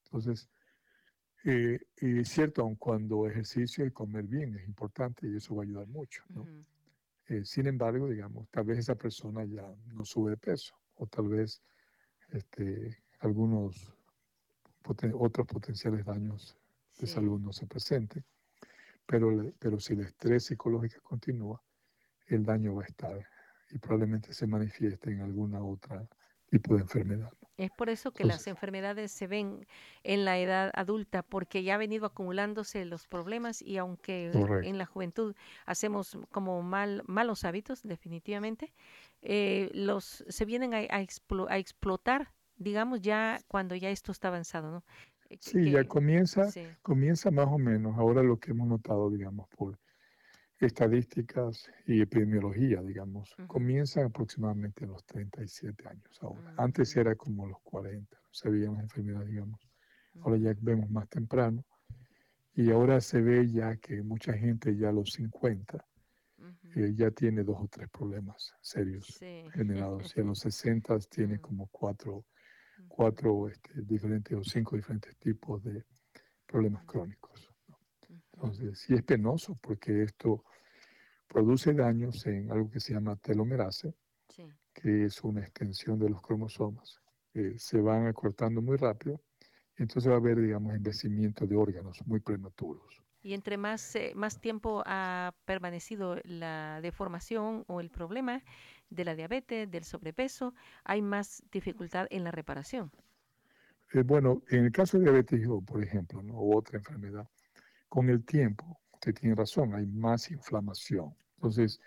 Entonces, 0.06 0.50
eh, 1.46 1.80
es 1.98 2.30
cierto, 2.30 2.62
aun 2.62 2.76
cuando 2.76 3.28
ejercicio 3.28 3.86
y 3.86 3.92
comer 3.92 4.26
bien 4.26 4.56
es 4.56 4.68
importante 4.68 5.28
y 5.28 5.38
eso 5.38 5.56
va 5.56 5.64
a 5.64 5.66
ayudar 5.66 5.88
mucho, 5.88 6.24
¿no? 6.30 6.46
Eh, 7.28 7.46
sin 7.46 7.68
embargo, 7.68 8.08
digamos, 8.08 8.50
tal 8.50 8.66
vez 8.66 8.80
esa 8.80 8.96
persona 8.96 9.46
ya 9.46 9.64
no 9.94 10.04
sube 10.04 10.32
de 10.32 10.38
peso 10.38 10.76
o 10.96 11.06
tal 11.06 11.28
vez 11.30 11.62
este, 12.32 13.04
algunos 13.20 13.94
otros 15.14 15.46
potenciales 15.46 16.06
daños 16.06 16.58
de 16.98 17.06
salud 17.06 17.40
no 17.40 17.54
se 17.54 17.68
presente, 17.68 18.24
pero, 19.06 19.54
pero 19.60 19.80
si 19.80 19.94
el 19.94 20.02
estrés 20.02 20.46
psicológico 20.46 21.02
continúa, 21.04 21.62
el 22.28 22.44
daño 22.44 22.76
va 22.76 22.84
a 22.84 22.88
estar 22.88 23.28
y 23.72 23.78
probablemente 23.78 24.34
se 24.34 24.48
manifieste 24.48 25.12
en 25.12 25.22
alguna 25.22 25.64
otra 25.64 26.08
tipo 26.50 26.76
de 26.76 26.82
enfermedad. 26.82 27.32
Es 27.58 27.72
por 27.72 27.90
eso 27.90 28.12
que 28.12 28.24
las 28.24 28.48
enfermedades 28.48 29.12
se 29.12 29.28
ven 29.28 29.68
en 30.04 30.24
la 30.24 30.40
edad 30.40 30.72
adulta, 30.76 31.24
porque 31.24 31.62
ya 31.62 31.76
ha 31.76 31.78
venido 31.78 32.06
acumulándose 32.06 32.86
los 32.86 33.06
problemas 33.06 33.62
y 33.62 33.78
aunque 33.78 34.32
en 34.64 34.78
la 34.78 34.86
juventud 34.86 35.36
hacemos 35.66 36.18
como 36.32 36.62
mal, 36.62 37.04
malos 37.06 37.44
hábitos, 37.44 37.84
definitivamente, 37.84 38.74
eh, 39.22 39.70
los 39.74 40.24
se 40.30 40.46
vienen 40.46 40.74
a, 40.74 41.02
explotar, 41.02 42.32
digamos, 42.56 43.02
ya 43.02 43.42
cuando 43.50 43.76
ya 43.76 43.90
esto 43.90 44.14
está 44.14 44.30
avanzado, 44.30 44.72
¿no? 44.72 44.84
Eh, 45.30 45.38
sí, 45.42 45.72
ya 45.72 45.84
comienza, 45.84 46.48
comienza 46.82 47.30
más 47.30 47.48
o 47.48 47.58
menos. 47.58 47.98
Ahora 47.98 48.24
lo 48.24 48.38
que 48.38 48.52
hemos 48.52 48.70
notado, 48.70 49.10
digamos, 49.10 49.50
por 49.50 49.78
estadísticas 50.60 51.72
y 51.86 52.02
epidemiología, 52.02 52.82
digamos, 52.82 53.36
comienzan 53.48 54.06
aproximadamente 54.06 54.86
a 54.86 54.88
los 54.88 55.06
37 55.06 55.88
años 55.88 56.20
ahora. 56.22 56.54
Antes 56.58 56.96
era 56.98 57.16
como 57.16 57.48
los 57.48 57.60
40, 57.64 58.18
se 58.32 58.50
veían 58.50 58.74
las 58.74 58.84
enfermedades, 58.84 59.30
digamos. 59.30 59.70
Ahora 60.22 60.38
ya 60.38 60.54
vemos 60.60 60.90
más 60.90 61.08
temprano. 61.08 61.66
Y 62.54 62.72
ahora 62.72 63.00
se 63.00 63.22
ve 63.22 63.50
ya 63.50 63.78
que 63.78 64.02
mucha 64.02 64.34
gente 64.34 64.76
ya 64.76 64.90
a 64.90 64.92
los 64.92 65.14
50 65.14 65.86
eh, 66.76 66.94
ya 66.96 67.12
tiene 67.12 67.44
dos 67.44 67.58
o 67.60 67.68
tres 67.68 67.90
problemas 67.90 68.54
serios 68.62 69.18
generados. 69.54 70.14
Y 70.16 70.22
a 70.22 70.24
los 70.24 70.40
60 70.40 71.00
tiene 71.10 71.40
como 71.40 71.68
cuatro, 71.68 72.26
cuatro 72.88 73.48
este, 73.48 73.82
diferentes 73.84 74.38
o 74.38 74.44
cinco 74.44 74.76
diferentes 74.76 75.16
tipos 75.18 75.64
de 75.64 75.86
problemas 76.46 76.84
crónicos. 76.86 77.49
Entonces, 78.42 78.80
sí 78.80 78.94
es 78.94 79.04
penoso 79.04 79.58
porque 79.62 80.04
esto 80.04 80.46
produce 81.28 81.74
daños 81.74 82.26
en 82.26 82.50
algo 82.52 82.70
que 82.70 82.80
se 82.80 82.94
llama 82.94 83.18
telomerase, 83.18 83.94
que 84.74 85.04
es 85.04 85.22
una 85.24 85.42
extensión 85.42 86.00
de 86.00 86.10
los 86.10 86.22
cromosomas. 86.22 87.02
que 87.34 87.60
se 87.60 87.80
van 87.80 88.08
acortando 88.08 88.60
muy 88.60 88.76
rápido, 88.78 89.22
entonces 89.76 90.10
va 90.10 90.16
a 90.16 90.18
haber, 90.18 90.42
digamos, 90.42 90.74
envejecimiento 90.74 91.46
de 91.46 91.56
órganos 91.56 92.00
muy 92.08 92.22
prematuros. 92.22 93.04
Y 93.22 93.34
entre 93.34 93.58
más, 93.58 93.96
eh, 93.96 94.14
más 94.16 94.42
tiempo 94.42 94.82
ha 94.86 95.36
permanecido 95.46 96.16
la 96.24 96.80
deformación 96.82 97.66
o 97.68 97.82
el 97.82 97.92
problema 97.92 98.42
de 98.90 99.06
la 99.06 99.16
diabetes, 99.16 99.70
del 99.70 99.84
sobrepeso, 99.84 100.56
hay 100.86 101.02
más 101.04 101.44
dificultad 101.52 102.08
en 102.10 102.24
la 102.24 102.32
reparación. 102.32 102.92
Eh, 103.94 104.02
bueno, 104.02 104.42
en 104.50 104.66
el 104.66 104.72
caso 104.72 104.98
de 104.98 105.04
diabetes, 105.04 105.42
por 105.68 105.84
ejemplo, 105.84 106.24
¿no? 106.24 106.40
o 106.40 106.58
otra 106.58 106.80
enfermedad, 106.80 107.30
con 107.90 108.10
el 108.10 108.24
tiempo, 108.24 108.80
usted 108.94 109.14
tiene 109.14 109.36
razón, 109.36 109.74
hay 109.74 109.86
más 109.88 110.32
inflamación. 110.32 111.14
Entonces, 111.36 111.82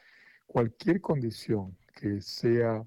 cualquier 0.46 1.00
condición 1.00 1.76
que 1.94 2.20
sea 2.20 2.84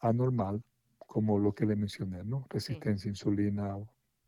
anormal, 0.00 0.62
como 0.98 1.38
lo 1.38 1.52
que 1.52 1.66
le 1.66 1.76
mencioné, 1.76 2.24
¿no? 2.24 2.46
Resistencia 2.48 3.08
a 3.08 3.12
insulina, 3.12 3.76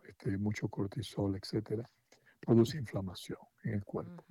este, 0.07 0.37
mucho 0.39 0.68
cortisol, 0.68 1.37
etcétera, 1.37 1.89
produce 2.41 2.79
inflamación 2.79 3.39
en 3.64 3.75
el 3.75 3.85
cuerpo. 3.85 4.25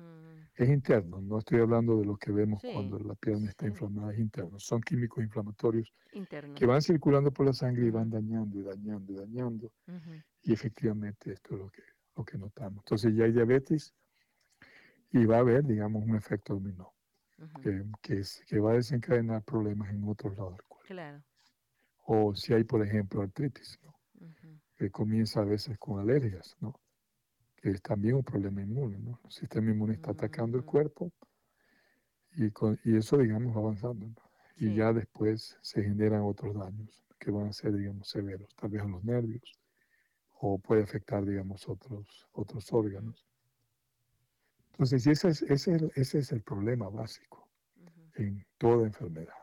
Es 0.55 0.69
interno, 0.69 1.19
no 1.19 1.39
estoy 1.39 1.59
hablando 1.61 1.97
de 1.97 2.05
lo 2.05 2.15
que 2.15 2.31
vemos 2.31 2.61
cuando 2.61 2.99
la 2.99 3.15
pierna 3.15 3.49
está 3.49 3.65
inflamada, 3.67 4.13
es 4.13 4.19
interno. 4.19 4.59
Son 4.59 4.81
químicos 4.81 5.23
inflamatorios 5.23 5.93
que 6.55 6.65
van 6.65 6.81
circulando 6.81 7.31
por 7.31 7.47
la 7.47 7.53
sangre 7.53 7.87
y 7.87 7.89
van 7.89 8.09
dañando 8.09 8.59
y 8.59 8.63
dañando 8.63 9.13
y 9.13 9.15
dañando. 9.15 9.71
Y 10.43 10.53
efectivamente 10.53 11.33
esto 11.33 11.55
es 11.55 11.59
lo 11.59 11.69
que 11.69 11.81
lo 12.15 12.23
que 12.23 12.37
notamos. 12.37 12.79
Entonces 12.79 13.15
ya 13.15 13.25
hay 13.25 13.31
diabetes 13.31 13.93
y 15.11 15.25
va 15.25 15.37
a 15.37 15.39
haber, 15.39 15.63
digamos, 15.63 16.03
un 16.03 16.15
efecto 16.15 16.53
dominó, 16.55 16.93
que, 17.61 17.83
que, 18.47 18.59
va 18.59 18.71
a 18.71 18.75
desencadenar 18.75 19.43
problemas 19.43 19.89
en 19.91 20.07
otros 20.07 20.35
lados 20.35 20.57
del 20.57 20.63
cuerpo. 20.63 20.87
Claro. 20.87 21.23
O 22.05 22.35
si 22.35 22.53
hay, 22.53 22.63
por 22.63 22.85
ejemplo, 22.85 23.21
artritis, 23.21 23.79
¿no? 23.83 23.93
que 24.75 24.89
comienza 24.89 25.41
a 25.41 25.45
veces 25.45 25.77
con 25.77 25.99
alergias, 25.99 26.55
¿no? 26.59 26.79
que 27.55 27.69
es 27.69 27.81
también 27.81 28.15
un 28.15 28.23
problema 28.23 28.61
inmune. 28.61 28.99
¿no? 28.99 29.19
El 29.23 29.31
sistema 29.31 29.71
inmune 29.71 29.93
está 29.93 30.11
atacando 30.11 30.57
el 30.57 30.65
cuerpo 30.65 31.11
y, 32.35 32.49
con, 32.51 32.79
y 32.83 32.97
eso, 32.97 33.17
digamos, 33.17 33.55
va 33.55 33.61
avanzando. 33.61 34.07
Y 34.55 34.75
ya 34.75 34.93
después 34.93 35.57
se 35.61 35.83
generan 35.83 36.21
otros 36.21 36.55
daños 36.55 37.03
que 37.19 37.31
van 37.31 37.47
a 37.47 37.53
ser, 37.53 37.73
digamos, 37.73 38.09
severos, 38.09 38.53
tal 38.55 38.69
vez 38.69 38.83
en 38.83 38.91
los 38.91 39.03
nervios, 39.03 39.59
o 40.45 40.59
puede 40.59 40.83
afectar, 40.83 41.23
digamos, 41.23 41.69
otros, 41.69 42.27
otros 42.33 42.73
órganos. 42.73 43.25
Entonces, 44.71 45.07
ese 45.07 45.29
es, 45.29 45.41
ese, 45.43 45.89
ese 45.95 46.19
es 46.19 46.31
el 46.33 46.41
problema 46.41 46.89
básico 46.89 47.47
en 48.15 48.45
toda 48.57 48.85
enfermedad, 48.85 49.33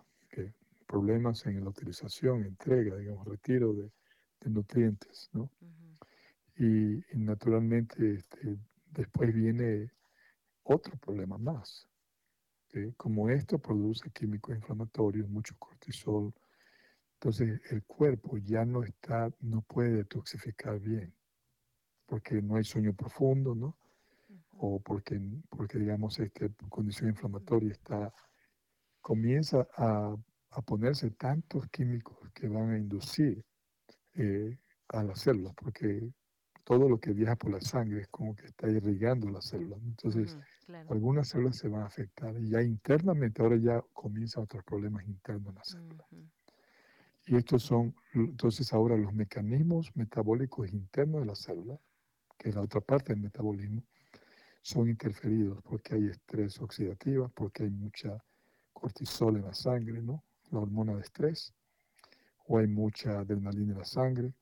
problemas 0.86 1.46
en 1.46 1.64
la 1.64 1.70
utilización, 1.70 2.44
entrega, 2.44 2.96
digamos, 2.96 3.26
retiro 3.26 3.72
de, 3.72 3.90
nutrientes, 4.44 5.30
¿no? 5.32 5.51
y, 6.57 7.03
naturalmente 7.14 8.16
este, 8.16 8.59
después 8.90 9.32
viene 9.32 9.92
otro 10.64 10.98
problema 10.98 11.38
más, 11.38 11.88
como 12.98 13.30
esto 13.30 13.59
produce 13.59 14.11
químicos 14.11 14.55
inflamatorios, 14.55 15.30
mucho 15.30 15.55
cortisol, 15.59 16.34
entonces 17.22 17.60
el 17.70 17.84
cuerpo 17.84 18.38
ya 18.38 18.64
no 18.64 18.82
está, 18.82 19.30
no 19.40 19.60
puede 19.60 19.92
detoxificar 19.92 20.80
bien, 20.80 21.14
porque 22.06 22.40
no 22.40 22.56
hay 22.56 22.64
sueño 22.64 22.94
profundo, 22.94 23.54
¿no? 23.54 23.76
O 24.52 24.80
porque, 24.80 25.20
porque 25.50 25.78
digamos, 25.78 26.18
esta 26.18 26.48
condición 26.70 27.10
inflamatoria 27.10 27.72
está, 27.72 28.10
comienza 29.02 29.68
a, 29.76 30.16
ponerse 30.64 31.10
tantos 31.10 31.68
químicos 31.68 32.16
que 32.32 32.48
van 32.48 32.70
a 32.70 32.78
inducir 32.78 33.44
eh, 34.14 34.58
a 34.88 35.02
las 35.02 35.20
células, 35.20 35.52
porque 35.54 36.10
todo 36.64 36.88
lo 36.88 36.98
que 36.98 37.12
viaja 37.12 37.36
por 37.36 37.50
la 37.50 37.60
sangre 37.60 38.00
es 38.00 38.08
como 38.08 38.34
que 38.34 38.46
está 38.46 38.66
irrigando 38.66 39.28
las 39.28 39.44
células. 39.44 39.78
Entonces, 39.82 40.38
algunas 40.88 41.28
células 41.28 41.58
se 41.58 41.68
van 41.68 41.82
a 41.82 41.86
afectar 41.86 42.34
y 42.40 42.48
ya 42.48 42.62
internamente, 42.62 43.42
ahora 43.42 43.56
ya 43.56 43.84
comienzan 43.92 44.44
otros 44.44 44.64
problemas 44.64 45.06
internos 45.06 45.48
en 45.48 45.54
las 45.54 45.68
células. 45.68 46.06
Y 47.31 47.37
estos 47.37 47.62
son, 47.62 47.95
entonces 48.12 48.72
ahora 48.72 48.97
los 48.97 49.14
mecanismos 49.14 49.95
metabólicos 49.95 50.68
internos 50.72 51.20
de 51.20 51.26
la 51.26 51.37
célula, 51.37 51.81
que 52.37 52.49
es 52.49 52.57
la 52.57 52.62
otra 52.62 52.81
parte 52.81 53.12
del 53.12 53.22
metabolismo, 53.22 53.85
son 54.62 54.89
interferidos 54.89 55.62
porque 55.62 55.95
hay 55.95 56.09
estrés 56.09 56.61
oxidativo, 56.61 57.28
porque 57.28 57.62
hay 57.62 57.70
mucha 57.70 58.20
cortisol 58.72 59.37
en 59.37 59.45
la 59.45 59.55
sangre, 59.55 60.03
¿no? 60.03 60.24
La 60.51 60.59
hormona 60.59 60.97
de 60.97 61.03
estrés, 61.03 61.55
o 62.49 62.59
hay 62.59 62.66
mucha 62.66 63.20
adrenalina 63.20 63.74
en 63.74 63.78
la 63.78 63.85
sangre, 63.85 64.35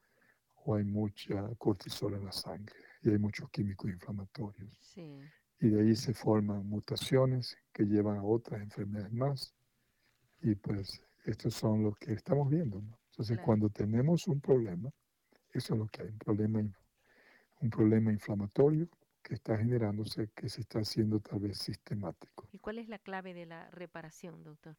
o 0.65 0.75
hay 0.75 0.85
mucha 0.85 1.47
cortisol 1.59 2.15
en 2.15 2.25
la 2.25 2.33
sangre, 2.33 2.75
y 3.03 3.11
hay 3.11 3.19
muchos 3.19 3.51
químicos 3.51 3.91
inflamatorios. 3.91 4.95
Y 5.61 5.69
de 5.69 5.83
ahí 5.83 5.95
se 5.95 6.15
forman 6.15 6.67
mutaciones 6.67 7.55
que 7.71 7.85
llevan 7.85 8.17
a 8.17 8.23
otras 8.23 8.63
enfermedades 8.63 9.13
más, 9.13 9.55
y 10.41 10.55
pues 10.55 11.03
estos 11.25 11.55
son 11.55 11.83
los 11.83 11.97
que 11.99 12.13
estamos 12.13 12.49
viendo. 12.49 12.83
Entonces, 13.11 13.39
cuando 13.41 13.69
tenemos 13.69 14.29
un 14.29 14.41
problema, 14.41 14.91
eso 15.53 15.75
es 15.75 15.81
lo 15.81 15.87
que 15.87 16.03
hay, 16.03 16.09
un 16.09 16.19
problema, 16.19 16.61
un 17.61 17.71
problema 17.71 18.13
inflamatorio 18.13 18.89
que 19.23 19.35
está 19.35 19.59
generándose, 19.59 20.31
que 20.35 20.49
se 20.49 20.61
está 20.61 20.79
haciendo 20.81 21.21
tal 21.21 21.41
vez 21.41 21.59
sistemático. 21.59 22.49
¿Y 22.53 22.59
cuál 22.59 22.79
es 22.79 22.89
la 22.89 22.99
clave 22.99 23.35
de 23.35 23.47
la 23.47 23.69
reparación, 23.71 24.43
doctor? 24.45 24.77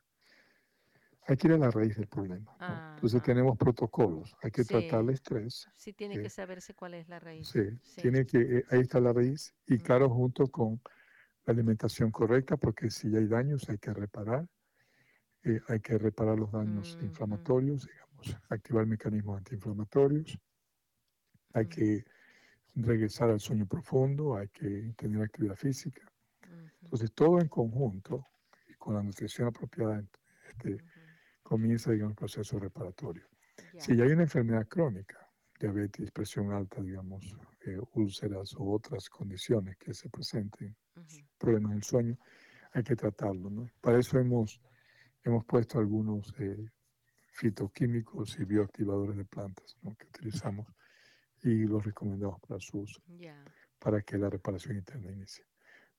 Hay 1.27 1.37
que 1.37 1.47
ir 1.47 1.53
a 1.53 1.57
la 1.57 1.69
raíz 1.69 1.95
del 1.97 2.07
problema. 2.07 2.55
Entonces 2.95 3.21
tenemos 3.21 3.57
protocolos, 3.57 4.35
hay 4.41 4.49
que 4.49 4.63
tratar 4.63 5.01
el 5.01 5.09
estrés. 5.11 5.67
Sí, 5.75 5.93
tiene 5.93 6.19
que 6.19 6.29
saberse 6.29 6.73
cuál 6.73 6.95
es 6.95 7.07
la 7.07 7.19
raíz. 7.19 7.49
Sí, 7.49 7.61
tiene 8.01 8.25
que, 8.25 8.39
eh, 8.39 8.65
ahí 8.71 8.79
está 8.79 8.99
la 8.99 9.13
raíz 9.13 9.53
y 9.67 9.77
claro, 9.77 10.09
junto 10.09 10.47
con 10.47 10.81
la 11.45 11.53
alimentación 11.53 12.09
correcta, 12.09 12.57
porque 12.57 12.89
si 12.89 13.15
hay 13.15 13.27
daños 13.27 13.69
hay 13.69 13.77
que 13.77 13.93
reparar 13.93 14.47
eh, 15.43 15.59
hay 15.67 15.79
que 15.79 15.97
reparar 15.97 16.37
los 16.37 16.51
daños 16.51 16.97
inflamatorios, 17.01 17.87
digamos, 17.87 18.37
activar 18.49 18.85
mecanismos 18.85 19.37
antiinflamatorios, 19.37 20.37
hay 21.53 21.67
que 21.67 22.05
regresar 22.75 23.29
al 23.29 23.39
sueño 23.39 23.65
profundo, 23.65 24.35
hay 24.35 24.49
que 24.49 24.93
tener 24.97 25.21
actividad 25.21 25.55
física. 25.55 26.01
Entonces, 26.81 27.11
todo 27.13 27.39
en 27.39 27.47
conjunto 27.47 28.25
y 28.67 28.73
con 28.75 28.95
la 28.95 29.03
nutrición 29.03 29.47
apropiada 29.47 30.03
este, 30.47 30.77
comienza, 31.43 31.91
digamos, 31.91 32.11
el 32.11 32.15
proceso 32.15 32.59
reparatorio. 32.59 33.27
Si 33.77 33.93
hay 33.93 34.11
una 34.11 34.23
enfermedad 34.23 34.67
crónica, 34.67 35.29
diabetes, 35.59 36.11
presión 36.11 36.51
alta, 36.51 36.81
digamos, 36.81 37.35
eh, 37.65 37.77
úlceras 37.93 38.55
o 38.55 38.71
otras 38.71 39.09
condiciones 39.09 39.77
que 39.77 39.93
se 39.93 40.09
presenten, 40.09 40.75
problemas 41.37 41.71
del 41.73 41.83
sueño, 41.83 42.17
hay 42.71 42.83
que 42.83 42.95
tratarlo. 42.95 43.49
¿no? 43.49 43.69
Para 43.81 43.99
eso 43.99 44.17
hemos 44.17 44.61
hemos 45.23 45.45
puesto 45.45 45.79
algunos 45.79 46.33
eh, 46.39 46.69
fitoquímicos 47.31 48.37
y 48.39 48.45
bioactivadores 48.45 49.17
de 49.17 49.25
plantas 49.25 49.77
que 49.97 50.05
utilizamos 50.07 50.67
y 51.43 51.65
los 51.65 51.85
recomendamos 51.85 52.39
para 52.41 52.59
su 52.59 52.79
uso, 52.79 53.01
para 53.79 54.01
que 54.01 54.17
la 54.17 54.29
reparación 54.29 54.77
interna 54.77 55.11
inicie. 55.11 55.45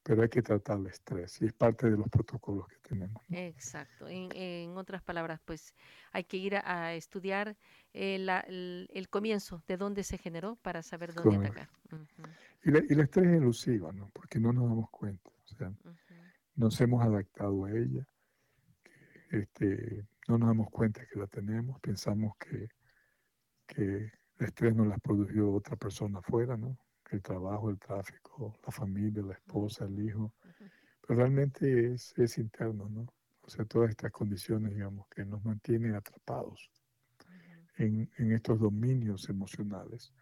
pero 0.03 0.23
hay 0.23 0.29
que 0.29 0.43
tratar 0.43 0.79
el 0.79 0.87
estrés 0.87 1.41
y 1.43 1.47
es 1.47 1.53
parte 1.53 1.91
de 1.91 1.97
los 1.97 2.09
protocolos 2.09 2.66
que 2.68 2.77
tenemos. 2.79 3.23
Exacto. 3.31 4.07
En, 4.09 4.77
otras 4.77 5.03
palabras, 5.03 5.41
pues 5.45 5.75
hay 6.12 6.25
que 6.25 6.37
ir 6.37 6.57
a, 6.57 6.95
estudiar 6.95 7.57
eh, 7.93 8.87
el, 8.91 9.09
comienzo, 9.09 9.62
de 9.66 9.77
dónde 9.77 10.03
se 10.05 10.18
generó 10.18 10.57
para 10.57 10.83
saber 10.83 11.14
dónde 11.14 11.37
atacar. 11.37 11.68
y, 12.64 12.71
el 12.71 13.01
estrés 13.01 13.27
es 13.27 13.37
elusiva, 13.37 13.93
¿no? 13.93 14.11
Porque 14.12 14.39
no 14.39 14.53
nos 14.53 14.68
damos 14.68 14.91
cuenta. 14.91 15.31
O 15.45 15.55
sea, 15.57 15.73
nos 16.55 16.81
hemos 16.81 17.03
adaptado 17.03 17.64
a 17.64 17.71
ella. 17.71 18.07
Este, 19.31 20.05
no 20.28 20.39
nos 20.39 20.49
damos 20.49 20.70
cuenta 20.70 21.07
que 21.07 21.18
la 21.18 21.26
tenemos, 21.26 21.81
pensamos 21.81 22.37
que, 22.37 22.68
que 23.66 23.83
el 24.39 24.47
estrés 24.47 24.74
nos 24.74 24.89
la 24.89 24.99
produjo 24.99 25.55
otra 25.55 25.76
persona 25.76 26.18
afuera, 26.18 26.57
¿no? 26.57 26.76
el 27.11 27.22
trabajo, 27.22 27.70
el 27.70 27.78
tráfico, 27.78 28.57
la 28.64 28.72
familia, 28.72 29.22
la 29.22 29.35
esposa, 29.35 29.85
el 29.85 30.01
hijo, 30.01 30.33
pero 31.01 31.18
realmente 31.18 31.93
es, 31.93 32.16
es 32.16 32.39
interno, 32.39 32.89
¿no? 32.89 33.12
O 33.43 33.51
sea, 33.51 33.64
todas 33.64 33.91
estas 33.91 34.12
condiciones, 34.12 34.74
digamos, 34.74 35.09
que 35.09 35.24
nos 35.24 35.45
mantienen 35.45 35.95
atrapados 35.95 36.70
en, 37.78 38.09
en 38.16 38.33
estos 38.33 38.61
dominios 38.61 39.28
emocionales, 39.28 40.12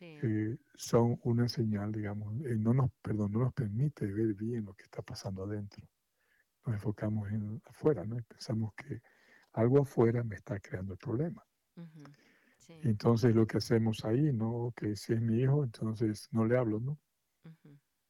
eh, 0.00 0.56
son 0.74 1.20
una 1.24 1.46
señal, 1.46 1.92
digamos, 1.92 2.34
eh, 2.46 2.56
no 2.56 2.72
nos, 2.72 2.90
perdón, 3.02 3.32
no 3.32 3.40
nos 3.40 3.52
permite 3.52 4.06
ver 4.06 4.32
bien 4.34 4.64
lo 4.64 4.72
que 4.72 4.84
está 4.84 5.02
pasando 5.02 5.44
adentro. 5.44 5.86
Nos 6.66 6.74
enfocamos 6.74 7.30
en 7.30 7.60
afuera, 7.66 8.04
¿no? 8.04 8.18
Y 8.18 8.22
pensamos 8.22 8.72
que 8.74 9.00
algo 9.52 9.80
afuera 9.82 10.22
me 10.22 10.36
está 10.36 10.58
creando 10.60 10.92
el 10.92 10.98
problema. 10.98 11.44
Entonces 12.82 13.34
lo 13.34 13.46
que 13.46 13.58
hacemos 13.58 14.04
ahí, 14.04 14.32
¿no? 14.32 14.72
Que 14.76 14.94
si 14.96 15.12
es 15.14 15.20
mi 15.20 15.40
hijo, 15.40 15.64
entonces 15.64 16.28
no 16.32 16.44
le 16.44 16.56
hablo, 16.58 16.78
¿no? 16.80 16.98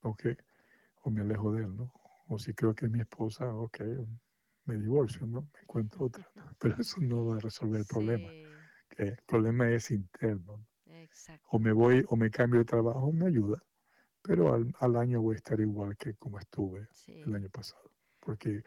Ok, 0.03 0.27
o 1.03 1.11
me 1.11 1.21
alejo 1.23 1.53
de 1.53 1.65
él, 1.65 1.77
¿no? 1.77 1.93
O 2.29 2.39
si 2.39 2.53
creo 2.55 2.75
que 2.75 2.87
es 2.87 2.91
mi 2.93 3.01
esposa, 3.01 3.53
ok, 3.55 3.81
me 4.65 4.77
divorcio, 4.77 5.27
¿no? 5.27 5.43
Me 5.43 5.61
encuentro 5.63 6.07
otra, 6.07 6.29
Pero 6.59 6.77
eso 6.79 7.01
no 7.01 7.27
va 7.27 7.37
a 7.37 7.41
resolver 7.41 7.81
el 7.81 7.87
problema. 7.87 8.29
el 8.99 9.17
problema 9.27 9.71
es 9.71 9.91
interno. 9.91 10.67
O 11.51 11.59
me 11.59 11.73
voy, 11.73 12.05
o 12.09 12.17
me 12.17 12.31
cambio 12.31 12.61
de 12.61 12.65
trabajo, 12.67 13.13
me 13.13 13.27
ayuda, 13.27 13.63
pero 14.23 14.53
al, 14.53 14.75
al 14.81 14.97
año 14.97 15.23
voy 15.23 15.35
a 15.35 15.39
estar 15.39 15.59
igual 15.61 15.97
que 15.97 16.15
como 16.15 16.39
estuve 16.39 16.89
el 17.25 17.35
año 17.35 17.49
pasado. 17.51 17.90
Porque 18.21 18.63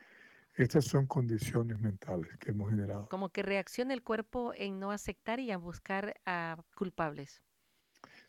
estas 0.55 0.85
son 0.85 1.07
condiciones 1.07 1.79
mentales 1.79 2.37
que 2.37 2.51
hemos 2.51 2.69
generado. 2.69 3.07
Como 3.09 3.29
que 3.29 3.41
reacciona 3.41 3.93
el 3.93 4.03
cuerpo 4.03 4.53
en 4.55 4.79
no 4.79 4.91
aceptar 4.91 5.39
y 5.39 5.51
a 5.51 5.57
buscar 5.57 6.15
a 6.25 6.57
culpables. 6.75 7.41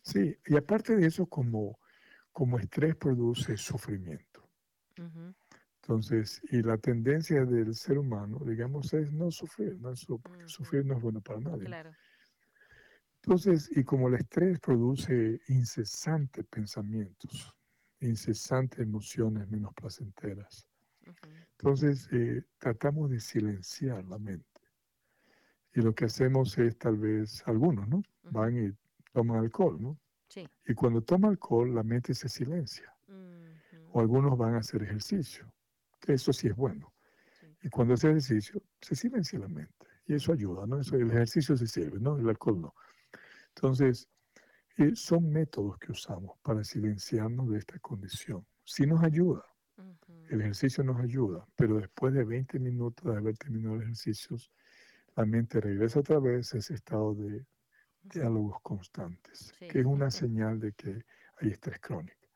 Sí, 0.02 0.36
y 0.46 0.56
aparte 0.56 0.96
de 0.96 1.06
eso, 1.06 1.26
como, 1.26 1.78
como 2.32 2.58
estrés 2.58 2.96
produce 2.96 3.56
sufrimiento. 3.56 4.48
Entonces, 5.82 6.40
y 6.50 6.62
la 6.62 6.78
tendencia 6.78 7.44
del 7.44 7.74
ser 7.74 7.98
humano, 7.98 8.38
digamos, 8.46 8.92
es 8.94 9.12
no 9.12 9.30
sufrir, 9.30 9.78
no 9.80 9.92
porque 10.22 10.48
sufrir 10.48 10.86
no 10.86 10.96
es 10.96 11.02
bueno 11.02 11.20
para 11.20 11.40
nadie. 11.40 11.64
Claro. 11.64 11.92
Entonces, 13.22 13.70
y 13.74 13.84
como 13.84 14.08
el 14.08 14.14
estrés 14.14 14.60
produce 14.60 15.40
incesantes 15.48 16.46
pensamientos, 16.46 17.54
incesantes 18.00 18.80
emociones 18.80 19.48
menos 19.48 19.72
placenteras, 19.74 20.66
entonces, 21.58 22.08
eh, 22.12 22.42
tratamos 22.58 23.10
de 23.10 23.20
silenciar 23.20 24.04
la 24.04 24.18
mente. 24.18 24.60
Y 25.74 25.80
lo 25.80 25.94
que 25.94 26.04
hacemos 26.04 26.56
es 26.58 26.76
tal 26.78 26.98
vez, 26.98 27.42
algunos, 27.46 27.88
¿no? 27.88 28.02
Van 28.30 28.56
y 28.56 28.72
toman 29.12 29.38
alcohol, 29.38 29.80
¿no? 29.80 29.98
Sí. 30.28 30.48
Y 30.66 30.74
cuando 30.74 31.02
toma 31.02 31.28
alcohol, 31.28 31.74
la 31.74 31.82
mente 31.82 32.14
se 32.14 32.28
silencia. 32.28 32.94
O 33.92 34.00
algunos 34.00 34.36
van 34.36 34.54
a 34.54 34.58
hacer 34.58 34.82
ejercicio, 34.82 35.50
que 36.00 36.14
eso 36.14 36.32
sí 36.32 36.48
es 36.48 36.56
bueno. 36.56 36.92
Y 37.62 37.68
cuando 37.68 37.94
hace 37.94 38.08
ejercicio, 38.08 38.60
se 38.80 38.94
silencia 38.94 39.38
la 39.38 39.48
mente. 39.48 39.86
Y 40.06 40.14
eso 40.14 40.32
ayuda, 40.32 40.66
¿no? 40.66 40.80
Eso, 40.80 40.96
el 40.96 41.10
ejercicio 41.10 41.56
se 41.56 41.66
sirve, 41.66 42.00
¿no? 42.00 42.18
El 42.18 42.28
alcohol 42.28 42.60
no. 42.60 42.74
Entonces, 43.54 44.08
eh, 44.76 44.96
son 44.96 45.30
métodos 45.30 45.78
que 45.78 45.92
usamos 45.92 46.36
para 46.42 46.64
silenciarnos 46.64 47.48
de 47.50 47.58
esta 47.58 47.78
condición. 47.78 48.44
Sí 48.64 48.86
nos 48.86 49.02
ayuda, 49.02 49.44
el 50.30 50.40
ejercicio 50.40 50.82
nos 50.84 51.00
ayuda, 51.00 51.46
pero 51.56 51.78
después 51.78 52.14
de 52.14 52.24
20 52.24 52.58
minutos 52.58 53.12
de 53.12 53.18
haber 53.18 53.36
terminado 53.36 53.76
el 53.76 53.82
ejercicio, 53.82 54.36
la 55.16 55.24
mente 55.24 55.60
regresa 55.60 56.00
otra 56.00 56.18
vez 56.18 56.54
a 56.54 56.58
ese 56.58 56.74
estado 56.74 57.14
de 57.14 57.46
diálogos 58.02 58.60
constantes, 58.62 59.54
que 59.58 59.80
es 59.80 59.86
una 59.86 60.10
señal 60.10 60.60
de 60.60 60.72
que 60.72 61.04
hay 61.38 61.50
estrés 61.50 61.80
crónico. 61.80 62.28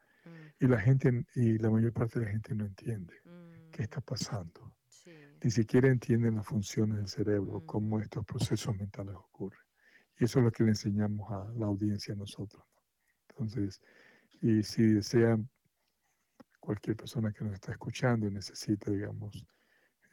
Y 0.60 0.66
la 0.66 0.80
gente, 0.80 1.24
y 1.34 1.58
la 1.58 1.70
mayor 1.70 1.92
parte 1.92 2.18
de 2.18 2.26
la 2.26 2.32
gente 2.32 2.54
no 2.54 2.66
entiende 2.66 3.14
qué 3.70 3.82
está 3.82 4.00
pasando. 4.00 4.74
Ni 5.42 5.50
siquiera 5.50 5.88
entienden 5.88 6.34
las 6.34 6.46
funciones 6.46 6.96
del 6.96 7.08
cerebro, 7.08 7.62
cómo 7.64 8.00
estos 8.00 8.24
procesos 8.24 8.76
mentales 8.76 9.14
ocurren. 9.14 9.60
Y 10.18 10.24
eso 10.24 10.40
es 10.40 10.44
lo 10.46 10.50
que 10.50 10.64
le 10.64 10.70
enseñamos 10.70 11.30
a 11.30 11.48
la 11.56 11.66
audiencia 11.66 12.12
a 12.14 12.16
nosotros. 12.16 12.64
Entonces, 13.28 13.80
y 14.40 14.62
si 14.64 14.82
desean 14.82 15.48
cualquier 16.60 16.96
persona 16.96 17.32
que 17.32 17.44
nos 17.44 17.54
está 17.54 17.72
escuchando 17.72 18.26
y 18.26 18.30
necesita, 18.30 18.90
digamos, 18.90 19.44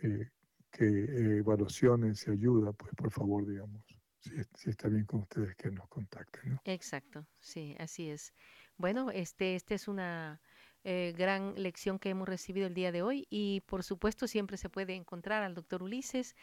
eh, 0.01 0.29
que 0.71 0.85
eh, 0.85 1.37
evaluaciones 1.37 2.27
y 2.27 2.31
ayuda, 2.31 2.73
pues 2.73 2.93
por 2.95 3.11
favor, 3.11 3.47
digamos, 3.47 3.83
si, 4.19 4.69
está 4.69 4.87
bien 4.87 5.05
con 5.05 5.21
ustedes, 5.21 5.55
que 5.55 5.71
nos 5.71 5.87
contacten. 5.87 6.59
Exacto, 6.65 7.25
sí, 7.39 7.75
así 7.79 8.09
es. 8.09 8.33
Bueno, 8.77 9.11
este, 9.11 9.55
este 9.55 9.75
es 9.75 9.87
una 9.87 10.41
eh, 10.83 11.13
gran 11.17 11.55
lección 11.55 11.99
que 11.99 12.09
hemos 12.09 12.27
recibido 12.27 12.67
el 12.67 12.73
día 12.73 12.91
de 12.91 13.01
hoy 13.01 13.27
y 13.29 13.61
por 13.61 13.83
supuesto 13.83 14.27
siempre 14.27 14.57
se 14.57 14.69
puede 14.69 14.95
encontrar 14.95 15.43
al 15.43 15.53
doctor 15.53 15.83
Ulises 15.83 16.35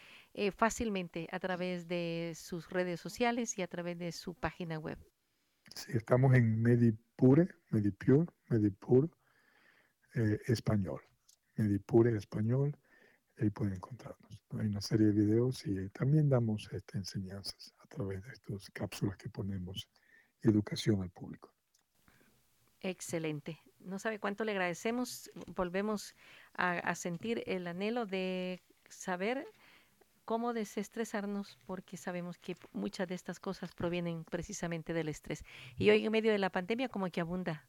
fácilmente 0.56 1.28
a 1.30 1.38
través 1.38 1.88
de 1.88 2.32
sus 2.34 2.70
redes 2.70 3.00
sociales 3.00 3.58
y 3.58 3.62
a 3.62 3.68
través 3.68 3.98
de 3.98 4.12
su 4.12 4.34
página 4.34 4.78
web. 4.78 4.98
Sí, 5.74 5.92
estamos 5.94 6.34
en 6.34 6.60
Medipure, 6.60 7.48
Medipure, 7.70 8.26
Medipure 8.48 9.08
eh, 10.14 10.38
español. 10.46 11.00
Medipure 11.56 12.16
español, 12.16 12.76
ahí 13.38 13.50
pueden 13.50 13.74
encontrarnos. 13.74 14.42
Hay 14.58 14.66
una 14.66 14.80
serie 14.80 15.06
de 15.08 15.12
videos 15.12 15.66
y 15.66 15.88
también 15.90 16.28
damos 16.28 16.68
este, 16.72 16.98
enseñanzas 16.98 17.74
a 17.78 17.86
través 17.86 18.22
de 18.22 18.32
estas 18.32 18.70
cápsulas 18.70 19.16
que 19.16 19.28
ponemos, 19.28 19.88
educación 20.42 21.02
al 21.02 21.10
público. 21.10 21.52
Excelente. 22.80 23.60
No 23.78 23.98
sabe 23.98 24.18
cuánto 24.18 24.44
le 24.44 24.52
agradecemos. 24.52 25.30
Volvemos 25.46 26.14
a, 26.54 26.94
sentir 26.94 27.42
el 27.46 27.66
anhelo 27.66 28.06
de 28.06 28.60
saber 28.88 29.46
cómo 30.24 30.52
desestresarnos 30.52 31.58
porque 31.64 31.96
sabemos 31.96 32.38
que 32.38 32.56
muchas 32.72 33.08
de 33.08 33.14
estas 33.14 33.40
cosas 33.40 33.74
provienen 33.74 34.24
precisamente 34.24 34.92
del 34.92 35.08
estrés. 35.08 35.44
Y 35.76 35.90
hoy 35.90 36.04
en 36.04 36.12
medio 36.12 36.32
de 36.32 36.38
la 36.38 36.50
pandemia 36.50 36.88
como 36.88 37.10
que 37.10 37.20
abunda 37.20 37.66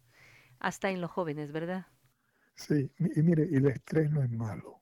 hasta 0.60 0.90
en 0.90 1.02
los 1.02 1.12
jóvenes, 1.12 1.52
¿verdad? 1.52 1.88
Sí, 2.56 2.92
y 2.98 3.22
mire, 3.22 3.48
y 3.50 3.56
el 3.56 3.68
estrés 3.68 4.12
no 4.12 4.24
es 4.24 4.30
malo. 4.30 4.82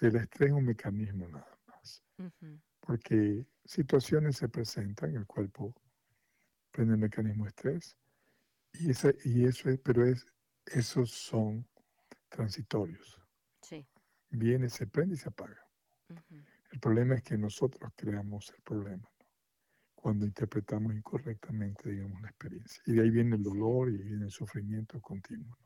el 0.00 0.16
estrés 0.16 0.50
es 0.50 0.54
un 0.54 0.64
mecanismo 0.64 1.28
nada 1.28 1.58
más. 1.66 2.04
Porque 2.80 3.46
situaciones 3.64 4.36
se 4.36 4.48
presentan, 4.48 5.14
el 5.14 5.26
cuerpo 5.26 5.74
prende 6.70 6.94
el 6.94 7.00
mecanismo 7.00 7.44
de 7.44 7.48
estrés, 7.48 7.96
y, 8.74 8.90
ese, 8.90 9.16
y 9.24 9.44
eso 9.44 9.68
es, 9.68 9.78
pero 9.80 10.06
es, 10.06 10.26
esos 10.66 11.10
son 11.10 11.66
transitorios. 12.28 13.20
Sí. 13.62 13.86
Viene, 14.30 14.68
se 14.68 14.86
prende 14.86 15.14
y 15.14 15.18
se 15.18 15.28
apaga. 15.28 15.66
El 16.72 16.80
problema 16.80 17.16
es 17.16 17.22
que 17.22 17.36
nosotros 17.36 17.90
creamos 17.96 18.52
el 18.56 18.62
problema, 18.62 19.08
cuando 19.94 20.24
interpretamos 20.24 20.94
incorrectamente, 20.94 21.90
digamos, 21.90 22.20
la 22.22 22.28
experiencia. 22.28 22.82
Y 22.86 22.92
de 22.92 23.02
ahí 23.02 23.10
viene 23.10 23.36
el 23.36 23.42
dolor 23.42 23.90
y 23.90 23.98
viene 23.98 24.24
el 24.24 24.30
sufrimiento 24.30 25.00
continuo. 25.00 25.56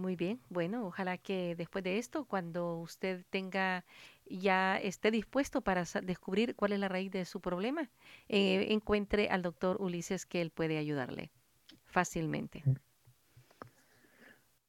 Muy 0.00 0.16
bien, 0.16 0.40
bueno, 0.48 0.86
ojalá 0.86 1.18
que 1.18 1.54
después 1.56 1.84
de 1.84 1.98
esto, 1.98 2.24
cuando 2.24 2.78
usted 2.78 3.22
tenga 3.28 3.84
ya 4.24 4.78
esté 4.78 5.10
dispuesto 5.10 5.60
para 5.60 5.84
descubrir 6.02 6.56
cuál 6.56 6.72
es 6.72 6.78
la 6.78 6.88
raíz 6.88 7.10
de 7.10 7.26
su 7.26 7.40
problema, 7.40 7.90
eh, 8.28 8.68
encuentre 8.70 9.28
al 9.28 9.42
doctor 9.42 9.76
Ulises 9.78 10.24
que 10.24 10.40
él 10.40 10.50
puede 10.50 10.78
ayudarle 10.78 11.30
fácilmente. 11.84 12.64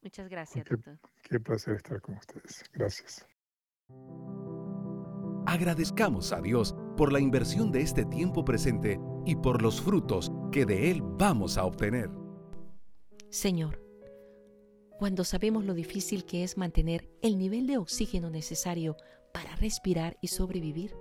Muchas 0.02 0.28
gracias, 0.28 0.66
doctor. 0.70 1.00
Qué 1.22 1.40
placer 1.40 1.76
estar 1.76 2.02
con 2.02 2.16
ustedes. 2.18 2.66
Gracias. 2.74 3.26
Agradezcamos 5.46 6.34
a 6.34 6.42
Dios 6.42 6.76
por 6.98 7.14
la 7.14 7.22
inversión 7.22 7.72
de 7.72 7.82
este 7.84 8.04
tiempo 8.04 8.44
presente 8.44 9.00
y 9.26 9.38
por 9.38 9.62
los 9.62 9.82
frutos 9.82 10.30
que 10.52 10.66
de 10.66 10.92
Él 10.92 11.02
vamos 11.02 11.58
a 11.58 11.64
obtener. 11.64 12.10
Señor, 13.30 13.91
cuando 15.02 15.24
sabemos 15.24 15.66
lo 15.66 15.74
difícil 15.74 16.26
que 16.26 16.44
es 16.44 16.60
mantener 16.60 17.10
el 17.24 17.40
nivel 17.40 17.66
de 17.66 17.80
oxígeno 17.80 18.30
necesario 18.30 18.98
para 19.34 19.56
respirar 19.56 20.16
y 20.22 20.28
sobrevivir. 20.28 20.96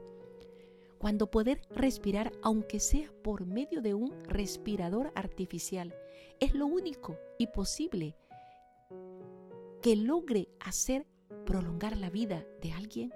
Cuando 0.96 1.30
poder 1.30 1.60
respirar, 1.68 2.32
aunque 2.42 2.80
sea 2.80 3.12
por 3.22 3.44
medio 3.44 3.82
de 3.82 3.92
un 3.92 4.18
respirador 4.24 5.12
artificial, 5.14 5.94
es 6.40 6.54
lo 6.54 6.66
único 6.66 7.18
y 7.38 7.48
posible 7.48 8.16
que 9.82 9.96
logre 9.96 10.48
hacer 10.60 11.06
prolongar 11.44 11.98
la 11.98 12.08
vida 12.08 12.46
de 12.62 12.72
alguien, 12.72 13.12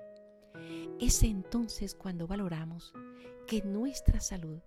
es 1.01 1.23
entonces 1.23 1.95
cuando 1.95 2.27
valoramos 2.27 2.93
que 3.47 3.63
nuestra 3.63 4.21
salud 4.21 4.59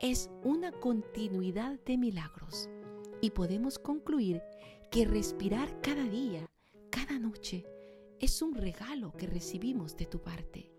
es 0.00 0.28
una 0.42 0.72
continuidad 0.72 1.78
de 1.86 1.98
milagros 1.98 2.68
y 3.20 3.30
podemos 3.30 3.78
concluir 3.78 4.42
que 4.92 5.06
respirar 5.06 5.80
cada 5.80 6.04
día, 6.04 6.46
cada 6.90 7.18
noche, 7.18 7.64
es 8.20 8.42
un 8.42 8.54
regalo 8.54 9.16
que 9.16 9.26
recibimos 9.26 9.96
de 9.96 10.04
tu 10.04 10.22
parte 10.22 10.70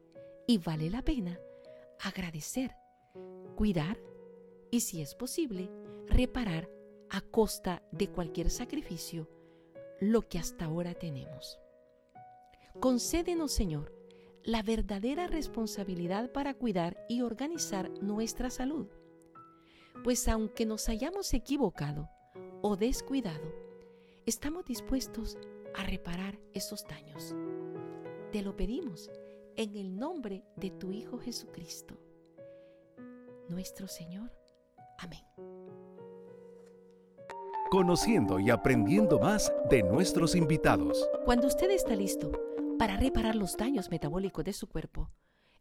y 0.45 0.59
vale 0.59 0.91
la 0.91 1.01
pena 1.01 1.39
agradecer, 1.99 2.75
cuidar 3.55 3.99
y 4.69 4.81
si 4.81 5.01
es 5.01 5.15
posible, 5.15 5.71
reparar 6.05 6.69
a 7.09 7.21
costa 7.21 7.81
de 7.91 8.07
cualquier 8.07 8.51
sacrificio 8.51 9.27
lo 9.99 10.21
que 10.21 10.37
hasta 10.37 10.65
ahora 10.65 10.93
tenemos. 10.93 11.57
Concédenos, 12.79 13.51
Señor, 13.51 13.95
la 14.43 14.61
verdadera 14.61 15.25
responsabilidad 15.25 16.31
para 16.31 16.53
cuidar 16.53 17.03
y 17.09 17.23
organizar 17.23 17.89
nuestra 17.99 18.51
salud. 18.51 18.89
Pues 20.03 20.27
aunque 20.27 20.67
nos 20.67 20.87
hayamos 20.87 21.33
equivocado 21.33 22.11
o 22.61 22.77
descuidado, 22.77 23.72
estamos 24.25 24.65
dispuestos 24.65 25.37
a 25.75 25.83
reparar 25.83 26.39
esos 26.53 26.85
daños. 26.87 27.35
Te 28.31 28.41
lo 28.41 28.55
pedimos 28.55 29.11
en 29.55 29.75
el 29.75 29.97
nombre 29.97 30.43
de 30.55 30.71
tu 30.71 30.91
Hijo 30.91 31.19
Jesucristo, 31.19 31.97
nuestro 33.49 33.87
Señor. 33.87 34.31
Amén. 34.97 35.23
Conociendo 37.69 38.39
y 38.39 38.49
aprendiendo 38.49 39.19
más 39.19 39.51
de 39.69 39.83
nuestros 39.83 40.35
invitados. 40.35 41.09
Cuando 41.25 41.47
usted 41.47 41.69
está 41.71 41.95
listo 41.95 42.31
para 42.79 42.97
reparar 42.97 43.35
los 43.35 43.57
daños 43.57 43.89
metabólicos 43.89 44.45
de 44.45 44.53
su 44.53 44.67
cuerpo, 44.67 45.09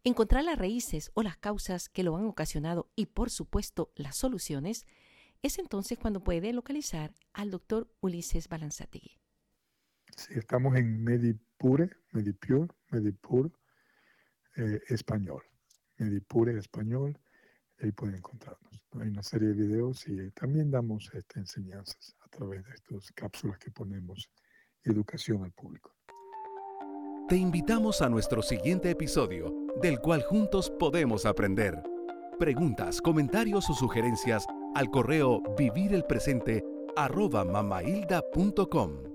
encontrar 0.03 0.43
las 0.43 0.57
raíces 0.57 1.11
o 1.15 1.23
las 1.23 1.37
causas 1.37 1.89
que 1.89 2.03
lo 2.03 2.15
han 2.15 2.25
ocasionado 2.27 2.87
y 2.95 3.07
por 3.07 3.29
supuesto 3.29 3.91
las 3.95 4.15
soluciones, 4.15 4.85
es 5.43 5.59
entonces 5.59 5.99
cuando 5.99 6.23
puede 6.23 6.53
localizar 6.53 7.13
al 7.33 7.51
doctor 7.51 7.87
Ulises 7.99 8.47
Balanzategui. 8.47 9.19
Sí, 10.15 10.33
estamos 10.35 10.75
en 10.77 11.03
Medipure, 11.03 11.89
Medipure, 12.11 12.73
Medipure 12.89 13.51
eh, 14.55 14.79
español. 14.87 15.43
Medipure 15.97 16.57
español, 16.57 17.19
ahí 17.79 17.91
pueden 17.91 18.15
encontrarnos. 18.15 18.81
Hay 18.93 19.09
una 19.09 19.21
serie 19.21 19.49
de 19.49 19.55
videos 19.55 20.07
y 20.07 20.31
también 20.31 20.71
damos 20.71 21.11
este, 21.13 21.39
enseñanzas 21.39 22.15
a 22.21 22.29
través 22.29 22.63
de 22.63 22.73
estas 22.73 23.11
cápsulas 23.11 23.59
que 23.59 23.69
ponemos, 23.69 24.29
educación 24.83 25.43
al 25.43 25.51
público. 25.51 25.93
Te 27.27 27.35
invitamos 27.35 28.01
a 28.01 28.09
nuestro 28.09 28.41
siguiente 28.41 28.91
episodio, 28.91 29.53
del 29.81 29.99
cual 29.99 30.23
juntos 30.23 30.71
podemos 30.79 31.25
aprender. 31.25 31.81
Preguntas, 32.37 33.01
comentarios 33.01 33.69
o 33.69 33.73
sugerencias 33.73 34.45
al 34.75 34.89
correo 34.89 35.41
vivirelpresente 35.57 36.63
arroba 36.95 37.43
mamailda.com. 37.43 39.12